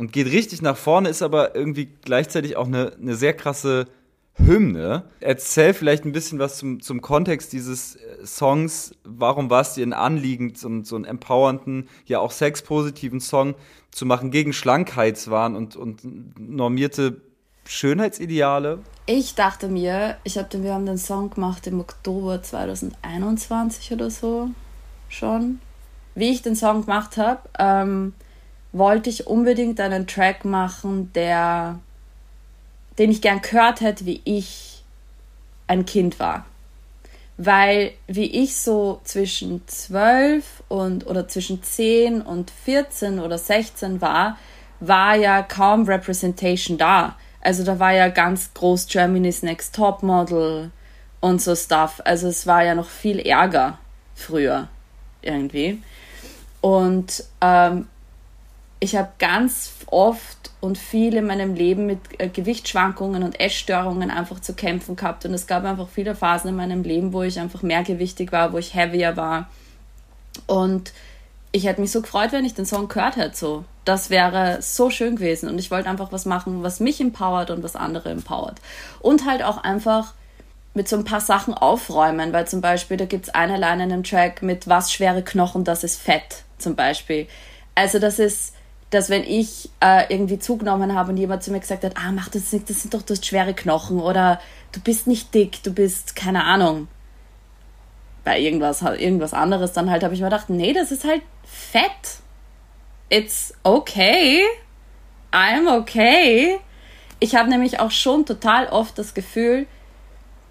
[0.00, 3.84] und geht richtig nach vorne, ist aber irgendwie gleichzeitig auch eine, eine sehr krasse
[4.38, 5.04] Hymne.
[5.20, 8.94] Erzähl vielleicht ein bisschen was zum, zum Kontext dieses äh, Songs.
[9.04, 13.54] Warum war es dir ein Anliegen, so, so einen empowernden, ja auch sexpositiven Song
[13.90, 16.00] zu machen gegen Schlankheitswahn und, und
[16.38, 17.20] normierte
[17.66, 18.78] Schönheitsideale?
[19.04, 24.08] Ich dachte mir, ich hab den, wir haben den Song gemacht im Oktober 2021 oder
[24.08, 24.48] so
[25.10, 25.60] schon.
[26.14, 28.14] Wie ich den Song gemacht habe, ähm,
[28.72, 31.78] wollte ich unbedingt einen Track machen, der,
[32.98, 34.82] den ich gern gehört hätte, wie ich
[35.66, 36.44] ein Kind war.
[37.36, 44.36] Weil wie ich so zwischen 12 und oder zwischen 10 und 14 oder 16 war,
[44.80, 47.16] war ja kaum Representation da.
[47.40, 50.70] Also da war ja ganz groß Germany's Next Top Model
[51.20, 52.02] und so Stuff.
[52.04, 53.78] Also es war ja noch viel ärger
[54.14, 54.68] früher
[55.22, 55.82] irgendwie.
[56.60, 57.86] Und ähm,
[58.80, 64.40] ich habe ganz oft und viel in meinem Leben mit äh, Gewichtsschwankungen und Essstörungen einfach
[64.40, 65.24] zu kämpfen gehabt.
[65.24, 68.58] Und es gab einfach viele Phasen in meinem Leben, wo ich einfach mehrgewichtig war, wo
[68.58, 69.48] ich heavier war.
[70.46, 70.92] Und
[71.52, 73.36] ich hätte mich so gefreut, wenn ich den Song gehört hätte.
[73.36, 73.64] So.
[73.84, 75.48] Das wäre so schön gewesen.
[75.48, 78.60] Und ich wollte einfach was machen, was mich empowert und was andere empowert.
[79.00, 80.14] Und halt auch einfach
[80.72, 83.92] mit so ein paar Sachen aufräumen, weil zum Beispiel, da gibt es eine Line in
[83.92, 87.26] einem Track mit was schwere Knochen, das ist Fett, zum Beispiel.
[87.74, 88.54] Also das ist
[88.90, 92.28] dass wenn ich äh, irgendwie zugenommen habe und jemand zu mir gesagt hat, ah, mach
[92.28, 94.40] das nicht, das sind doch das schwere Knochen oder
[94.72, 96.88] du bist nicht dick, du bist, keine Ahnung,
[98.24, 102.20] bei irgendwas, irgendwas anderes, dann halt habe ich mir gedacht, nee, das ist halt Fett.
[103.08, 104.42] It's okay.
[105.32, 106.58] I'm okay.
[107.18, 109.66] Ich habe nämlich auch schon total oft das Gefühl,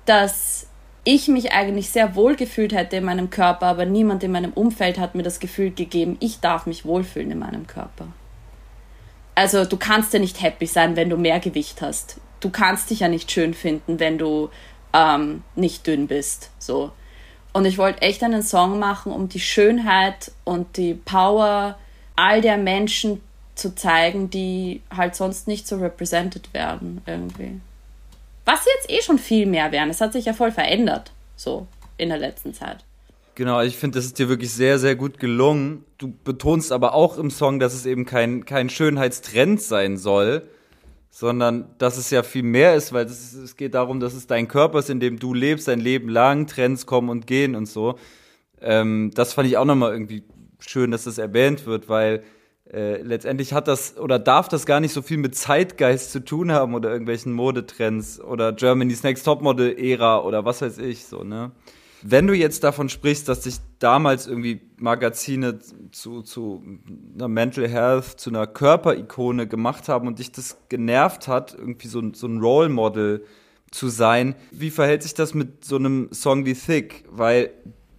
[0.06, 0.68] dass
[1.04, 4.98] ich mich eigentlich sehr wohl gefühlt hätte in meinem Körper, aber niemand in meinem Umfeld
[5.00, 8.08] hat mir das Gefühl gegeben, ich darf mich wohlfühlen in meinem Körper.
[9.40, 12.18] Also du kannst ja nicht happy sein, wenn du mehr Gewicht hast.
[12.42, 14.50] Du kannst dich ja nicht schön finden, wenn du
[14.92, 16.52] ähm, nicht dünn bist.
[16.60, 16.92] So.
[17.54, 21.80] Und ich wollte echt einen Song machen, um die Schönheit und die Power
[22.18, 23.22] all der Menschen
[23.56, 27.62] zu zeigen, die halt sonst nicht so represented werden irgendwie.
[28.44, 29.90] Was jetzt eh schon viel mehr werden.
[29.90, 31.66] Es hat sich ja voll verändert, so
[31.96, 32.84] in der letzten Zeit.
[33.40, 35.86] Genau, ich finde, das ist dir wirklich sehr, sehr gut gelungen.
[35.98, 40.42] Du betonst aber auch im Song, dass es eben kein, kein Schönheitstrend sein soll,
[41.10, 44.50] sondern dass es ja viel mehr ist, weil ist, es geht darum, dass es dein
[44.50, 47.98] Körper ist, in dem du lebst, dein Leben lang, Trends kommen und gehen und so.
[48.60, 50.24] Ähm, das fand ich auch nochmal irgendwie
[50.60, 52.24] schön, dass das erwähnt wird, weil
[52.70, 56.52] äh, letztendlich hat das oder darf das gar nicht so viel mit Zeitgeist zu tun
[56.52, 61.52] haben oder irgendwelchen Modetrends oder Germany's Next Topmodel Ära oder was weiß ich so, ne?
[62.02, 65.60] Wenn du jetzt davon sprichst, dass dich damals irgendwie Magazine
[65.92, 66.64] zu, zu
[67.16, 72.02] einer Mental Health, zu einer Körperikone gemacht haben und dich das genervt hat, irgendwie so,
[72.14, 73.26] so ein Role Model
[73.72, 77.04] zu sein, wie verhält sich das mit so einem Song wie Thick?
[77.10, 77.52] Weil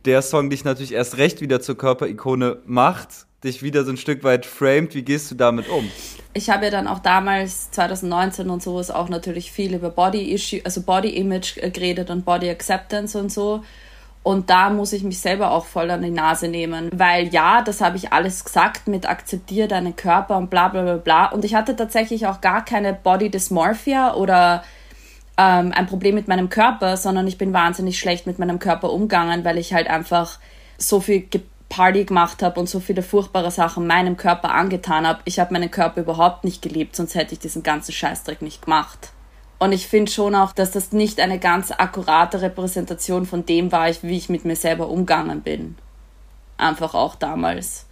[0.05, 4.25] der Song dich natürlich erst recht wieder zur Körperikone macht, dich wieder so ein Stück
[4.25, 4.95] weit framed.
[4.95, 5.91] Wie gehst du damit um?
[6.33, 10.61] Ich habe ja dann auch damals, 2019 und sowas, auch natürlich viel über Body Issue,
[10.65, 13.63] also Body Image geredet und Body Acceptance und so.
[14.23, 17.81] Und da muss ich mich selber auch voll an die Nase nehmen, weil ja, das
[17.81, 21.27] habe ich alles gesagt mit akzeptiere deinen Körper und bla bla bla bla.
[21.27, 24.63] Und ich hatte tatsächlich auch gar keine Body Dysmorphia oder
[25.39, 29.43] ähm, ein Problem mit meinem Körper, sondern ich bin wahnsinnig schlecht mit meinem Körper umgegangen,
[29.45, 30.39] weil ich halt einfach
[30.77, 31.27] so viel
[31.71, 35.21] Party gemacht habe und so viele furchtbare Sachen meinem Körper angetan habe.
[35.25, 39.13] Ich habe meinen Körper überhaupt nicht geliebt, sonst hätte ich diesen ganzen Scheißdreck nicht gemacht.
[39.61, 43.89] Und ich finde schon auch, dass das nicht eine ganz akkurate Repräsentation von dem war,
[44.03, 45.77] wie ich mit mir selber umgegangen bin.
[46.57, 47.85] Einfach auch damals.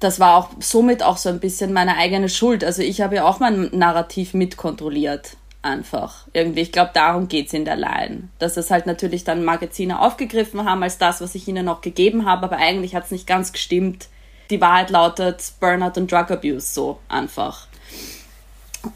[0.00, 2.64] Das war auch somit auch so ein bisschen meine eigene Schuld.
[2.64, 5.36] Also ich habe ja auch mein Narrativ mitkontrolliert.
[5.62, 6.26] Einfach.
[6.32, 8.28] Irgendwie, ich glaube, darum geht es in der Line.
[8.40, 12.26] Dass es halt natürlich dann Magazine aufgegriffen haben als das, was ich ihnen noch gegeben
[12.26, 14.08] habe, aber eigentlich hat es nicht ganz gestimmt.
[14.50, 17.68] Die Wahrheit lautet Burnout und Drug Abuse so einfach.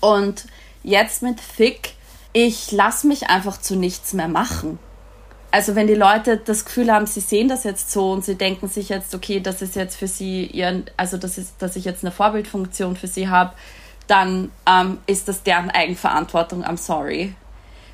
[0.01, 0.47] Und
[0.83, 1.95] jetzt mit Thick
[2.33, 4.79] ich lasse mich einfach zu nichts mehr machen.
[5.53, 8.69] Also wenn die Leute das Gefühl haben, sie sehen das jetzt so und sie denken
[8.69, 12.05] sich jetzt, okay, das ist jetzt für sie ihren, also das ist, dass ich jetzt
[12.05, 13.53] eine Vorbildfunktion für sie habe,
[14.07, 16.65] dann ähm, ist das deren Eigenverantwortung.
[16.65, 17.35] I'm sorry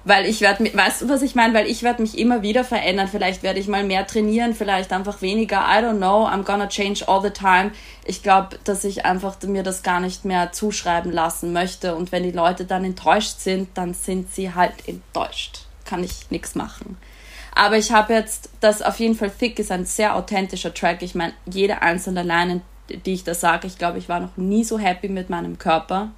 [0.06, 1.52] weil ich werde, weißt du, was ich meine?
[1.52, 3.08] Weil ich werde mich immer wieder verändern.
[3.08, 5.58] Vielleicht werde ich mal mehr trainieren, vielleicht einfach weniger.
[5.58, 6.28] I don't know.
[6.28, 7.72] I'm gonna change all the time.
[8.04, 11.96] Ich glaube, dass ich einfach mir das gar nicht mehr zuschreiben lassen möchte.
[11.96, 15.62] Und wenn die Leute dann enttäuscht sind, dann sind sie halt enttäuscht.
[15.84, 16.96] Kann ich nichts machen.
[17.56, 21.02] Aber ich habe jetzt, das auf jeden Fall Thick ist ein sehr authentischer Track.
[21.02, 22.60] Ich meine, jede einzelne Line,
[23.04, 26.12] die ich da sage, ich glaube, ich war noch nie so happy mit meinem Körper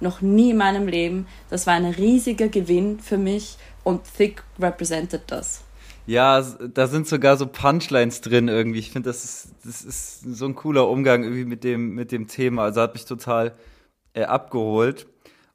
[0.00, 1.26] noch nie in meinem Leben.
[1.50, 5.62] Das war ein riesiger Gewinn für mich und Thick represented das.
[6.06, 8.78] Ja, da sind sogar so Punchlines drin irgendwie.
[8.78, 12.28] Ich finde, das ist, das ist so ein cooler Umgang irgendwie mit dem, mit dem
[12.28, 12.62] Thema.
[12.62, 13.54] Also hat mich total
[14.14, 15.06] äh, abgeholt.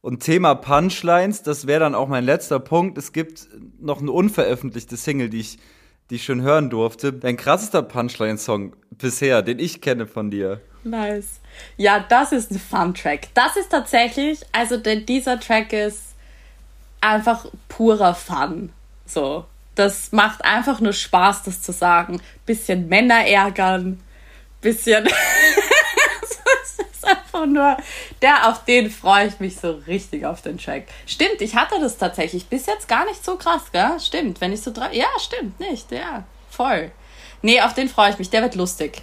[0.01, 2.97] Und Thema Punchlines, das wäre dann auch mein letzter Punkt.
[2.97, 3.47] Es gibt
[3.79, 5.59] noch eine unveröffentlichte Single, die ich,
[6.13, 7.11] die ich schon hören durfte.
[7.11, 10.61] Dein krassester Punchline-Song bisher, den ich kenne von dir.
[10.83, 11.39] Nice.
[11.75, 13.29] Ja, das ist ein Fun-Track.
[13.33, 16.13] Das ist tatsächlich, also denn dieser Track ist
[17.01, 18.71] einfach purer Fun.
[19.07, 19.45] So.
[19.73, 22.21] Das macht einfach nur Spaß, das zu sagen.
[22.45, 23.99] Bisschen Männer ärgern,
[24.61, 25.09] bisschen.
[27.33, 27.77] einfach nur.
[28.21, 30.87] Der, auf den freue ich mich so richtig auf den Track.
[31.05, 33.99] Stimmt, ich hatte das tatsächlich bis jetzt gar nicht so krass, gell?
[33.99, 34.93] Stimmt, wenn ich so drei.
[34.93, 36.23] Ja, stimmt, nicht, ja.
[36.49, 36.91] Voll.
[37.41, 38.29] Nee, auf den freue ich mich.
[38.29, 39.01] Der wird lustig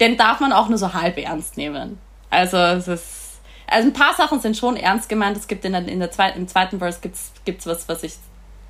[0.00, 1.98] den darf man auch nur so halb ernst nehmen.
[2.30, 5.36] Also es ist, also ein paar Sachen sind schon ernst gemeint.
[5.36, 8.14] Es gibt in der, in der zweiten, im zweiten Verse gibt's, gibt's was, was ich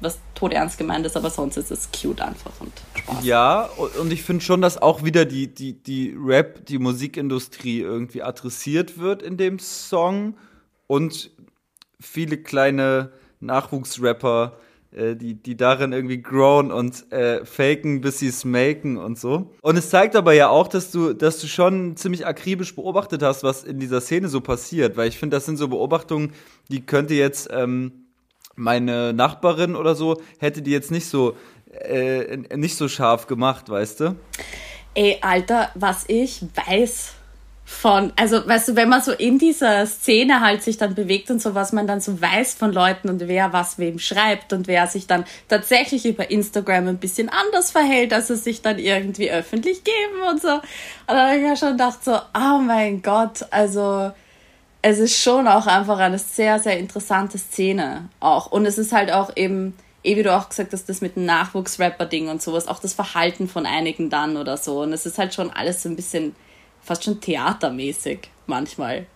[0.00, 3.24] was todernst gemeint ist, aber sonst ist es cute einfach und Spaß.
[3.24, 3.68] Ja,
[4.00, 8.98] und ich finde schon, dass auch wieder die, die, die Rap, die Musikindustrie irgendwie adressiert
[8.98, 10.36] wird in dem Song
[10.86, 11.30] und
[11.98, 14.58] viele kleine Nachwuchsrapper
[14.96, 19.52] äh, die, die darin irgendwie grown und äh, faken, bis sie es maken und so.
[19.60, 23.42] Und es zeigt aber ja auch, dass du, dass du schon ziemlich akribisch beobachtet hast,
[23.42, 26.32] was in dieser Szene so passiert, weil ich finde, das sind so Beobachtungen,
[26.70, 28.05] die könnte jetzt ähm,
[28.56, 31.36] meine Nachbarin oder so, hätte die jetzt nicht so,
[31.70, 34.16] äh, nicht so scharf gemacht, weißt du?
[34.94, 37.12] Ey, Alter, was ich weiß,
[37.68, 41.42] von, also weißt du, wenn man so in dieser Szene halt sich dann bewegt und
[41.42, 44.86] so, was man dann so weiß von Leuten und wer was wem schreibt und wer
[44.86, 49.82] sich dann tatsächlich über Instagram ein bisschen anders verhält, als es sich dann irgendwie öffentlich
[49.82, 50.52] geben und so.
[50.52, 50.62] Und
[51.08, 54.12] dann habe ich ja schon gedacht so, oh mein Gott, also
[54.88, 58.52] es ist schon auch einfach eine sehr, sehr interessante Szene auch.
[58.52, 59.74] Und es ist halt auch eben,
[60.04, 63.48] eh wie du auch gesagt hast, das mit dem Nachwuchsrapper-Ding und sowas, auch das Verhalten
[63.48, 64.82] von einigen dann oder so.
[64.82, 66.36] Und es ist halt schon alles so ein bisschen
[66.80, 69.06] fast schon theatermäßig manchmal.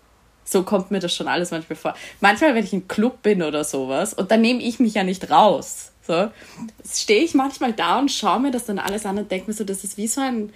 [0.42, 1.94] So kommt mir das schon alles manchmal vor.
[2.18, 5.30] Manchmal, wenn ich im Club bin oder sowas, und dann nehme ich mich ja nicht
[5.30, 5.92] raus.
[6.04, 6.32] So,
[6.84, 9.62] stehe ich manchmal da und schaue mir das dann alles an und denke mir so,
[9.62, 10.52] das ist wie so ein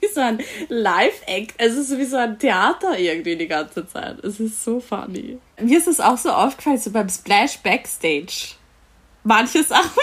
[0.00, 0.38] wie so ein
[0.68, 1.54] Live-Act.
[1.58, 4.22] Es ist wie so ein Theater irgendwie die ganze Zeit.
[4.24, 5.38] Es ist so funny.
[5.60, 8.54] Mir ist es auch so aufgefallen, so beim Splash Backstage.
[9.24, 9.90] Manche Sachen.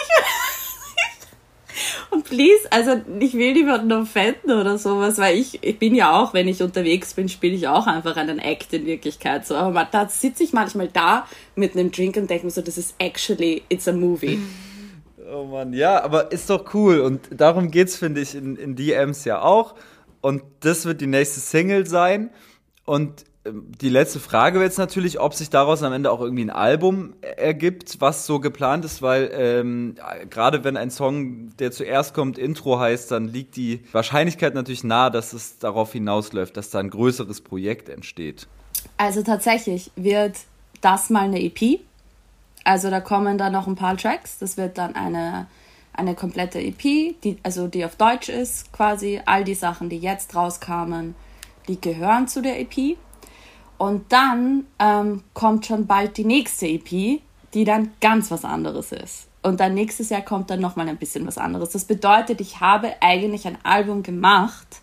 [2.10, 6.34] Und please, also ich will niemanden offenden oder sowas, weil ich, ich bin ja auch,
[6.34, 9.46] wenn ich unterwegs bin, spiele ich auch einfach einen Act in Wirklichkeit.
[9.46, 12.78] So, aber da sitze ich manchmal da mit einem Drink und denke mir so, das
[12.78, 14.40] ist actually, it's a movie.
[15.30, 17.00] Oh Mann, ja, aber ist doch cool.
[17.02, 19.76] Und darum geht's, finde ich, in, in DMs ja auch.
[20.22, 22.30] Und das wird die nächste Single sein.
[22.86, 26.46] Und ähm, die letzte Frage wäre jetzt natürlich, ob sich daraus am Ende auch irgendwie
[26.46, 29.96] ein Album ergibt, was so geplant ist, weil ähm,
[30.30, 35.12] gerade wenn ein Song, der zuerst kommt, Intro heißt, dann liegt die Wahrscheinlichkeit natürlich nahe,
[35.12, 38.48] dass es darauf hinausläuft, dass da ein größeres Projekt entsteht.
[38.98, 40.38] Also tatsächlich wird
[40.82, 41.82] das mal eine EP.
[42.68, 44.40] Also da kommen dann noch ein paar Tracks.
[44.40, 45.48] Das wird dann eine,
[45.94, 46.82] eine komplette EP,
[47.24, 49.22] die, also die auf Deutsch ist quasi.
[49.26, 51.16] All die Sachen, die jetzt rauskamen,
[51.70, 52.98] die gehören zu der EP.
[53.78, 57.22] Und dann ähm, kommt schon bald die nächste EP,
[57.54, 59.30] die dann ganz was anderes ist.
[59.44, 61.70] Und dann nächstes Jahr kommt dann nochmal ein bisschen was anderes.
[61.70, 64.82] Das bedeutet, ich habe eigentlich ein Album gemacht,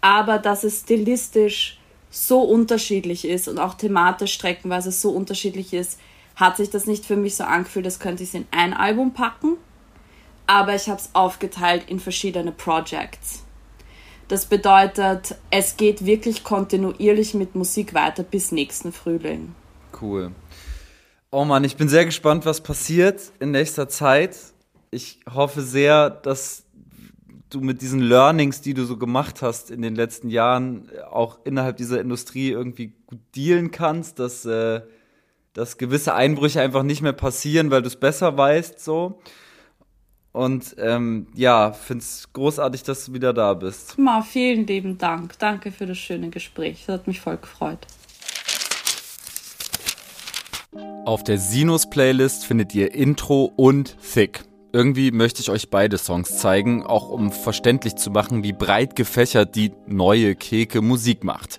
[0.00, 1.78] aber dass es stilistisch
[2.08, 5.98] so unterschiedlich ist und auch thematisch streckenweise so unterschiedlich ist,
[6.36, 9.14] hat sich das nicht für mich so angefühlt, als könnte ich es in ein Album
[9.14, 9.56] packen.
[10.46, 13.42] Aber ich habe es aufgeteilt in verschiedene Projects.
[14.28, 19.54] Das bedeutet, es geht wirklich kontinuierlich mit Musik weiter bis nächsten Frühling.
[20.00, 20.32] Cool.
[21.30, 24.36] Oh Mann, ich bin sehr gespannt, was passiert in nächster Zeit.
[24.90, 26.64] Ich hoffe sehr, dass
[27.50, 31.76] du mit diesen Learnings, die du so gemacht hast in den letzten Jahren, auch innerhalb
[31.76, 34.82] dieser Industrie irgendwie gut dealen kannst, dass äh,
[35.56, 39.20] dass gewisse Einbrüche einfach nicht mehr passieren, weil du es besser weißt, so.
[40.32, 43.98] Und ähm, ja, finde es großartig, dass du wieder da bist.
[43.98, 45.38] Ma, vielen lieben Dank.
[45.38, 46.84] Danke für das schöne Gespräch.
[46.86, 47.78] Das hat mich voll gefreut.
[51.06, 54.44] Auf der Sinus-Playlist findet ihr Intro und Thick.
[54.74, 59.54] Irgendwie möchte ich euch beide Songs zeigen, auch um verständlich zu machen, wie breit gefächert
[59.54, 61.58] die neue Keke Musik macht.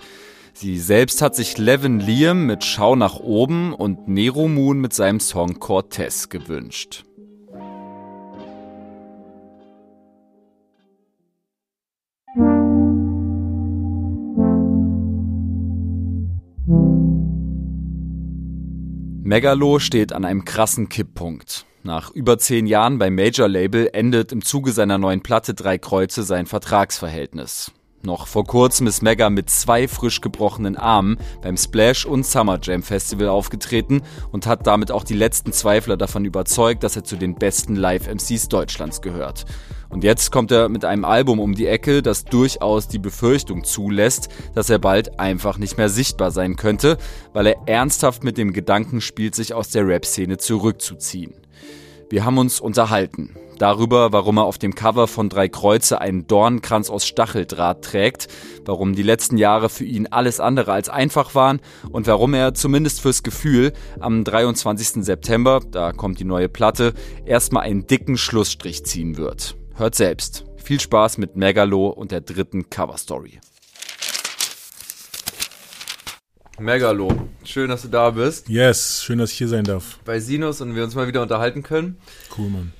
[0.59, 5.19] Sie selbst hat sich Levin Liam mit Schau nach oben und Nero Moon mit seinem
[5.19, 7.05] Song Cortez gewünscht.
[19.21, 21.67] Megalo steht an einem krassen Kipppunkt.
[21.83, 26.23] Nach über zehn Jahren beim Major Label endet im Zuge seiner neuen Platte Drei Kreuze
[26.23, 27.71] sein Vertragsverhältnis.
[28.03, 32.83] Noch vor kurzem ist Mega mit zwei frisch gebrochenen Armen beim Splash und Summer Jam
[32.83, 37.35] Festival aufgetreten und hat damit auch die letzten Zweifler davon überzeugt, dass er zu den
[37.35, 39.45] besten Live-MCs Deutschlands gehört.
[39.89, 44.29] Und jetzt kommt er mit einem Album um die Ecke, das durchaus die Befürchtung zulässt,
[44.53, 46.97] dass er bald einfach nicht mehr sichtbar sein könnte,
[47.33, 51.33] weil er ernsthaft mit dem Gedanken spielt, sich aus der Rap-Szene zurückzuziehen.
[52.09, 56.89] Wir haben uns unterhalten darüber, warum er auf dem Cover von Drei Kreuze einen Dornkranz
[56.89, 58.27] aus Stacheldraht trägt,
[58.65, 61.59] warum die letzten Jahre für ihn alles andere als einfach waren
[61.91, 65.03] und warum er zumindest fürs Gefühl am 23.
[65.03, 66.93] September, da kommt die neue Platte,
[67.25, 69.55] erstmal einen dicken Schlussstrich ziehen wird.
[69.75, 70.45] Hört selbst.
[70.63, 73.39] Viel Spaß mit Megalo und der dritten Coverstory.
[76.59, 77.09] Megalo,
[77.43, 78.49] schön, dass du da bist.
[78.49, 79.99] Yes, schön, dass ich hier sein darf.
[80.05, 81.97] Bei Sinus und wir uns mal wieder unterhalten können.
[82.35, 82.73] Cool, Mann.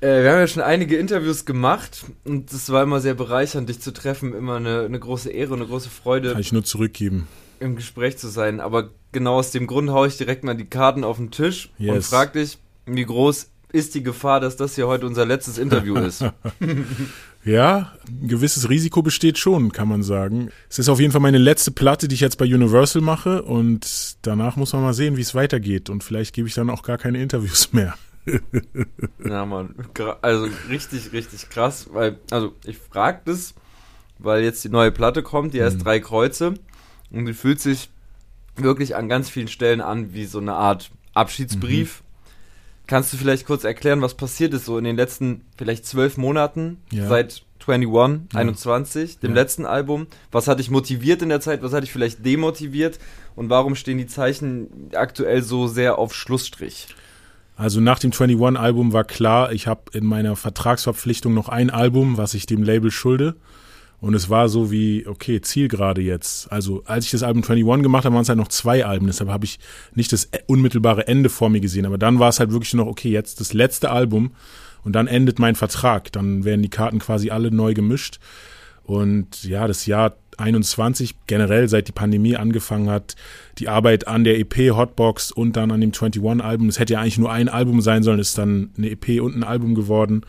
[0.00, 3.80] Äh, wir haben ja schon einige Interviews gemacht und es war immer sehr bereichernd, dich
[3.80, 4.34] zu treffen.
[4.34, 6.32] Immer eine, eine große Ehre, eine große Freude.
[6.32, 7.28] Kann ich nur zurückgeben.
[7.60, 8.60] Im Gespräch zu sein.
[8.60, 11.94] Aber genau aus dem Grund haue ich direkt mal die Karten auf den Tisch yes.
[11.94, 15.96] und frag dich, wie groß ist die Gefahr, dass das hier heute unser letztes Interview
[15.96, 16.24] ist?
[17.46, 20.50] Ja, ein gewisses Risiko besteht schon, kann man sagen.
[20.68, 24.16] Es ist auf jeden Fall meine letzte Platte, die ich jetzt bei Universal mache und
[24.22, 26.98] danach muss man mal sehen, wie es weitergeht und vielleicht gebe ich dann auch gar
[26.98, 27.94] keine Interviews mehr.
[29.24, 29.74] Ja, Mann,
[30.22, 33.54] also richtig, richtig krass, weil, also ich frage das,
[34.18, 35.82] weil jetzt die neue Platte kommt, die heißt mhm.
[35.84, 36.54] Drei Kreuze
[37.10, 37.90] und die fühlt sich
[38.56, 42.00] wirklich an ganz vielen Stellen an wie so eine Art Abschiedsbrief.
[42.00, 42.06] Mhm.
[42.86, 46.78] Kannst du vielleicht kurz erklären, was passiert ist so in den letzten vielleicht zwölf Monaten
[46.92, 47.08] ja.
[47.08, 48.40] seit 21, ja.
[48.40, 49.34] 21, dem ja.
[49.34, 50.06] letzten Album?
[50.30, 51.62] Was hat dich motiviert in der Zeit?
[51.62, 52.98] Was hat dich vielleicht demotiviert?
[53.34, 56.88] Und warum stehen die Zeichen aktuell so sehr auf Schlussstrich?
[57.56, 62.34] Also nach dem 21-Album war klar, ich habe in meiner Vertragsverpflichtung noch ein Album, was
[62.34, 63.34] ich dem Label schulde.
[63.98, 66.52] Und es war so wie, okay, Zielgerade jetzt.
[66.52, 69.06] Also als ich das Album 21 gemacht habe, waren es halt noch zwei Alben.
[69.06, 69.58] Deshalb habe ich
[69.94, 71.86] nicht das unmittelbare Ende vor mir gesehen.
[71.86, 74.32] Aber dann war es halt wirklich noch, okay, jetzt das letzte Album
[74.84, 76.12] und dann endet mein Vertrag.
[76.12, 78.20] Dann werden die Karten quasi alle neu gemischt.
[78.86, 83.16] Und ja, das Jahr 21 generell, seit die Pandemie angefangen hat,
[83.58, 86.68] die Arbeit an der EP Hotbox und dann an dem 21 Album.
[86.68, 89.44] Es hätte ja eigentlich nur ein Album sein sollen, ist dann eine EP und ein
[89.44, 90.24] Album geworden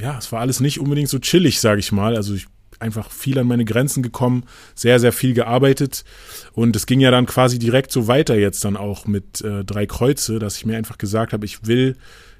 [0.00, 2.16] ja, es war alles nicht unbedingt so chillig, sage ich mal.
[2.16, 2.46] Also ich
[2.78, 4.44] einfach viel an meine Grenzen gekommen,
[4.76, 6.04] sehr, sehr viel gearbeitet.
[6.52, 9.86] Und es ging ja dann quasi direkt so weiter jetzt dann auch mit äh, drei
[9.86, 11.96] Kreuze, dass ich mir einfach gesagt habe, ich will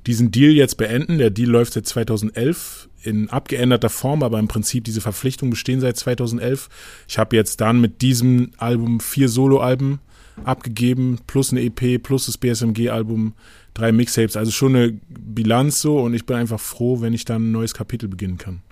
[0.09, 1.19] diesen Deal jetzt beenden.
[1.19, 5.99] Der Deal läuft seit 2011 in abgeänderter Form, aber im Prinzip diese Verpflichtungen bestehen seit
[5.99, 6.69] 2011.
[7.07, 10.01] Ich habe jetzt dann mit diesem Album vier Soloalben
[10.45, 13.35] abgegeben, plus eine EP, plus das BSMG-Album,
[13.75, 14.37] drei Mixtapes.
[14.37, 17.75] Also schon eine Bilanz so und ich bin einfach froh, wenn ich dann ein neues
[17.75, 18.63] Kapitel beginnen kann.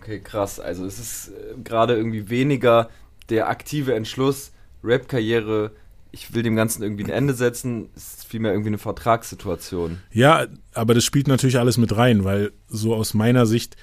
[0.00, 0.58] Okay, krass.
[0.58, 2.90] Also es ist äh, gerade irgendwie weniger
[3.28, 4.52] der aktive Entschluss,
[4.82, 5.70] Rap-Karriere,
[6.12, 9.98] ich will dem Ganzen irgendwie ein Ende setzen, es ist vielmehr irgendwie eine Vertragssituation.
[10.12, 13.76] Ja, aber das spielt natürlich alles mit rein, weil so aus meiner Sicht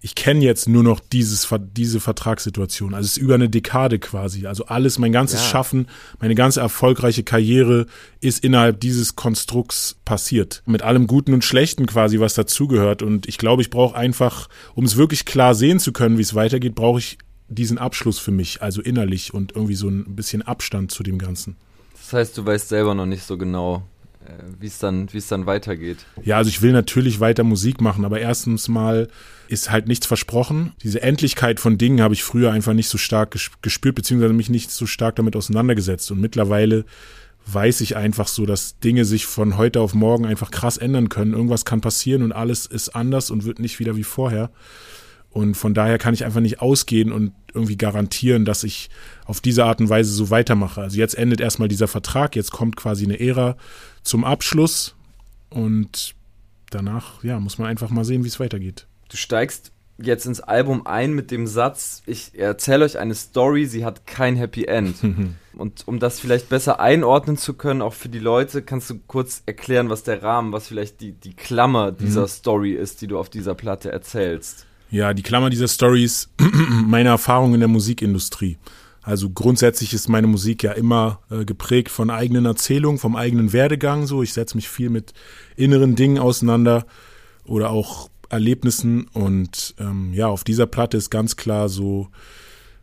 [0.00, 2.94] ich kenne jetzt nur noch dieses, diese Vertragssituation.
[2.94, 4.46] Also es ist über eine Dekade quasi.
[4.46, 5.48] Also alles, mein ganzes ja.
[5.48, 5.88] Schaffen,
[6.20, 7.86] meine ganze erfolgreiche Karriere
[8.20, 10.62] ist innerhalb dieses Konstrukts passiert.
[10.66, 13.02] Mit allem Guten und Schlechten quasi, was dazugehört.
[13.02, 16.34] Und ich glaube, ich brauche einfach, um es wirklich klar sehen zu können, wie es
[16.34, 17.18] weitergeht, brauche ich
[17.48, 21.56] diesen Abschluss für mich, also innerlich und irgendwie so ein bisschen Abstand zu dem Ganzen.
[21.92, 23.82] Das heißt, du weißt selber noch nicht so genau,
[24.24, 24.30] äh,
[24.60, 25.98] wie es dann, wie es dann weitergeht.
[26.22, 29.08] Ja, also ich will natürlich weiter Musik machen, aber erstens mal
[29.48, 30.72] ist halt nichts versprochen.
[30.82, 34.70] Diese Endlichkeit von Dingen habe ich früher einfach nicht so stark gespürt, beziehungsweise mich nicht
[34.70, 36.10] so stark damit auseinandergesetzt.
[36.10, 36.84] Und mittlerweile
[37.46, 41.32] weiß ich einfach so, dass Dinge sich von heute auf morgen einfach krass ändern können.
[41.32, 44.50] Irgendwas kann passieren und alles ist anders und wird nicht wieder wie vorher.
[45.36, 48.88] Und von daher kann ich einfach nicht ausgehen und irgendwie garantieren, dass ich
[49.26, 50.80] auf diese Art und Weise so weitermache.
[50.80, 53.58] Also jetzt endet erstmal dieser Vertrag, jetzt kommt quasi eine Ära
[54.02, 54.94] zum Abschluss
[55.50, 56.14] und
[56.70, 58.86] danach, ja, muss man einfach mal sehen, wie es weitergeht.
[59.10, 63.84] Du steigst jetzt ins Album ein mit dem Satz, ich erzähle euch eine Story, sie
[63.84, 64.96] hat kein Happy End.
[65.52, 69.42] und um das vielleicht besser einordnen zu können, auch für die Leute, kannst du kurz
[69.44, 72.28] erklären, was der Rahmen, was vielleicht die, die Klammer dieser mhm.
[72.28, 74.65] Story ist, die du auf dieser Platte erzählst.
[74.90, 76.30] Ja, die Klammer dieser Story ist
[76.86, 78.58] meine Erfahrung in der Musikindustrie.
[79.02, 84.06] Also grundsätzlich ist meine Musik ja immer äh, geprägt von eigenen Erzählungen, vom eigenen Werdegang.
[84.06, 85.12] So, ich setze mich viel mit
[85.54, 86.86] inneren Dingen auseinander
[87.44, 89.06] oder auch Erlebnissen.
[89.12, 92.08] Und ähm, ja, auf dieser Platte ist ganz klar so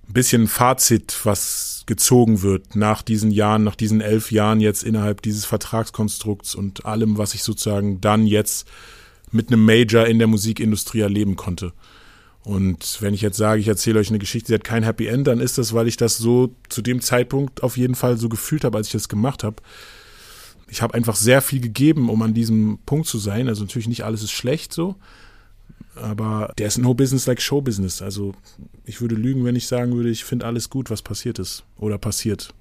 [0.08, 4.84] ein bisschen ein Fazit, was gezogen wird nach diesen Jahren, nach diesen elf Jahren jetzt
[4.84, 8.66] innerhalb dieses Vertragskonstrukts und allem, was ich sozusagen dann jetzt
[9.32, 11.74] mit einem Major in der Musikindustrie erleben konnte.
[12.44, 15.28] Und wenn ich jetzt sage, ich erzähle euch eine Geschichte, die hat kein Happy End,
[15.28, 18.66] dann ist das, weil ich das so zu dem Zeitpunkt auf jeden Fall so gefühlt
[18.66, 19.58] habe, als ich das gemacht habe.
[20.68, 23.48] Ich habe einfach sehr viel gegeben, um an diesem Punkt zu sein.
[23.48, 24.96] Also natürlich nicht alles ist schlecht so,
[25.96, 28.02] aber der ist no business like show business.
[28.02, 28.34] Also
[28.84, 31.98] ich würde lügen, wenn ich sagen würde, ich finde alles gut, was passiert ist oder
[31.98, 32.54] passiert.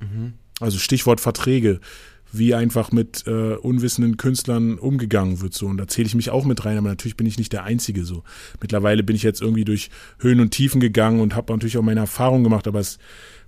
[0.00, 0.34] Mhm.
[0.60, 1.80] Also Stichwort Verträge
[2.38, 6.44] wie einfach mit äh, unwissenden Künstlern umgegangen wird so und da zähle ich mich auch
[6.44, 8.22] mit rein, aber natürlich bin ich nicht der Einzige so.
[8.60, 12.00] Mittlerweile bin ich jetzt irgendwie durch Höhen und Tiefen gegangen und habe natürlich auch meine
[12.00, 12.98] Erfahrungen gemacht, aber es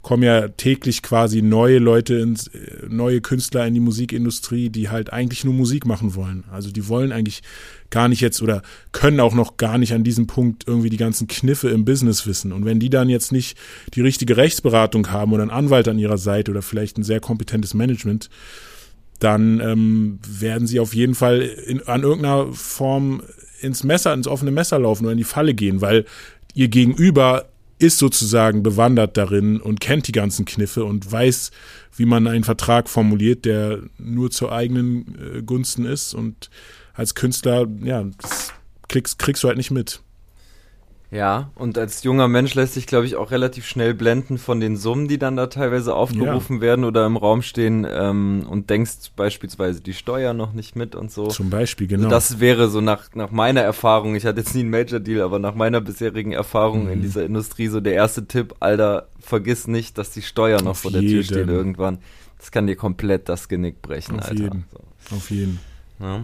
[0.03, 5.13] kommen ja täglich quasi neue Leute ins, äh, neue Künstler in die Musikindustrie, die halt
[5.13, 6.45] eigentlich nur Musik machen wollen.
[6.51, 7.43] Also die wollen eigentlich
[7.91, 8.63] gar nicht jetzt oder
[8.93, 12.53] können auch noch gar nicht an diesem Punkt irgendwie die ganzen Kniffe im Business wissen.
[12.53, 13.59] Und wenn die dann jetzt nicht
[13.95, 17.75] die richtige Rechtsberatung haben oder einen Anwalt an ihrer Seite oder vielleicht ein sehr kompetentes
[17.75, 18.31] Management,
[19.19, 23.23] dann ähm, werden sie auf jeden Fall in, an irgendeiner Form
[23.61, 26.05] ins Messer, ins offene Messer laufen oder in die Falle gehen, weil
[26.55, 27.47] ihr Gegenüber
[27.79, 31.51] ist sozusagen bewandert darin und kennt die ganzen Kniffe und weiß,
[31.97, 36.15] wie man einen Vertrag formuliert, der nur zur eigenen äh, Gunsten ist.
[36.15, 36.51] Und
[36.95, 38.53] als Künstler, ja, das
[38.89, 40.01] kriegst, kriegst du halt nicht mit.
[41.11, 44.77] Ja, und als junger Mensch lässt sich, glaube ich, auch relativ schnell blenden von den
[44.77, 46.63] Summen, die dann da teilweise aufgerufen ja.
[46.63, 51.11] werden oder im Raum stehen ähm, und denkst beispielsweise die Steuer noch nicht mit und
[51.11, 51.29] so.
[51.29, 52.09] Zum Beispiel, genau.
[52.09, 55.39] Also das wäre so nach, nach meiner Erfahrung, ich hatte jetzt nie einen Major-Deal, aber
[55.39, 56.93] nach meiner bisherigen Erfahrung mhm.
[56.93, 60.81] in dieser Industrie so der erste Tipp, Alter, vergiss nicht, dass die Steuer noch Auf
[60.81, 61.15] vor der jeden.
[61.15, 61.99] Tür steht irgendwann.
[62.39, 64.43] Das kann dir komplett das Genick brechen, Auf Alter.
[64.43, 64.65] Jeden.
[64.71, 65.17] So.
[65.17, 65.59] Auf jeden.
[66.01, 66.23] Ja.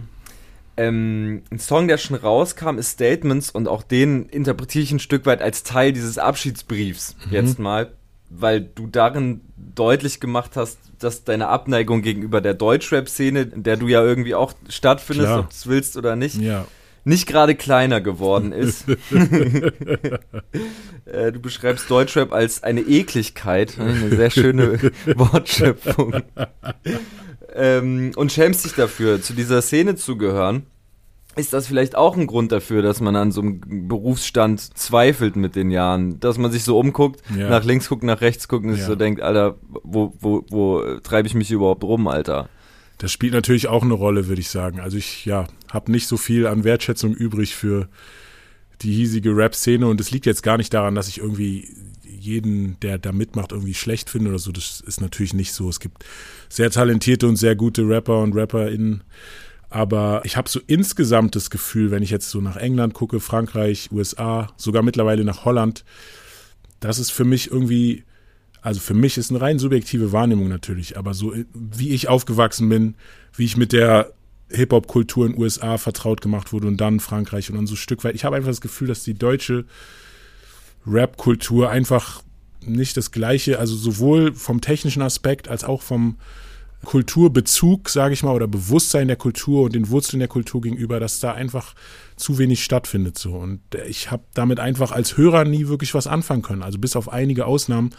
[0.77, 5.25] Ähm, ein Song, der schon rauskam, ist Statements und auch den interpretiere ich ein Stück
[5.25, 7.33] weit als Teil dieses Abschiedsbriefs mhm.
[7.33, 7.91] jetzt mal,
[8.29, 13.87] weil du darin deutlich gemacht hast, dass deine Abneigung gegenüber der Deutschrap-Szene, in der du
[13.87, 15.39] ja irgendwie auch stattfindest, Klar.
[15.39, 16.65] ob du es willst oder nicht, ja.
[17.03, 18.85] nicht gerade kleiner geworden ist.
[21.05, 26.23] Äh, du beschreibst Deutschrap als eine Ekligkeit, eine sehr schöne Wortschöpfung.
[27.55, 30.63] Ähm, und schämst dich dafür, zu dieser Szene zu gehören.
[31.37, 35.55] Ist das vielleicht auch ein Grund dafür, dass man an so einem Berufsstand zweifelt mit
[35.55, 36.19] den Jahren?
[36.21, 37.49] Dass man sich so umguckt, ja.
[37.49, 38.77] nach links guckt, nach rechts guckt und ja.
[38.77, 42.47] sich so denkt, Alter, wo, wo, wo treibe ich mich überhaupt rum, Alter?
[42.99, 44.79] Das spielt natürlich auch eine Rolle, würde ich sagen.
[44.79, 47.89] Also ich, ja, habe nicht so viel an Wertschätzung übrig für
[48.81, 51.67] die hiesige Rap-Szene und es liegt jetzt gar nicht daran, dass ich irgendwie
[52.25, 54.51] jeden, der da mitmacht, irgendwie schlecht finde oder so.
[54.51, 55.69] Das ist natürlich nicht so.
[55.69, 56.03] Es gibt
[56.49, 59.03] sehr talentierte und sehr gute Rapper und RapperInnen.
[59.69, 63.89] Aber ich habe so insgesamt das Gefühl, wenn ich jetzt so nach England gucke, Frankreich,
[63.91, 65.83] USA, sogar mittlerweile nach Holland,
[66.79, 68.03] dass es für mich irgendwie
[68.65, 72.95] also für mich ist eine rein subjektive Wahrnehmung natürlich, aber so wie ich aufgewachsen bin,
[73.35, 74.11] wie ich mit der
[74.49, 78.15] Hip-Hop-Kultur in USA vertraut gemacht wurde und dann Frankreich und dann so ein Stück weit.
[78.15, 79.65] Ich habe einfach das Gefühl, dass die deutsche
[80.87, 82.21] Rap-Kultur einfach
[82.61, 86.17] nicht das gleiche, also sowohl vom technischen Aspekt als auch vom
[86.83, 91.19] Kulturbezug, sage ich mal, oder Bewusstsein der Kultur und den Wurzeln der Kultur gegenüber, dass
[91.19, 91.73] da einfach
[92.15, 93.33] zu wenig stattfindet so.
[93.33, 96.63] Und ich habe damit einfach als Hörer nie wirklich was anfangen können.
[96.63, 97.89] Also bis auf einige Ausnahmen.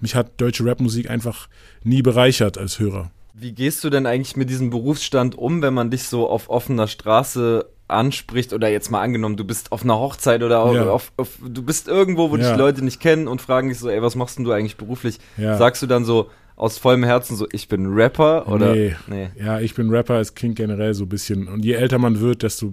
[0.00, 1.48] Mich hat deutsche Rapmusik einfach
[1.82, 3.10] nie bereichert als Hörer.
[3.34, 6.88] Wie gehst du denn eigentlich mit diesem Berufsstand um, wenn man dich so auf offener
[6.88, 10.90] Straße anspricht oder jetzt mal angenommen, du bist auf einer Hochzeit oder auf, ja.
[10.90, 12.50] auf, auf, du bist irgendwo, wo ja.
[12.50, 15.18] dich Leute nicht kennen und fragen dich so, ey, was machst denn du eigentlich beruflich?
[15.36, 15.56] Ja.
[15.56, 18.74] Sagst du dann so, aus vollem Herzen so, ich bin Rapper oder?
[18.74, 18.96] Nee.
[19.06, 19.28] nee.
[19.38, 21.48] Ja, ich bin Rapper, es klingt generell so ein bisschen.
[21.48, 22.72] Und je älter man wird, desto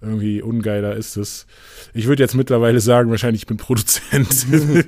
[0.00, 1.46] irgendwie ungeiler ist es.
[1.94, 4.28] Ich würde jetzt mittlerweile sagen, wahrscheinlich ich bin Produzent.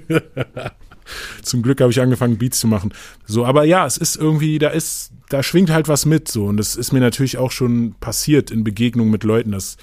[1.43, 2.93] Zum Glück habe ich angefangen, Beats zu machen.
[3.27, 6.45] So, aber ja, es ist irgendwie, da ist, da schwingt halt was mit so.
[6.45, 9.77] Und das ist mir natürlich auch schon passiert in Begegnungen mit Leuten, dass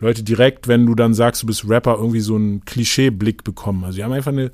[0.00, 3.84] Leute direkt, wenn du dann sagst, du bist Rapper, irgendwie so einen Klischeeblick bekommen.
[3.84, 4.52] Also die haben einfach eine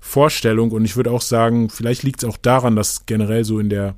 [0.00, 3.70] Vorstellung und ich würde auch sagen, vielleicht liegt es auch daran, dass generell so in
[3.70, 3.96] der,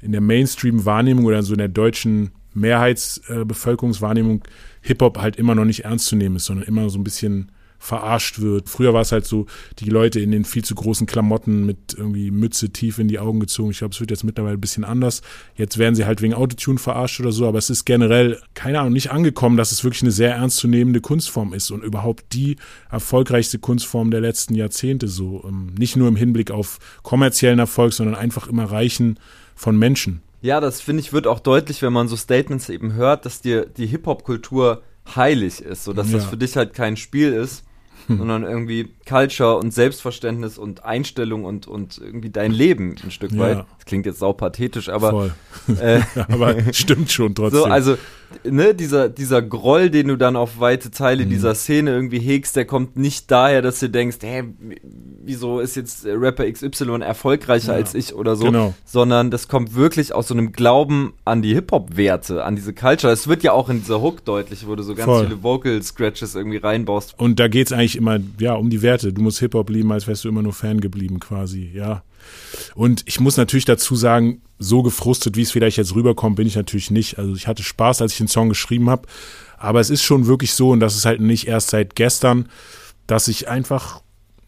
[0.00, 4.42] in der Mainstream-Wahrnehmung oder so in der deutschen Mehrheitsbevölkerungswahrnehmung
[4.80, 7.52] Hip-Hop halt immer noch nicht ernst zu nehmen ist, sondern immer so ein bisschen
[7.86, 8.68] verarscht wird.
[8.68, 9.46] Früher war es halt so,
[9.78, 13.38] die Leute in den viel zu großen Klamotten mit irgendwie Mütze tief in die Augen
[13.38, 13.70] gezogen.
[13.70, 15.22] Ich glaube, es wird jetzt mittlerweile ein bisschen anders.
[15.54, 18.92] Jetzt werden sie halt wegen Autotune verarscht oder so, aber es ist generell, keine Ahnung,
[18.92, 22.56] nicht angekommen, dass es wirklich eine sehr ernstzunehmende Kunstform ist und überhaupt die
[22.90, 25.44] erfolgreichste Kunstform der letzten Jahrzehnte so.
[25.46, 29.18] Ähm, nicht nur im Hinblick auf kommerziellen Erfolg, sondern einfach im Erreichen
[29.54, 30.22] von Menschen.
[30.42, 33.66] Ja, das finde ich wird auch deutlich, wenn man so Statements eben hört, dass dir
[33.66, 34.82] die Hip-Hop-Kultur
[35.14, 36.18] heilig ist, so dass ja.
[36.18, 37.64] das für dich halt kein Spiel ist.
[38.08, 43.38] Sondern irgendwie Culture und Selbstverständnis und Einstellung und, und irgendwie dein Leben ein Stück ja.
[43.38, 43.58] weit.
[43.76, 45.30] Das klingt jetzt sau pathetisch, aber.
[45.80, 47.60] Äh, aber stimmt schon trotzdem.
[47.60, 47.96] So, also,
[48.44, 51.30] ne, dieser, dieser Groll, den du dann auf weite Teile mhm.
[51.30, 54.44] dieser Szene irgendwie hegst, der kommt nicht daher, dass du denkst, hä,
[55.22, 57.78] wieso ist jetzt Rapper XY erfolgreicher ja.
[57.78, 58.74] als ich oder so, genau.
[58.84, 63.12] sondern das kommt wirklich aus so einem Glauben an die Hip-Hop-Werte, an diese Culture.
[63.12, 65.26] Es wird ja auch in dieser Hook deutlich, wo du so ganz Voll.
[65.26, 67.14] viele Vocal-Scratches irgendwie reinbaust.
[67.18, 68.95] Und da geht's eigentlich immer, ja, um die Werte.
[69.02, 72.02] Du musst Hip-Hop lieben, als wärst du immer nur Fan geblieben quasi, ja.
[72.74, 76.56] Und ich muss natürlich dazu sagen, so gefrustet, wie es vielleicht jetzt rüberkommt, bin ich
[76.56, 77.18] natürlich nicht.
[77.18, 79.06] Also ich hatte Spaß, als ich den Song geschrieben habe.
[79.58, 82.48] Aber es ist schon wirklich so, und das ist halt nicht erst seit gestern,
[83.06, 84.02] dass ich einfach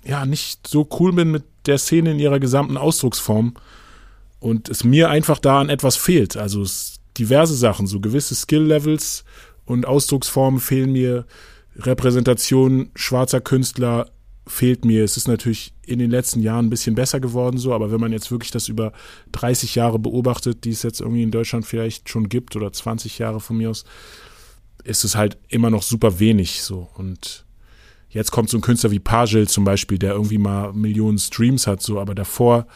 [0.04, 3.54] ja nicht so cool bin mit der Szene in ihrer gesamten Ausdrucksform.
[4.40, 6.36] Und es mir einfach da an etwas fehlt.
[6.36, 6.64] Also
[7.18, 9.24] diverse Sachen, so gewisse Skill-Levels
[9.64, 11.26] und Ausdrucksformen fehlen mir.
[11.80, 14.10] Repräsentation schwarzer Künstler
[14.48, 15.04] fehlt mir.
[15.04, 18.12] Es ist natürlich in den letzten Jahren ein bisschen besser geworden so, aber wenn man
[18.12, 18.92] jetzt wirklich das über
[19.32, 23.40] 30 Jahre beobachtet, die es jetzt irgendwie in Deutschland vielleicht schon gibt oder 20 Jahre
[23.40, 23.84] von mir aus,
[24.84, 27.44] ist es halt immer noch super wenig so und
[28.10, 31.82] jetzt kommt so ein Künstler wie Pagel zum Beispiel, der irgendwie mal Millionen Streams hat
[31.82, 32.66] so, aber davor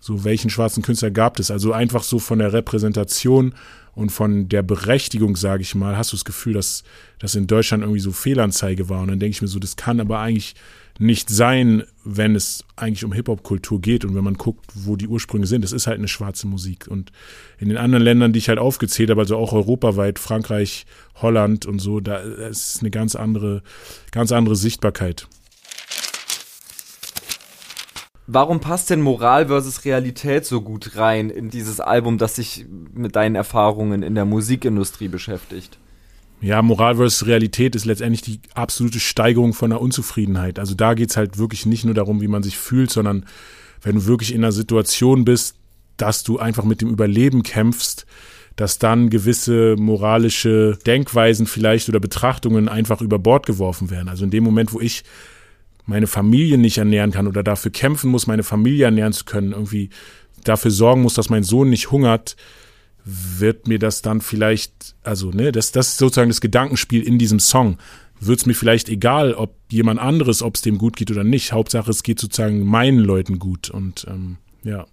[0.00, 1.50] so welchen schwarzen Künstler gab es?
[1.50, 3.54] Also einfach so von der Repräsentation
[3.94, 6.84] und von der Berechtigung, sage ich mal, hast du das Gefühl, dass
[7.18, 9.02] das in Deutschland irgendwie so Fehlanzeige war.
[9.02, 10.54] Und dann denke ich mir so, das kann aber eigentlich
[11.00, 15.46] nicht sein, wenn es eigentlich um Hip-Hop-Kultur geht und wenn man guckt, wo die Ursprünge
[15.46, 15.64] sind.
[15.64, 16.88] Es ist halt eine schwarze Musik.
[16.88, 17.10] Und
[17.58, 20.84] in den anderen Ländern, die ich halt aufgezählt habe, also auch europaweit, Frankreich,
[21.16, 23.62] Holland und so, da ist eine ganz andere,
[24.12, 25.26] ganz andere Sichtbarkeit.
[28.26, 33.16] Warum passt denn Moral versus Realität so gut rein in dieses Album, das sich mit
[33.16, 35.78] deinen Erfahrungen in der Musikindustrie beschäftigt?
[36.40, 40.58] Ja, Moral versus Realität ist letztendlich die absolute Steigerung von der Unzufriedenheit.
[40.58, 43.26] Also da geht's halt wirklich nicht nur darum, wie man sich fühlt, sondern
[43.82, 45.56] wenn du wirklich in einer Situation bist,
[45.96, 48.06] dass du einfach mit dem Überleben kämpfst,
[48.56, 54.08] dass dann gewisse moralische Denkweisen vielleicht oder Betrachtungen einfach über Bord geworfen werden.
[54.08, 55.04] Also in dem Moment, wo ich
[55.86, 59.90] meine Familie nicht ernähren kann oder dafür kämpfen muss, meine Familie ernähren zu können, irgendwie
[60.44, 62.36] dafür sorgen muss, dass mein Sohn nicht hungert,
[63.04, 67.40] wird mir das dann vielleicht, also, ne, das, das ist sozusagen das Gedankenspiel in diesem
[67.40, 67.78] Song.
[68.20, 71.52] Wird es mir vielleicht egal, ob jemand anderes, ob es dem gut geht oder nicht.
[71.52, 74.86] Hauptsache, es geht sozusagen meinen Leuten gut und ähm, ja.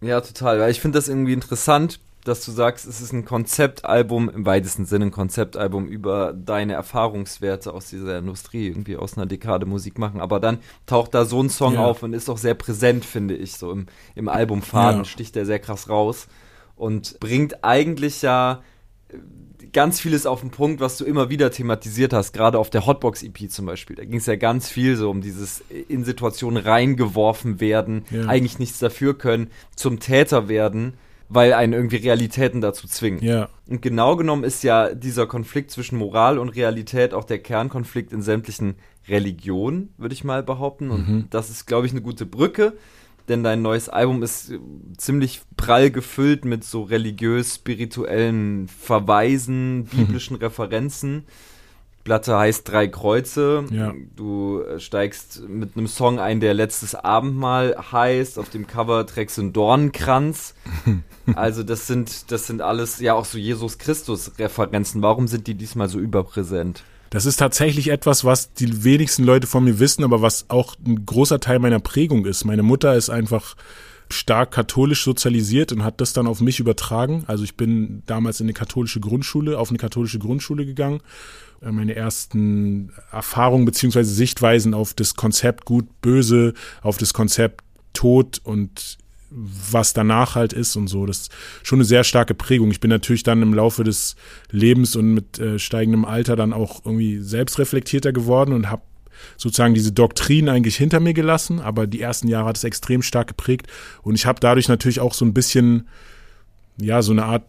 [0.00, 0.60] Ja, total.
[0.60, 4.86] Weil ich finde das irgendwie interessant, dass du sagst, es ist ein Konzeptalbum, im weitesten
[4.86, 10.22] Sinne ein Konzeptalbum über deine Erfahrungswerte aus dieser Industrie, irgendwie aus einer Dekade Musik machen.
[10.22, 11.84] Aber dann taucht da so ein Song ja.
[11.84, 15.04] auf und ist auch sehr präsent, finde ich, so im, im Albumfaden, ja.
[15.04, 16.28] sticht der sehr krass raus
[16.76, 18.62] und bringt eigentlich ja
[19.72, 23.50] ganz vieles auf den Punkt, was du immer wieder thematisiert hast, gerade auf der Hotbox-EP
[23.50, 23.96] zum Beispiel.
[23.96, 28.26] Da ging es ja ganz viel so um dieses in Situationen reingeworfen werden, ja.
[28.26, 30.94] eigentlich nichts dafür können, zum Täter werden,
[31.28, 33.22] weil einen irgendwie Realitäten dazu zwingen.
[33.22, 33.48] Ja.
[33.66, 38.22] Und genau genommen ist ja dieser Konflikt zwischen Moral und Realität auch der Kernkonflikt in
[38.22, 38.76] sämtlichen
[39.08, 40.90] Religionen, würde ich mal behaupten.
[40.90, 41.24] Und mhm.
[41.30, 42.74] das ist, glaube ich, eine gute Brücke
[43.28, 44.52] denn dein neues Album ist
[44.96, 51.24] ziemlich prall gefüllt mit so religiös-spirituellen Verweisen, biblischen Referenzen.
[52.04, 53.64] Platte heißt Drei Kreuze.
[53.70, 53.94] Ja.
[54.14, 58.38] Du äh, steigst mit einem Song ein, der letztes Abendmahl heißt.
[58.38, 60.54] Auf dem Cover trägst du einen Dornkranz.
[61.34, 65.00] also das sind, das sind alles ja auch so Jesus Christus-Referenzen.
[65.00, 66.84] Warum sind die diesmal so überpräsent?
[67.14, 71.06] Das ist tatsächlich etwas, was die wenigsten Leute von mir wissen, aber was auch ein
[71.06, 72.44] großer Teil meiner Prägung ist.
[72.44, 73.54] Meine Mutter ist einfach
[74.10, 77.22] stark katholisch sozialisiert und hat das dann auf mich übertragen.
[77.28, 81.02] Also ich bin damals in eine katholische Grundschule, auf eine katholische Grundschule gegangen.
[81.62, 87.62] Äh, meine ersten Erfahrungen beziehungsweise Sichtweisen auf das Konzept Gut, Böse, auf das Konzept
[87.92, 88.98] Tod und
[89.36, 91.06] was danach halt ist und so.
[91.06, 91.32] Das ist
[91.62, 92.70] schon eine sehr starke Prägung.
[92.70, 94.16] Ich bin natürlich dann im Laufe des
[94.50, 98.82] Lebens und mit äh, steigendem Alter dann auch irgendwie selbstreflektierter geworden und habe
[99.36, 103.28] sozusagen diese Doktrin eigentlich hinter mir gelassen, aber die ersten Jahre hat es extrem stark
[103.28, 103.66] geprägt
[104.02, 105.88] und ich habe dadurch natürlich auch so ein bisschen
[106.76, 107.44] ja, so eine Art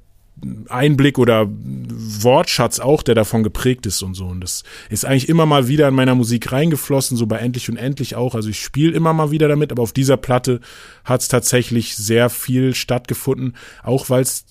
[0.70, 4.26] Einblick oder Wortschatz auch, der davon geprägt ist und so.
[4.26, 7.78] Und das ist eigentlich immer mal wieder in meiner Musik reingeflossen, so bei Endlich und
[7.78, 8.36] Endlich auch.
[8.36, 10.60] Also ich spiele immer mal wieder damit, aber auf dieser Platte
[11.04, 14.46] hat es tatsächlich sehr viel stattgefunden, auch weil es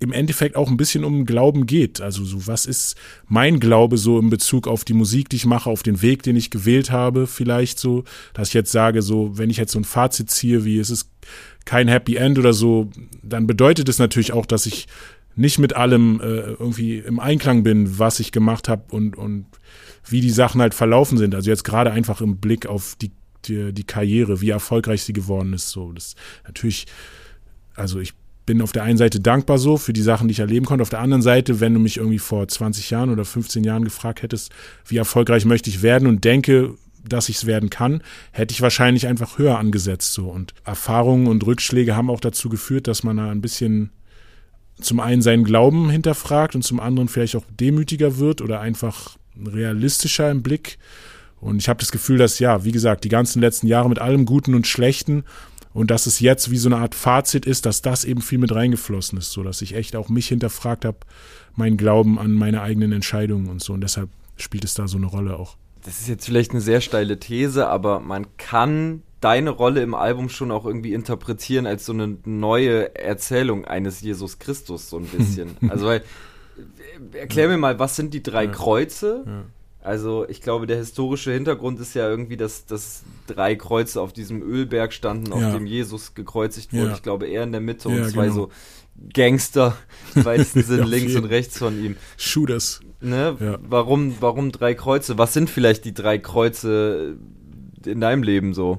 [0.00, 2.00] im Endeffekt auch ein bisschen um Glauben geht.
[2.00, 2.96] Also so, was ist
[3.26, 6.36] mein Glaube so in Bezug auf die Musik, die ich mache, auf den Weg, den
[6.36, 8.04] ich gewählt habe, vielleicht so,
[8.34, 11.10] dass ich jetzt sage, so, wenn ich jetzt so ein Fazit ziehe, wie es ist
[11.64, 12.90] kein Happy End oder so,
[13.22, 14.86] dann bedeutet es natürlich auch, dass ich
[15.36, 19.46] nicht mit allem äh, irgendwie im Einklang bin, was ich gemacht habe und, und
[20.06, 21.34] wie die Sachen halt verlaufen sind.
[21.34, 23.10] Also jetzt gerade einfach im Blick auf die,
[23.46, 25.70] die, die Karriere, wie erfolgreich sie geworden ist.
[25.70, 26.14] So, das
[26.46, 26.86] natürlich,
[27.74, 28.14] also ich
[28.46, 30.82] bin auf der einen Seite dankbar so für die Sachen, die ich erleben konnte.
[30.82, 34.22] Auf der anderen Seite, wenn du mich irgendwie vor 20 Jahren oder 15 Jahren gefragt
[34.22, 34.52] hättest,
[34.86, 36.74] wie erfolgreich möchte ich werden und denke,
[37.06, 38.02] dass ich es werden kann,
[38.32, 40.28] hätte ich wahrscheinlich einfach höher angesetzt so.
[40.28, 43.90] Und Erfahrungen und Rückschläge haben auch dazu geführt, dass man da ein bisschen
[44.80, 50.30] zum einen seinen Glauben hinterfragt und zum anderen vielleicht auch demütiger wird oder einfach realistischer
[50.30, 50.78] im Blick.
[51.40, 54.24] Und ich habe das Gefühl, dass ja, wie gesagt, die ganzen letzten Jahre mit allem
[54.24, 55.24] Guten und Schlechten
[55.72, 58.54] und dass es jetzt wie so eine Art Fazit ist, dass das eben viel mit
[58.54, 60.98] reingeflossen ist, so dass ich echt auch mich hinterfragt habe,
[61.54, 63.74] meinen Glauben an meine eigenen Entscheidungen und so.
[63.74, 66.80] Und deshalb spielt es da so eine Rolle auch das ist jetzt vielleicht eine sehr
[66.80, 71.92] steile These, aber man kann deine Rolle im Album schon auch irgendwie interpretieren als so
[71.92, 75.56] eine neue Erzählung eines Jesus Christus, so ein bisschen.
[75.68, 76.02] also, weil,
[77.12, 79.24] erklär mir mal, was sind die drei Kreuze?
[79.80, 84.42] Also, ich glaube, der historische Hintergrund ist ja irgendwie, dass, dass drei Kreuze auf diesem
[84.42, 85.52] Ölberg standen, auf ja.
[85.52, 86.88] dem Jesus gekreuzigt wurde.
[86.88, 86.94] Ja.
[86.94, 88.34] Ich glaube, er in der Mitte ja, und zwei genau.
[88.34, 88.50] so
[89.12, 89.76] Gangster,
[90.14, 91.96] im weitesten Sinn links und rechts von ihm.
[92.16, 92.80] Shooters.
[93.04, 93.36] Ne?
[93.40, 93.58] Ja.
[93.62, 95.18] Warum, warum drei Kreuze?
[95.18, 97.16] Was sind vielleicht die drei Kreuze
[97.84, 98.78] in deinem Leben so?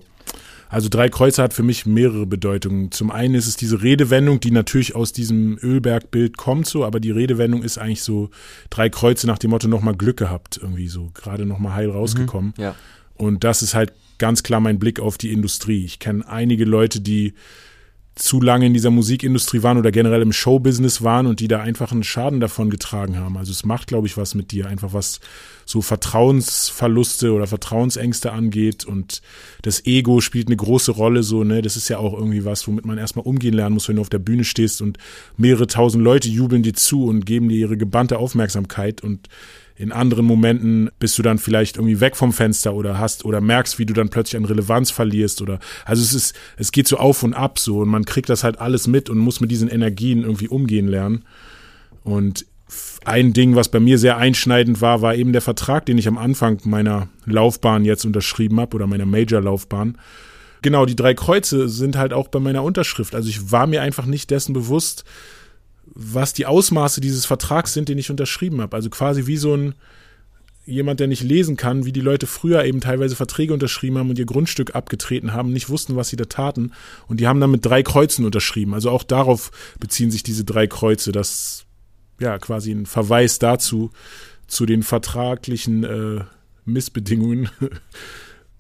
[0.68, 2.92] Also drei Kreuze hat für mich mehrere Bedeutungen.
[2.92, 7.12] Zum einen ist es diese Redewendung, die natürlich aus diesem Ölbergbild kommt so, aber die
[7.12, 8.30] Redewendung ist eigentlich so
[8.70, 12.54] drei Kreuze nach dem Motto nochmal Glück gehabt, irgendwie so, gerade nochmal heil rausgekommen.
[12.58, 12.76] Mhm, ja.
[13.14, 15.86] Und das ist halt ganz klar mein Blick auf die Industrie.
[15.86, 17.34] Ich kenne einige Leute, die
[18.16, 21.92] zu lange in dieser Musikindustrie waren oder generell im Showbusiness waren und die da einfach
[21.92, 23.36] einen Schaden davon getragen haben.
[23.36, 25.20] Also es macht, glaube ich, was mit dir, einfach was
[25.66, 29.22] so Vertrauensverluste oder Vertrauensängste angeht und
[29.64, 32.86] das Ego spielt eine große Rolle so, ne, das ist ja auch irgendwie was, womit
[32.86, 34.98] man erstmal umgehen lernen muss, wenn du auf der Bühne stehst und
[35.36, 39.28] mehrere tausend Leute jubeln dir zu und geben dir ihre gebannte Aufmerksamkeit und
[39.78, 43.78] in anderen Momenten bist du dann vielleicht irgendwie weg vom Fenster oder hast oder merkst,
[43.78, 47.24] wie du dann plötzlich an Relevanz verlierst oder also es ist, es geht so auf
[47.24, 50.24] und ab so und man kriegt das halt alles mit und muss mit diesen Energien
[50.24, 51.26] irgendwie umgehen lernen.
[52.04, 52.46] Und
[53.04, 56.18] ein Ding, was bei mir sehr einschneidend war, war eben der Vertrag, den ich am
[56.18, 59.98] Anfang meiner Laufbahn jetzt unterschrieben habe oder meiner Major-Laufbahn.
[60.62, 63.14] Genau, die drei Kreuze sind halt auch bei meiner Unterschrift.
[63.14, 65.04] Also ich war mir einfach nicht dessen bewusst,
[65.94, 68.76] was die Ausmaße dieses Vertrags sind, den ich unterschrieben habe.
[68.76, 69.76] Also quasi wie so ein
[70.66, 74.18] jemand, der nicht lesen kann, wie die Leute früher eben teilweise Verträge unterschrieben haben und
[74.18, 76.72] ihr Grundstück abgetreten haben, nicht wussten, was sie da taten.
[77.08, 78.74] Und die haben dann mit drei Kreuzen unterschrieben.
[78.74, 81.66] Also auch darauf beziehen sich diese drei Kreuze, dass
[82.20, 83.92] ja quasi ein Verweis dazu,
[84.48, 86.24] zu den vertraglichen äh,
[86.66, 87.50] Missbedingungen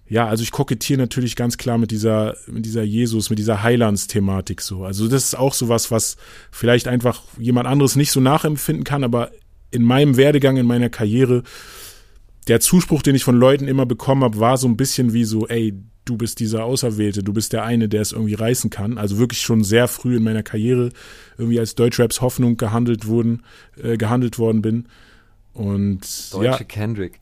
[0.08, 4.62] ja, also ich kokettiere natürlich ganz klar mit dieser, mit dieser Jesus, mit dieser Heilandsthematik
[4.62, 4.86] so.
[4.86, 6.18] Also das ist auch sowas, was
[6.52, 9.32] vielleicht einfach jemand anderes nicht so nachempfinden kann, aber
[9.72, 11.44] in meinem Werdegang, in meiner Karriere,
[12.48, 15.48] der Zuspruch, den ich von Leuten immer bekommen habe, war so ein bisschen wie so,
[15.48, 15.74] ey,
[16.06, 19.00] du bist dieser Auserwählte, du bist der eine, der es irgendwie reißen kann.
[19.00, 20.92] Also wirklich schon sehr früh in meiner Karriere
[21.38, 23.42] irgendwie als Deutschraps Hoffnung gehandelt wurden,
[23.82, 24.88] äh, gehandelt worden bin.
[25.56, 26.02] Und
[26.34, 27.18] Deutsche ja, Kendrick.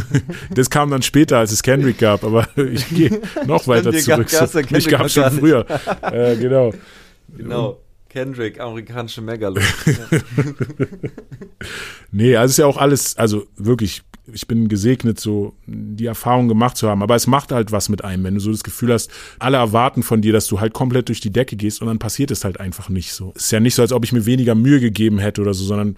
[0.54, 4.28] das kam dann später, als es Kendrick gab, aber ich gehe noch weiter zurück.
[4.30, 5.66] Gab's ja ich gab schon früher.
[6.02, 6.72] äh, genau.
[7.36, 7.80] Genau.
[8.08, 9.60] Kendrick, amerikanische Megalo.
[12.12, 14.02] nee, also ist ja auch alles, also wirklich,
[14.32, 17.02] ich bin gesegnet, so die Erfahrung gemacht zu haben.
[17.02, 19.10] Aber es macht halt was mit einem, wenn du so das Gefühl hast,
[19.40, 22.30] alle erwarten von dir, dass du halt komplett durch die Decke gehst und dann passiert
[22.30, 23.32] es halt einfach nicht so.
[23.34, 25.64] Es ist ja nicht so, als ob ich mir weniger Mühe gegeben hätte oder so,
[25.64, 25.96] sondern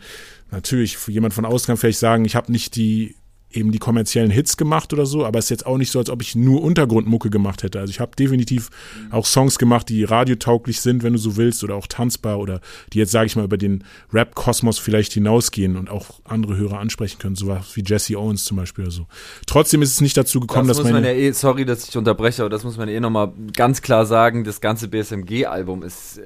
[0.51, 3.17] natürlich, jemand von außen kann vielleicht sagen, ich habe nicht die
[3.57, 6.11] eben die kommerziellen Hits gemacht oder so, aber es ist jetzt auch nicht so, als
[6.11, 7.81] ob ich nur Untergrundmucke gemacht hätte.
[7.81, 8.71] Also ich habe definitiv
[9.11, 12.61] auch Songs gemacht, die radiotauglich sind, wenn du so willst, oder auch tanzbar oder
[12.93, 17.19] die jetzt, sage ich mal, über den Rap-Kosmos vielleicht hinausgehen und auch andere Hörer ansprechen
[17.19, 19.07] können, sowas wie Jesse Owens zum Beispiel oder so.
[19.47, 21.07] Trotzdem ist es nicht dazu gekommen, das dass muss meine...
[21.09, 24.07] Man ja eh, sorry, dass ich unterbreche, aber das muss man eh nochmal ganz klar
[24.07, 26.23] sagen, das ganze BSMG-Album ist äh,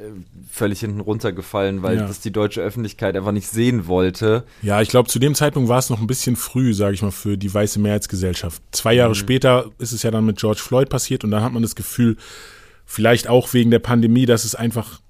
[0.51, 2.07] völlig hinten runtergefallen, weil Ja.
[2.07, 4.45] das die deutsche Öffentlichkeit einfach nicht sehen wollte.
[4.63, 7.11] Ja, ich glaube, zu dem Zeitpunkt war es noch ein bisschen früh, sage ich mal,
[7.19, 8.62] für die weiße Mehrheitsgesellschaft.
[8.73, 11.62] Zwei Jahre später ist es ja dann mit George Floyd passiert und dann hat man
[11.62, 12.16] das Gefühl,
[12.86, 15.01] vielleicht auch wegen der Pandemie, dass es einfach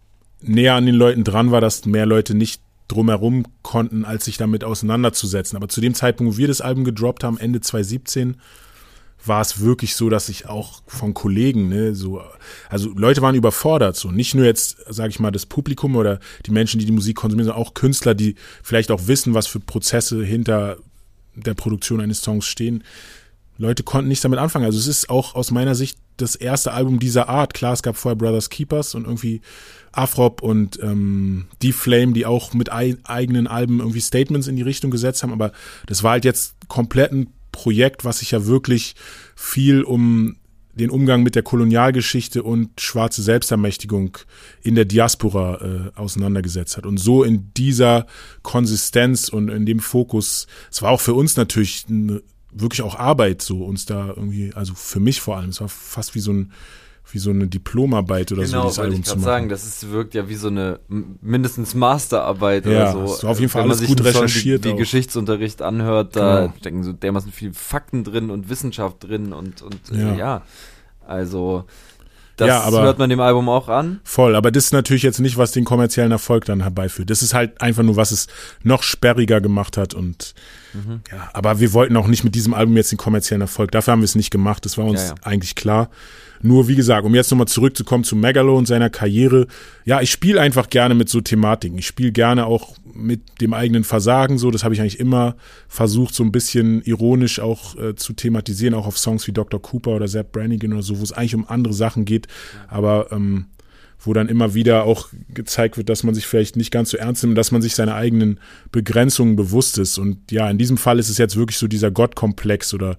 [0.41, 4.65] näher an den Leuten dran war, dass mehr Leute nicht drumherum konnten, als sich damit
[4.65, 5.57] auseinanderzusetzen.
[5.57, 8.37] Aber zu dem Zeitpunkt, wo wir das Album gedroppt haben, Ende 2017,
[9.25, 12.23] war es wirklich so, dass ich auch von Kollegen, ne, so,
[12.69, 16.53] also Leute waren überfordert, so nicht nur jetzt, sage ich mal, das Publikum oder die
[16.53, 20.25] Menschen, die die Musik konsumieren, sondern auch Künstler, die vielleicht auch wissen, was für Prozesse
[20.25, 20.79] hinter
[21.39, 22.85] der Produktion eines Songs stehen.
[23.59, 24.65] Leute konnten nichts damit anfangen.
[24.65, 27.55] Also es ist auch aus meiner Sicht das erste Album dieser Art.
[27.55, 29.41] Klar, es gab vorher Brothers Keepers und irgendwie
[29.93, 34.63] Afrop und ähm, Die Flame, die auch mit ei eigenen Alben irgendwie Statements in die
[34.63, 35.33] Richtung gesetzt haben.
[35.33, 35.53] Aber
[35.87, 38.95] das war halt jetzt komplett ein Projekt, was sich ja wirklich
[39.35, 40.37] viel um
[40.79, 44.19] den Umgang mit der Kolonialgeschichte und schwarze Selbstermächtigung
[44.63, 46.87] in der Diaspora äh, auseinandergesetzt hat.
[46.87, 48.07] Und so in dieser
[48.43, 52.23] Konsistenz und in dem Fokus, es war auch für uns natürlich eine,
[52.53, 56.15] wirklich auch Arbeit, so uns da irgendwie, also für mich vor allem, es war fast
[56.15, 56.53] wie so ein
[57.11, 59.25] wie so eine Diplomarbeit oder so, genau, dieses wollte Album ich zu machen.
[59.25, 60.81] sagen, das ist, wirkt ja wie so eine
[61.21, 63.15] mindestens Masterarbeit Ja, oder so.
[63.15, 64.77] ist auf jeden Fall Wenn man alles sich gut Song recherchiert Wie, wie auch.
[64.79, 66.55] Geschichtsunterricht anhört, da Genau.
[66.59, 70.15] stecken so dermaßen viel Fakten drin und Wissenschaft drin und, und äh, Ja.
[70.17, 70.43] ja.
[71.07, 71.65] Also,
[72.37, 74.01] das Ja, aber- hört man dem Album auch an.
[74.05, 77.11] Voll, aber das ist natürlich jetzt nicht, was den kommerziellen Erfolg dann herbeiführt.
[77.11, 78.27] Das ist halt einfach nur, was es
[78.63, 80.35] noch sperriger gemacht hat und
[80.75, 81.01] Mhm.
[81.11, 83.71] ja, aber wir wollten auch nicht mit diesem Album jetzt den kommerziellen Erfolg.
[83.73, 84.65] Dafür haben wir es nicht gemacht.
[84.67, 85.15] Das war uns Ja, ja.
[85.23, 85.89] eigentlich klar.
[86.43, 89.47] Nur wie gesagt, um jetzt nochmal zurückzukommen zu Megalo und seiner Karriere.
[89.85, 91.79] Ja, ich spiele einfach gerne mit so Thematiken.
[91.79, 94.51] Ich spiele gerne auch mit dem eigenen Versagen so.
[94.51, 95.37] Das habe ich eigentlich immer
[95.69, 99.61] versucht, so ein bisschen ironisch auch äh, zu thematisieren, auch auf Songs wie Dr.
[99.61, 102.27] Cooper oder Zap Brannigan oder so, wo es eigentlich um andere Sachen geht.
[102.69, 103.47] Aber ähm,
[104.01, 107.25] wo dann immer wieder auch gezeigt wird, dass man sich vielleicht nicht ganz so ernst
[107.25, 108.39] nimmt, dass man sich seine eigenen
[108.71, 109.99] Begrenzungen bewusst ist.
[109.99, 112.97] Und ja, in diesem Fall ist es jetzt wirklich so dieser Gottkomplex oder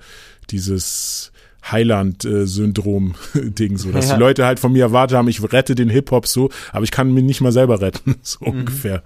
[0.49, 1.31] dieses
[1.63, 4.15] Heiland-Syndrom-Ding, so, dass Ja.
[4.15, 7.13] die Leute halt von mir erwartet haben, ich rette den Hip-Hop so, aber ich kann
[7.13, 9.03] mich nicht mal selber retten, so ungefähr.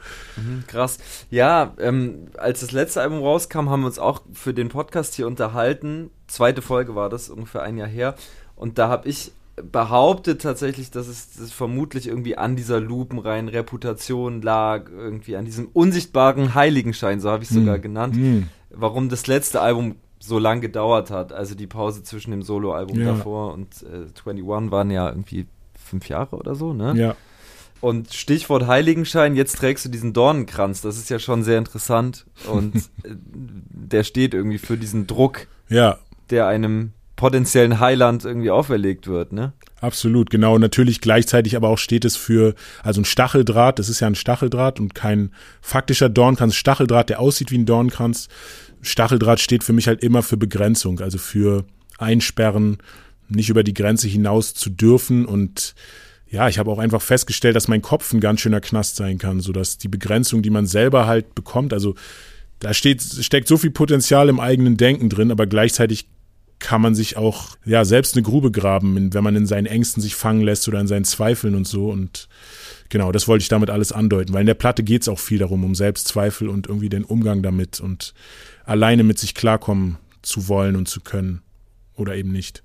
[0.67, 0.97] Krass.
[1.29, 5.27] Ja, ähm, als das letzte Album rauskam, haben wir uns auch für den Podcast hier
[5.27, 6.09] unterhalten.
[6.27, 8.15] Zweite Folge war das, ungefähr ein Jahr her.
[8.55, 9.31] Und da habe ich
[9.71, 15.67] behauptet tatsächlich, dass es das vermutlich irgendwie an dieser lupenreinen Reputation lag, irgendwie an diesem
[15.73, 18.47] unsichtbaren Heiligenschein, so habe ich es sogar genannt, Hm.
[18.71, 21.33] warum das letzte Album so lang gedauert hat.
[21.33, 23.13] Also die Pause zwischen dem Soloalbum Ja.
[23.13, 25.47] davor und äh, 21 waren ja irgendwie
[25.77, 26.93] fünf Jahre oder so, ne?
[26.95, 27.15] Ja,
[27.81, 32.25] Und Stichwort Heiligenschein, jetzt trägst du diesen Dornenkranz, das ist ja schon sehr interessant.
[32.49, 35.97] Und äh, der steht irgendwie für diesen Druck, Ja,
[36.29, 39.51] der einem potenziellen Heiland irgendwie auferlegt wird, ne?
[39.83, 40.57] Absolut, genau.
[40.57, 44.79] Natürlich gleichzeitig aber auch steht es für, also ein Stacheldraht, das ist ja ein Stacheldraht
[44.79, 45.31] und kein
[45.61, 46.55] faktischer Dornkranz.
[46.55, 48.29] Stacheldraht, der aussieht wie ein Dornkranz.
[48.81, 51.65] Stacheldraht steht für mich halt immer für Begrenzung, also für
[51.97, 52.77] Einsperren,
[53.27, 55.75] nicht über die Grenze hinaus zu dürfen und
[56.29, 59.41] ja, ich habe auch einfach festgestellt, dass mein Kopf ein ganz schöner Knast sein kann,
[59.41, 61.95] so dass die Begrenzung, die man selber halt bekommt, also
[62.59, 66.07] da steht, steckt so viel Potenzial im eigenen Denken drin, aber gleichzeitig
[66.59, 70.15] kann man sich auch ja selbst eine Grube graben, wenn man in seinen Ängsten sich
[70.15, 71.89] fangen lässt oder in seinen Zweifeln und so.
[71.89, 72.29] Und
[72.89, 75.39] genau, das wollte ich damit alles andeuten, weil in der Platte geht es auch viel
[75.39, 78.13] darum, um Selbstzweifel und irgendwie den Umgang damit und
[78.65, 81.41] alleine mit sich klarkommen zu wollen und zu können
[81.95, 82.62] oder eben nicht.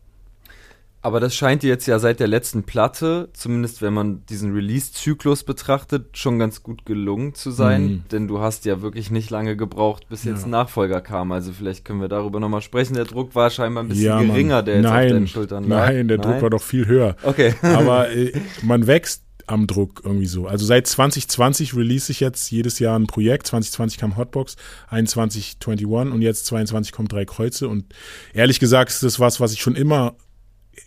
[1.00, 5.44] Aber das scheint dir jetzt ja seit der letzten Platte, zumindest wenn man diesen Release-Zyklus
[5.44, 7.82] betrachtet, schon ganz gut gelungen zu sein.
[7.84, 8.02] Mhm.
[8.10, 10.46] Denn du hast ja wirklich nicht lange gebraucht, bis jetzt Ja.
[10.46, 11.30] ein Nachfolger kam.
[11.30, 12.94] Also vielleicht können wir darüber nochmal sprechen.
[12.94, 15.86] Der Druck war scheinbar ein bisschen Ja, geringer, der jetzt auf nein, deinen Schultern lag.
[15.88, 17.16] Nein, der Druck war doch viel höher.
[17.22, 17.54] Okay.
[17.62, 20.46] Aber äh, man wächst am Druck irgendwie so.
[20.46, 23.46] Also seit 2020 release ich jetzt jedes Jahr ein Projekt.
[23.46, 24.56] 2020 kam Hotbox,
[24.88, 27.68] 21 21 und jetzt 22 kommt drei Kreuze.
[27.68, 27.86] Und
[28.34, 30.16] ehrlich gesagt ist das was, was ich schon immer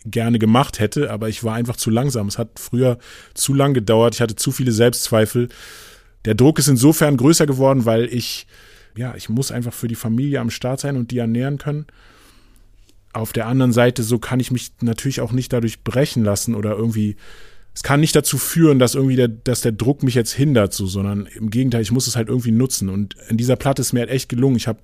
[0.04, 2.28] gerne gemacht hätte, aber ich war einfach zu langsam.
[2.28, 2.98] Es hat früher
[3.34, 4.14] zu lang gedauert.
[4.14, 5.48] Ich hatte zu viele Selbstzweifel.
[6.24, 8.46] Der Druck ist insofern größer geworden, weil ich,
[8.96, 11.86] ja, ich muss einfach für die Familie am Start sein und die ernähren können.
[13.12, 16.72] Auf der anderen Seite, so kann ich mich natürlich auch nicht dadurch brechen lassen oder
[16.76, 17.16] irgendwie,
[17.74, 20.86] es kann nicht dazu führen, dass irgendwie der, dass der Druck mich jetzt hindert, so,
[20.86, 22.88] sondern im Gegenteil, ich muss es halt irgendwie nutzen.
[22.88, 24.56] Und in dieser Platte ist mir halt echt gelungen.
[24.56, 24.78] Ich habe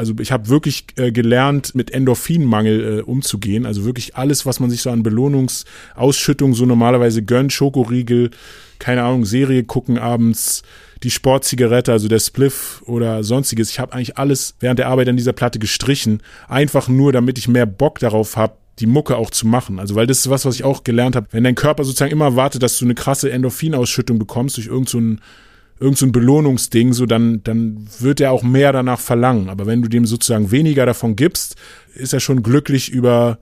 [0.00, 3.66] also ich habe wirklich äh, gelernt, mit Endorphinmangel äh, umzugehen.
[3.66, 8.30] Also wirklich alles, was man sich so an Belohnungsausschüttung so normalerweise gönnt, Schokoriegel,
[8.78, 10.62] keine Ahnung, Serie gucken abends,
[11.02, 13.70] die Sportzigarette, also der Spliff oder sonstiges.
[13.70, 17.46] Ich habe eigentlich alles während der Arbeit an dieser Platte gestrichen, einfach nur, damit ich
[17.46, 19.78] mehr Bock darauf habe, die Mucke auch zu machen.
[19.78, 21.26] Also weil das ist was, was ich auch gelernt habe.
[21.30, 24.98] Wenn dein Körper sozusagen immer wartet, dass du eine krasse Endorphinausschüttung bekommst durch irgend so
[25.80, 29.48] ein irgend so ein Belohnungsding, so dann, dann wird er auch mehr danach verlangen.
[29.48, 31.56] Aber wenn du dem sozusagen weniger davon gibst,
[31.94, 33.38] ist er schon glücklich über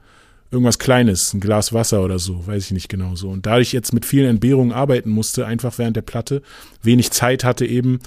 [0.51, 3.29] irgendwas Kleines, ein Glas Wasser oder so, weiß ich nicht genau so.
[3.29, 6.41] Und da ich jetzt mit vielen Entbehrungen arbeiten musste, einfach während der Platte,
[6.83, 7.99] wenig Zeit hatte eben,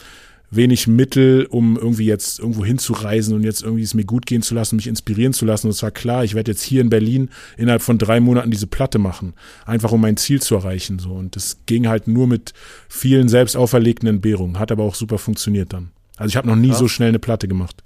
[0.51, 4.53] wenig Mittel, um irgendwie jetzt irgendwo hinzureisen und jetzt irgendwie es mir gut gehen zu
[4.53, 5.67] lassen, mich inspirieren zu lassen.
[5.67, 8.67] Und es war klar, ich werde jetzt hier in Berlin innerhalb von drei Monaten diese
[8.67, 9.33] Platte machen,
[9.65, 10.99] einfach um mein Ziel zu erreichen.
[10.99, 12.53] So und das ging halt nur mit
[12.89, 15.91] vielen selbst auferlegten Entbehrungen, hat aber auch super funktioniert dann.
[16.17, 16.79] Also ich habe noch nie Krass.
[16.79, 17.81] so schnell eine Platte gemacht.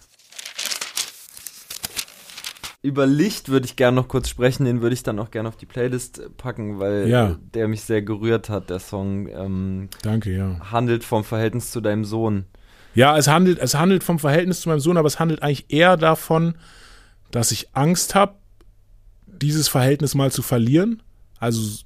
[2.86, 5.58] Über Licht würde ich gerne noch kurz sprechen, den würde ich dann auch gerne auf
[5.58, 7.36] die Playlist packen, weil Ja.
[7.54, 9.28] der mich sehr gerührt hat, der Song.
[9.28, 10.60] Ähm, Danke, ja.
[10.72, 12.46] handelt vom Verhältnis zu deinem Sohn.
[12.94, 15.98] Ja, es handelt, es handelt vom Verhältnis zu meinem Sohn, aber es handelt eigentlich eher
[15.98, 16.56] davon,
[17.32, 18.36] dass ich Angst habe,
[19.28, 21.02] dieses Verhältnis mal zu verlieren.
[21.40, 21.84] Also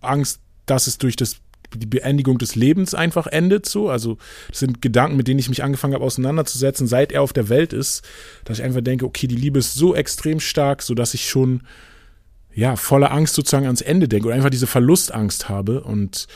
[0.00, 1.39] Angst, dass es durch das,
[1.74, 3.66] die Beendigung des Lebens einfach endet.
[3.66, 4.18] So, also
[4.48, 7.72] das sind Gedanken, mit denen ich mich angefangen habe auseinanderzusetzen, seit er auf der Welt
[7.72, 8.02] ist,
[8.44, 11.62] dass ich einfach denke, okay, die Liebe ist so extrem stark, so dass ich schon
[12.52, 16.26] ja voller Angst sozusagen ans Ende denke oder einfach diese Verlustangst habe und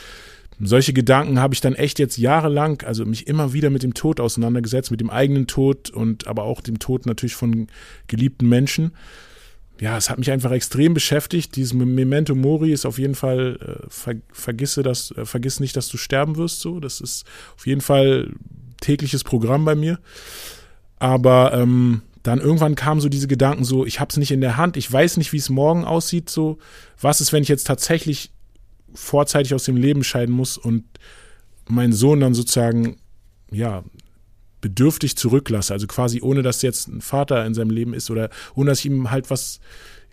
[0.59, 4.19] solche Gedanken habe ich dann echt jetzt jahrelang, also mich immer wieder mit dem Tod
[4.19, 7.67] auseinandergesetzt, mit dem eigenen Tod und aber auch dem Tod natürlich von
[8.07, 8.93] geliebten Menschen.
[9.79, 11.55] Ja, es hat mich einfach extrem beschäftigt.
[11.55, 15.89] Dieses Memento Mori ist auf jeden Fall, äh, ver, vergisse das, äh, vergiss nicht, dass
[15.89, 16.61] du sterben wirst.
[16.61, 17.25] So, das ist
[17.55, 18.31] auf jeden Fall
[18.79, 19.99] tägliches Programm bei mir.
[20.97, 24.57] Aber ähm, dann irgendwann kamen so diese Gedanken, so ich habe es nicht in der
[24.57, 26.29] Hand, ich weiß nicht, wie es morgen aussieht.
[26.29, 26.57] So,
[26.99, 28.31] was ist, wenn ich jetzt tatsächlich
[28.93, 30.85] vorzeitig aus dem Leben scheiden muss und
[31.67, 32.97] meinen Sohn dann sozusagen,
[33.51, 33.83] ja,
[34.65, 35.73] bedürftig zurücklasse.
[35.73, 38.87] Also quasi ohne, dass jetzt ein Vater in seinem Leben ist oder ohne, dass ich
[38.87, 39.59] ihm halt was,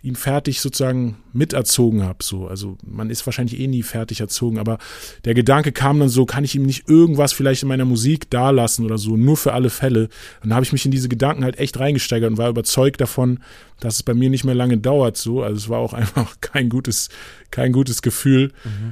[0.03, 2.23] ihn fertig sozusagen miterzogen habe.
[2.23, 2.45] So.
[2.47, 4.77] Also man ist wahrscheinlich eh nie fertig erzogen, aber
[5.25, 8.85] der Gedanke kam dann so, kann ich ihm nicht irgendwas vielleicht in meiner Musik dalassen
[8.85, 10.03] oder so, nur für alle Fälle.
[10.43, 13.39] Und dann habe ich mich in diese Gedanken halt echt reingesteigert und war überzeugt davon,
[13.79, 15.41] dass es bei mir nicht mehr lange dauert so.
[15.41, 17.09] Also es war auch einfach kein gutes,
[17.49, 18.51] kein gutes Gefühl.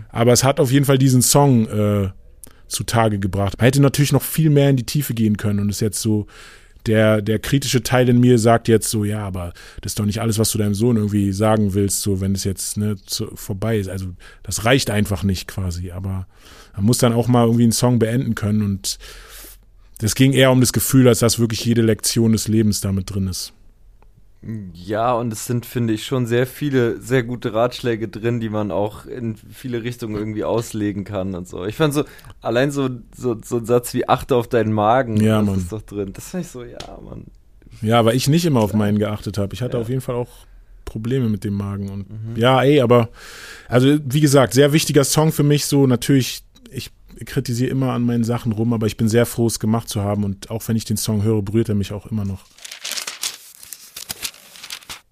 [0.10, 2.10] Aber es hat auf jeden Fall diesen Song äh,
[2.72, 3.56] zutage gebracht.
[3.58, 6.28] Man hätte natürlich noch viel mehr in die Tiefe gehen können und ist jetzt so,
[6.86, 10.22] der, der kritische Teil in mir sagt jetzt so, ja, aber das ist doch nicht
[10.22, 13.78] alles, was du deinem Sohn irgendwie sagen willst, so wenn es jetzt ne, zu, vorbei
[13.78, 13.90] ist.
[13.90, 14.08] Also
[14.44, 16.28] das reicht einfach nicht quasi, aber
[16.76, 18.98] man muss dann auch mal irgendwie einen Song beenden können und
[20.00, 23.28] das ging eher um das Gefühl, als dass wirklich jede Lektion des Lebens damit drin
[23.28, 23.54] ist.
[24.74, 28.72] Ja, und es sind, finde ich, schon sehr viele, sehr gute Ratschläge drin, die man
[28.72, 31.64] auch in viele Richtungen irgendwie auslegen kann und so.
[31.66, 32.06] Ich fand so,
[32.42, 35.60] allein so, so, so ein Satz wie achte auf deinen Magen, Ja, das Mann.
[35.60, 36.12] ist doch drin.
[36.14, 37.26] Das fand ich so, ja, Mann.
[37.84, 39.54] Ja, weil ich nicht immer auf meinen geachtet habe.
[39.54, 39.82] Ich hatte Ja.
[39.82, 40.30] auf jeden Fall auch
[40.86, 42.06] Probleme mit dem Magen und
[42.36, 43.10] ja, ey, aber
[43.70, 46.92] also wie gesagt, sehr wichtiger Song für mich so natürlich ich
[47.26, 50.24] kritisiere immer an meinen Sachen rum, aber ich bin sehr froh es gemacht zu haben
[50.26, 52.44] und auch wenn ich den Song höre, berührt er mich auch immer noch.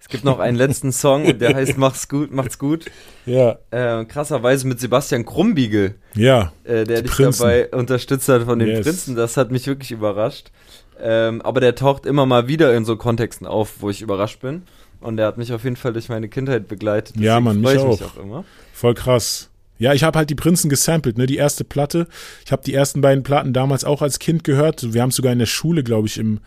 [0.09, 2.85] Es gibt noch einen letzten Song, und der heißt Mach's gut, macht's gut.
[3.27, 7.41] Ja, Äh, krasserweise mit Sebastian Krumbiegel, ja, äh, der dich Prinzen.
[7.43, 8.81] dabei unterstützt hat von den Yes.
[8.87, 9.15] Prinzen.
[9.15, 10.49] Das hat mich wirklich überrascht.
[10.99, 14.63] Ähm, aber der taucht immer mal wieder in so Kontexten auf, wo ich überrascht bin.
[14.99, 17.15] Und der hat mich auf jeden Fall durch meine Kindheit begleitet.
[17.17, 18.17] Ja, Deswegen Mann, freu mich ich mich auch.
[18.17, 18.43] auch immer.
[18.73, 19.51] voll krass.
[19.77, 22.07] Ja, ich habe halt die Prinzen gesampelt, ne, die erste Platte.
[22.45, 24.91] Ich habe die ersten beiden Platten damals auch als Kind gehört.
[24.91, 26.39] Wir haben sogar in der Schule, glaube ich, im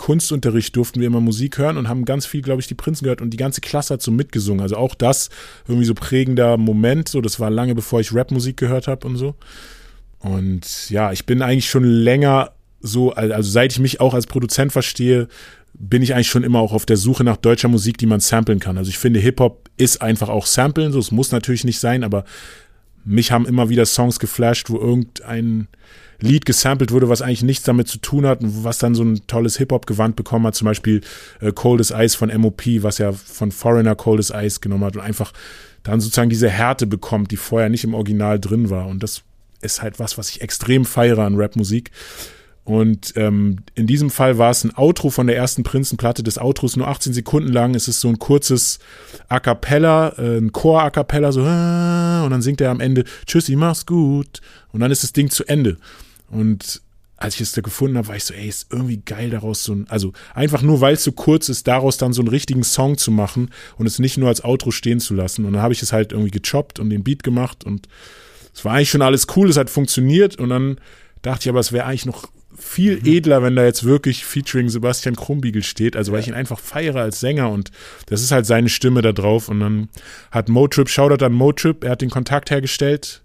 [0.00, 3.20] Kunstunterricht durften wir immer Musik hören und haben ganz viel, glaube ich, die Prinzen gehört
[3.20, 4.62] und die ganze Klasse hat so mitgesungen.
[4.62, 5.28] Also auch das
[5.68, 7.10] irgendwie so prägender Moment.
[7.10, 9.34] So, das war lange bevor ich Rapmusik gehört habe und so.
[10.18, 14.26] Und ja, ich bin eigentlich schon länger so, al- also seit ich mich auch als
[14.26, 15.28] Produzent verstehe,
[15.74, 18.58] bin ich eigentlich schon immer auch auf der Suche nach deutscher Musik, die man samplen
[18.58, 18.78] kann.
[18.78, 22.24] Also ich finde, Hip-Hop ist einfach auch samplen, so es muss natürlich nicht sein, aber
[23.04, 25.68] mich haben immer wieder Songs geflasht, wo irgendein
[26.20, 29.26] Lied gesampelt wurde, was eigentlich nichts damit zu tun hat und was dann so ein
[29.26, 31.00] tolles Hip-Hop-Gewand bekommen hat, zum Beispiel
[31.40, 34.96] äh, Cold as Ice von MOP, was ja von Foreigner Cold as Ice genommen hat
[34.96, 35.32] und einfach
[35.82, 38.86] dann sozusagen diese Härte bekommt, die vorher nicht im Original drin war.
[38.86, 39.22] Und das
[39.62, 41.90] ist halt was, was ich extrem feiere an Rapmusik.
[42.64, 46.22] Und ähm, in diesem Fall war es ein Outro von der ersten Prinzenplatte.
[46.22, 47.74] Das Outro ist nur 18 Sekunden lang.
[47.74, 48.78] Es ist so ein kurzes
[49.28, 53.04] A Cappella, äh, ein Chor A Cappella, so "Ah", und dann singt er am Ende
[53.26, 54.40] Tschüssi, mach's gut.
[54.72, 55.78] Und dann ist das Ding zu Ende.
[56.30, 56.82] Und
[57.16, 59.74] als ich es da gefunden habe, war ich so, ey, ist irgendwie geil daraus so
[59.74, 62.96] ein, also einfach nur, weil es so kurz ist, daraus dann so einen richtigen Song
[62.96, 65.44] zu machen und es nicht nur als Outro stehen zu lassen.
[65.44, 67.88] Und dann habe ich es halt irgendwie gechoppt und den Beat gemacht und
[68.54, 70.78] es war eigentlich schon alles cool, es hat funktioniert und dann
[71.20, 72.28] dachte ich aber, es wäre eigentlich noch
[72.60, 76.60] viel edler, wenn da jetzt wirklich featuring Sebastian Krumbiegel steht, also weil ich ihn einfach
[76.60, 77.70] feiere als Sänger und
[78.06, 79.48] das ist halt seine Stimme da drauf.
[79.48, 79.88] Und dann
[80.30, 83.22] hat Motrip, Shoutout an Motrip, er hat den Kontakt hergestellt,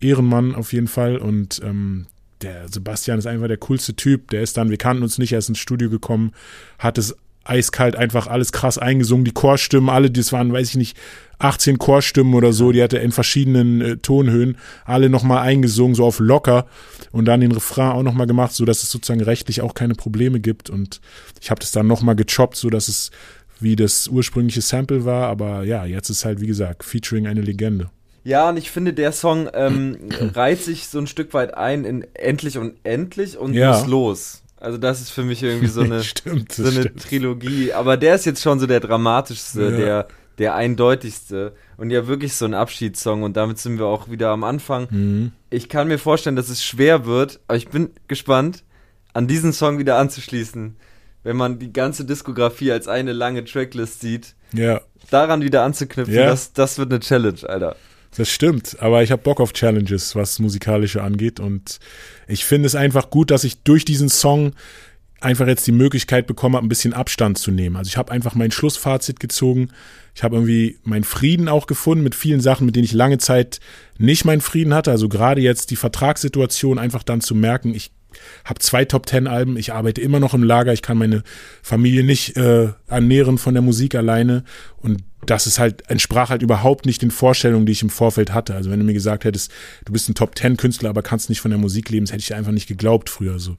[0.00, 1.18] Ehrenmann auf jeden Fall.
[1.18, 2.06] Und ähm,
[2.42, 5.38] der Sebastian ist einfach der coolste Typ, der ist dann, wir kannten uns nicht, er
[5.38, 6.32] ist ins Studio gekommen,
[6.78, 7.16] hat es
[7.48, 10.96] eiskalt einfach alles krass eingesungen, die Chorstimmen, alle, das waren, weiß ich nicht,
[11.38, 16.04] 18 Chorstimmen oder so, die hat er in verschiedenen äh, Tonhöhen alle nochmal eingesungen, so
[16.04, 16.66] auf locker
[17.12, 20.40] und dann den Refrain auch nochmal gemacht, so dass es sozusagen rechtlich auch keine Probleme
[20.40, 21.00] gibt und
[21.40, 23.10] ich habe das dann nochmal gechoppt, so dass es
[23.60, 27.90] wie das ursprüngliche Sample war, aber ja, jetzt ist halt, wie gesagt, featuring eine Legende.
[28.24, 29.96] Ja, und ich finde, der Song ähm,
[30.34, 33.72] reiht sich so ein Stück weit ein in endlich und endlich und Ja.
[33.72, 34.42] muss los.
[34.60, 37.02] Also das ist für mich irgendwie so eine, stimmt, so eine stimmt.
[37.08, 37.72] Trilogie.
[37.72, 39.70] Aber der ist jetzt schon so der dramatischste, Ja.
[39.76, 40.08] der,
[40.38, 43.22] der eindeutigste und ja wirklich so ein Abschiedssong.
[43.22, 44.86] Und damit sind wir auch wieder am Anfang.
[44.90, 45.32] Mhm.
[45.50, 48.64] Ich kann mir vorstellen, dass es schwer wird, aber ich bin gespannt,
[49.14, 50.76] an diesen Song wieder anzuschließen.
[51.24, 54.80] Wenn man die ganze Diskografie als eine lange Tracklist sieht, Ja,
[55.10, 56.26] daran wieder anzuknüpfen, Ja.
[56.26, 57.76] das, das wird eine Challenge, Alter.
[58.16, 61.78] Das stimmt, aber ich habe Bock auf Challenges, was musikalische angeht und
[62.26, 64.54] ich finde es einfach gut, dass ich durch diesen Song
[65.20, 67.76] einfach jetzt die Möglichkeit bekommen habe, ein bisschen Abstand zu nehmen.
[67.76, 69.70] Also ich habe einfach mein Schlussfazit gezogen.
[70.14, 73.60] Ich habe irgendwie meinen Frieden auch gefunden mit vielen Sachen, mit denen ich lange Zeit
[73.98, 74.90] nicht meinen Frieden hatte.
[74.90, 77.90] Also gerade jetzt die Vertragssituation einfach dann zu merken, ich
[78.44, 81.22] habe zwei Top Ten Alben, ich arbeite immer noch im Lager, ich kann meine
[81.62, 84.44] Familie nicht äh, ernähren von der Musik alleine
[84.76, 88.54] und das ist halt entsprach halt überhaupt nicht den Vorstellungen, die ich im Vorfeld hatte.
[88.54, 89.50] Also wenn du mir gesagt hättest,
[89.84, 92.22] du bist ein Top Ten Künstler, aber kannst nicht von der Musik leben, das hätte
[92.22, 93.56] ich einfach nicht geglaubt früher so.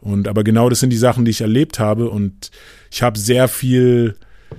[0.00, 2.50] Und aber genau das sind die Sachen, die ich erlebt habe und
[2.90, 4.16] ich habe sehr viel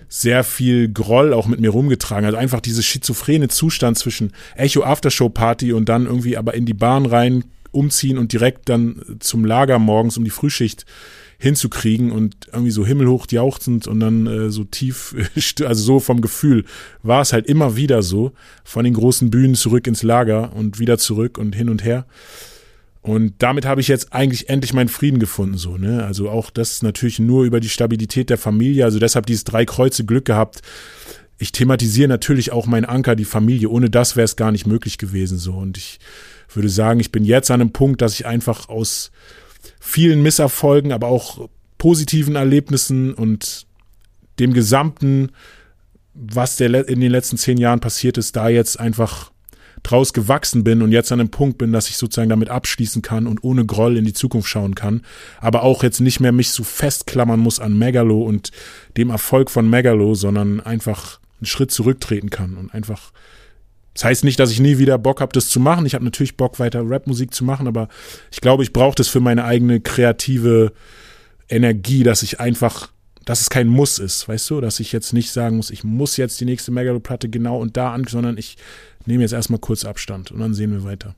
[0.08, 2.26] sehr viel Groll auch mit mir rumgetragen.
[2.26, 6.74] Also einfach dieses schizophrene Zustand zwischen Echo Aftershow Party und dann irgendwie aber in die
[6.74, 10.86] Bahn rein umziehen und direkt dann zum Lager morgens um die Frühschicht
[11.42, 15.16] hinzukriegen und irgendwie so himmelhoch jauchzend und dann äh, so tief,
[15.66, 16.66] also so vom Gefühl
[17.02, 18.34] war es halt immer wieder so,
[18.66, 22.06] von den großen Bühnen zurück ins Lager und wieder zurück und hin und her.
[23.02, 26.04] Und damit habe ich jetzt eigentlich endlich meinen Frieden gefunden, so, ne?
[26.04, 30.04] Also auch das natürlich nur über die Stabilität der Familie, also deshalb dieses drei Kreuze
[30.04, 30.62] Glück gehabt.
[31.38, 33.70] Ich thematisiere natürlich auch meinen Anker, die Familie.
[33.70, 35.54] Ohne das wäre es gar nicht möglich gewesen, so.
[35.54, 36.00] Und ich
[36.56, 39.12] würde sagen, ich bin jetzt an einem Punkt, dass ich einfach aus
[39.80, 43.66] vielen Misserfolgen, aber auch positiven Erlebnissen und
[44.40, 45.32] dem gesamten,
[46.14, 49.32] was der in den letzten zehn Jahren passiert ist, da jetzt einfach
[49.84, 53.28] draus gewachsen bin und jetzt an einem Punkt bin, dass ich sozusagen damit abschließen kann
[53.28, 55.04] und ohne Groll in die Zukunft schauen kann,
[55.40, 58.52] aber auch jetzt nicht mehr mich so festklammern muss an Megalo und
[58.98, 63.12] dem Erfolg von Megalo, sondern einfach einen Schritt zurücktreten kann und einfach
[64.00, 65.86] das heißt nicht, dass ich nie wieder Bock habe, das zu machen.
[65.86, 67.90] Ich habe natürlich Bock, weiter Rapmusik zu machen, aber
[68.32, 70.72] ich glaube, ich brauche das für meine eigene kreative
[71.50, 72.94] Energie, dass ich einfach,
[73.26, 76.16] dass es kein Muss ist, weißt du, dass ich jetzt nicht sagen muss, ich muss
[76.16, 78.56] jetzt die nächste Megalo-Platte genau und da an, sondern ich
[79.06, 81.14] nehme jetzt erstmal kurz Abstand und dann sehen wir weiter.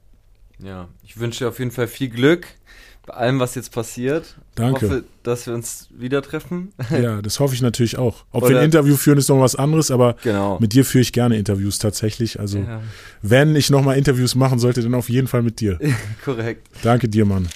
[0.57, 2.47] Ja, ich wünsche dir auf jeden Fall viel Glück
[3.05, 4.35] bei allem, was jetzt passiert.
[4.55, 4.85] Danke.
[4.85, 6.71] Ich hoffe, dass wir uns wieder treffen.
[6.91, 8.25] Ja, das hoffe ich natürlich auch.
[8.31, 10.59] Ob wir Oder- ein Interview führen, ist noch was anderes, aber Genau.
[10.59, 12.39] mit dir führe ich gerne Interviews tatsächlich.
[12.39, 12.81] Also, Ja.
[13.21, 15.79] wenn ich nochmal Interviews machen sollte, dann auf jeden Fall mit dir.
[16.25, 16.67] Korrekt.
[16.83, 17.47] Danke dir, Mann.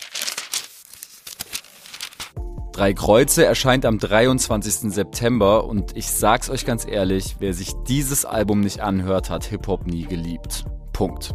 [2.74, 4.92] Drei Kreuze erscheint am 23.
[4.92, 9.86] September und ich sag's euch ganz ehrlich, wer sich dieses Album nicht anhört, hat Hip-Hop
[9.88, 10.66] nie geliebt.
[10.92, 11.32] Punkt.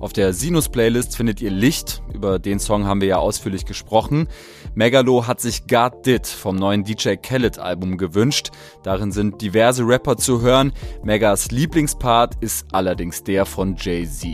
[0.00, 4.28] Auf der Sinus-Playlist findet ihr Licht, über den Song haben wir ja ausführlich gesprochen.
[4.74, 8.50] Megalo hat sich God Did vom neuen DJ Khaled-Album gewünscht.
[8.84, 10.72] Darin sind diverse Rapper zu hören.
[11.02, 14.28] Megas Lieblingspart ist allerdings der von Jay-Z.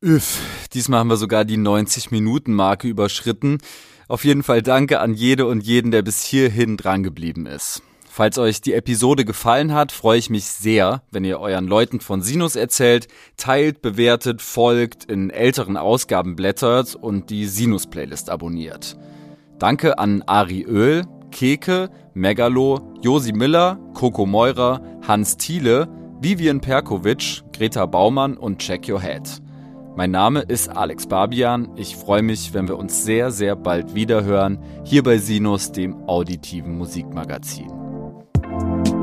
[0.00, 0.40] Üff,
[0.74, 3.58] diesmal haben wir sogar die 90-Minuten-Marke überschritten.
[4.06, 7.82] Auf jeden Fall danke an jede und jeden, der bis hierhin drangeblieben ist.
[8.16, 12.22] Falls euch die Episode gefallen hat, freue ich mich sehr, wenn ihr euren Leuten von
[12.22, 18.96] Sinus erzählt, teilt, bewertet, folgt, in älteren Ausgaben blättert und die Sinus-Playlist abonniert.
[19.58, 25.86] Danke an Ari Öl, Keke, Megalo, Josi Miller, Coco Meurer, Hans Thiele,
[26.18, 29.42] Vivian Perkovic, Greta Baumann und Check Your Head.
[29.94, 31.68] Mein Name ist Alex Barbian.
[31.76, 36.08] Ich freue mich, wenn wir uns sehr, sehr bald wieder hören, hier bei Sinus, dem
[36.08, 37.85] auditiven Musikmagazin.
[38.58, 38.95] you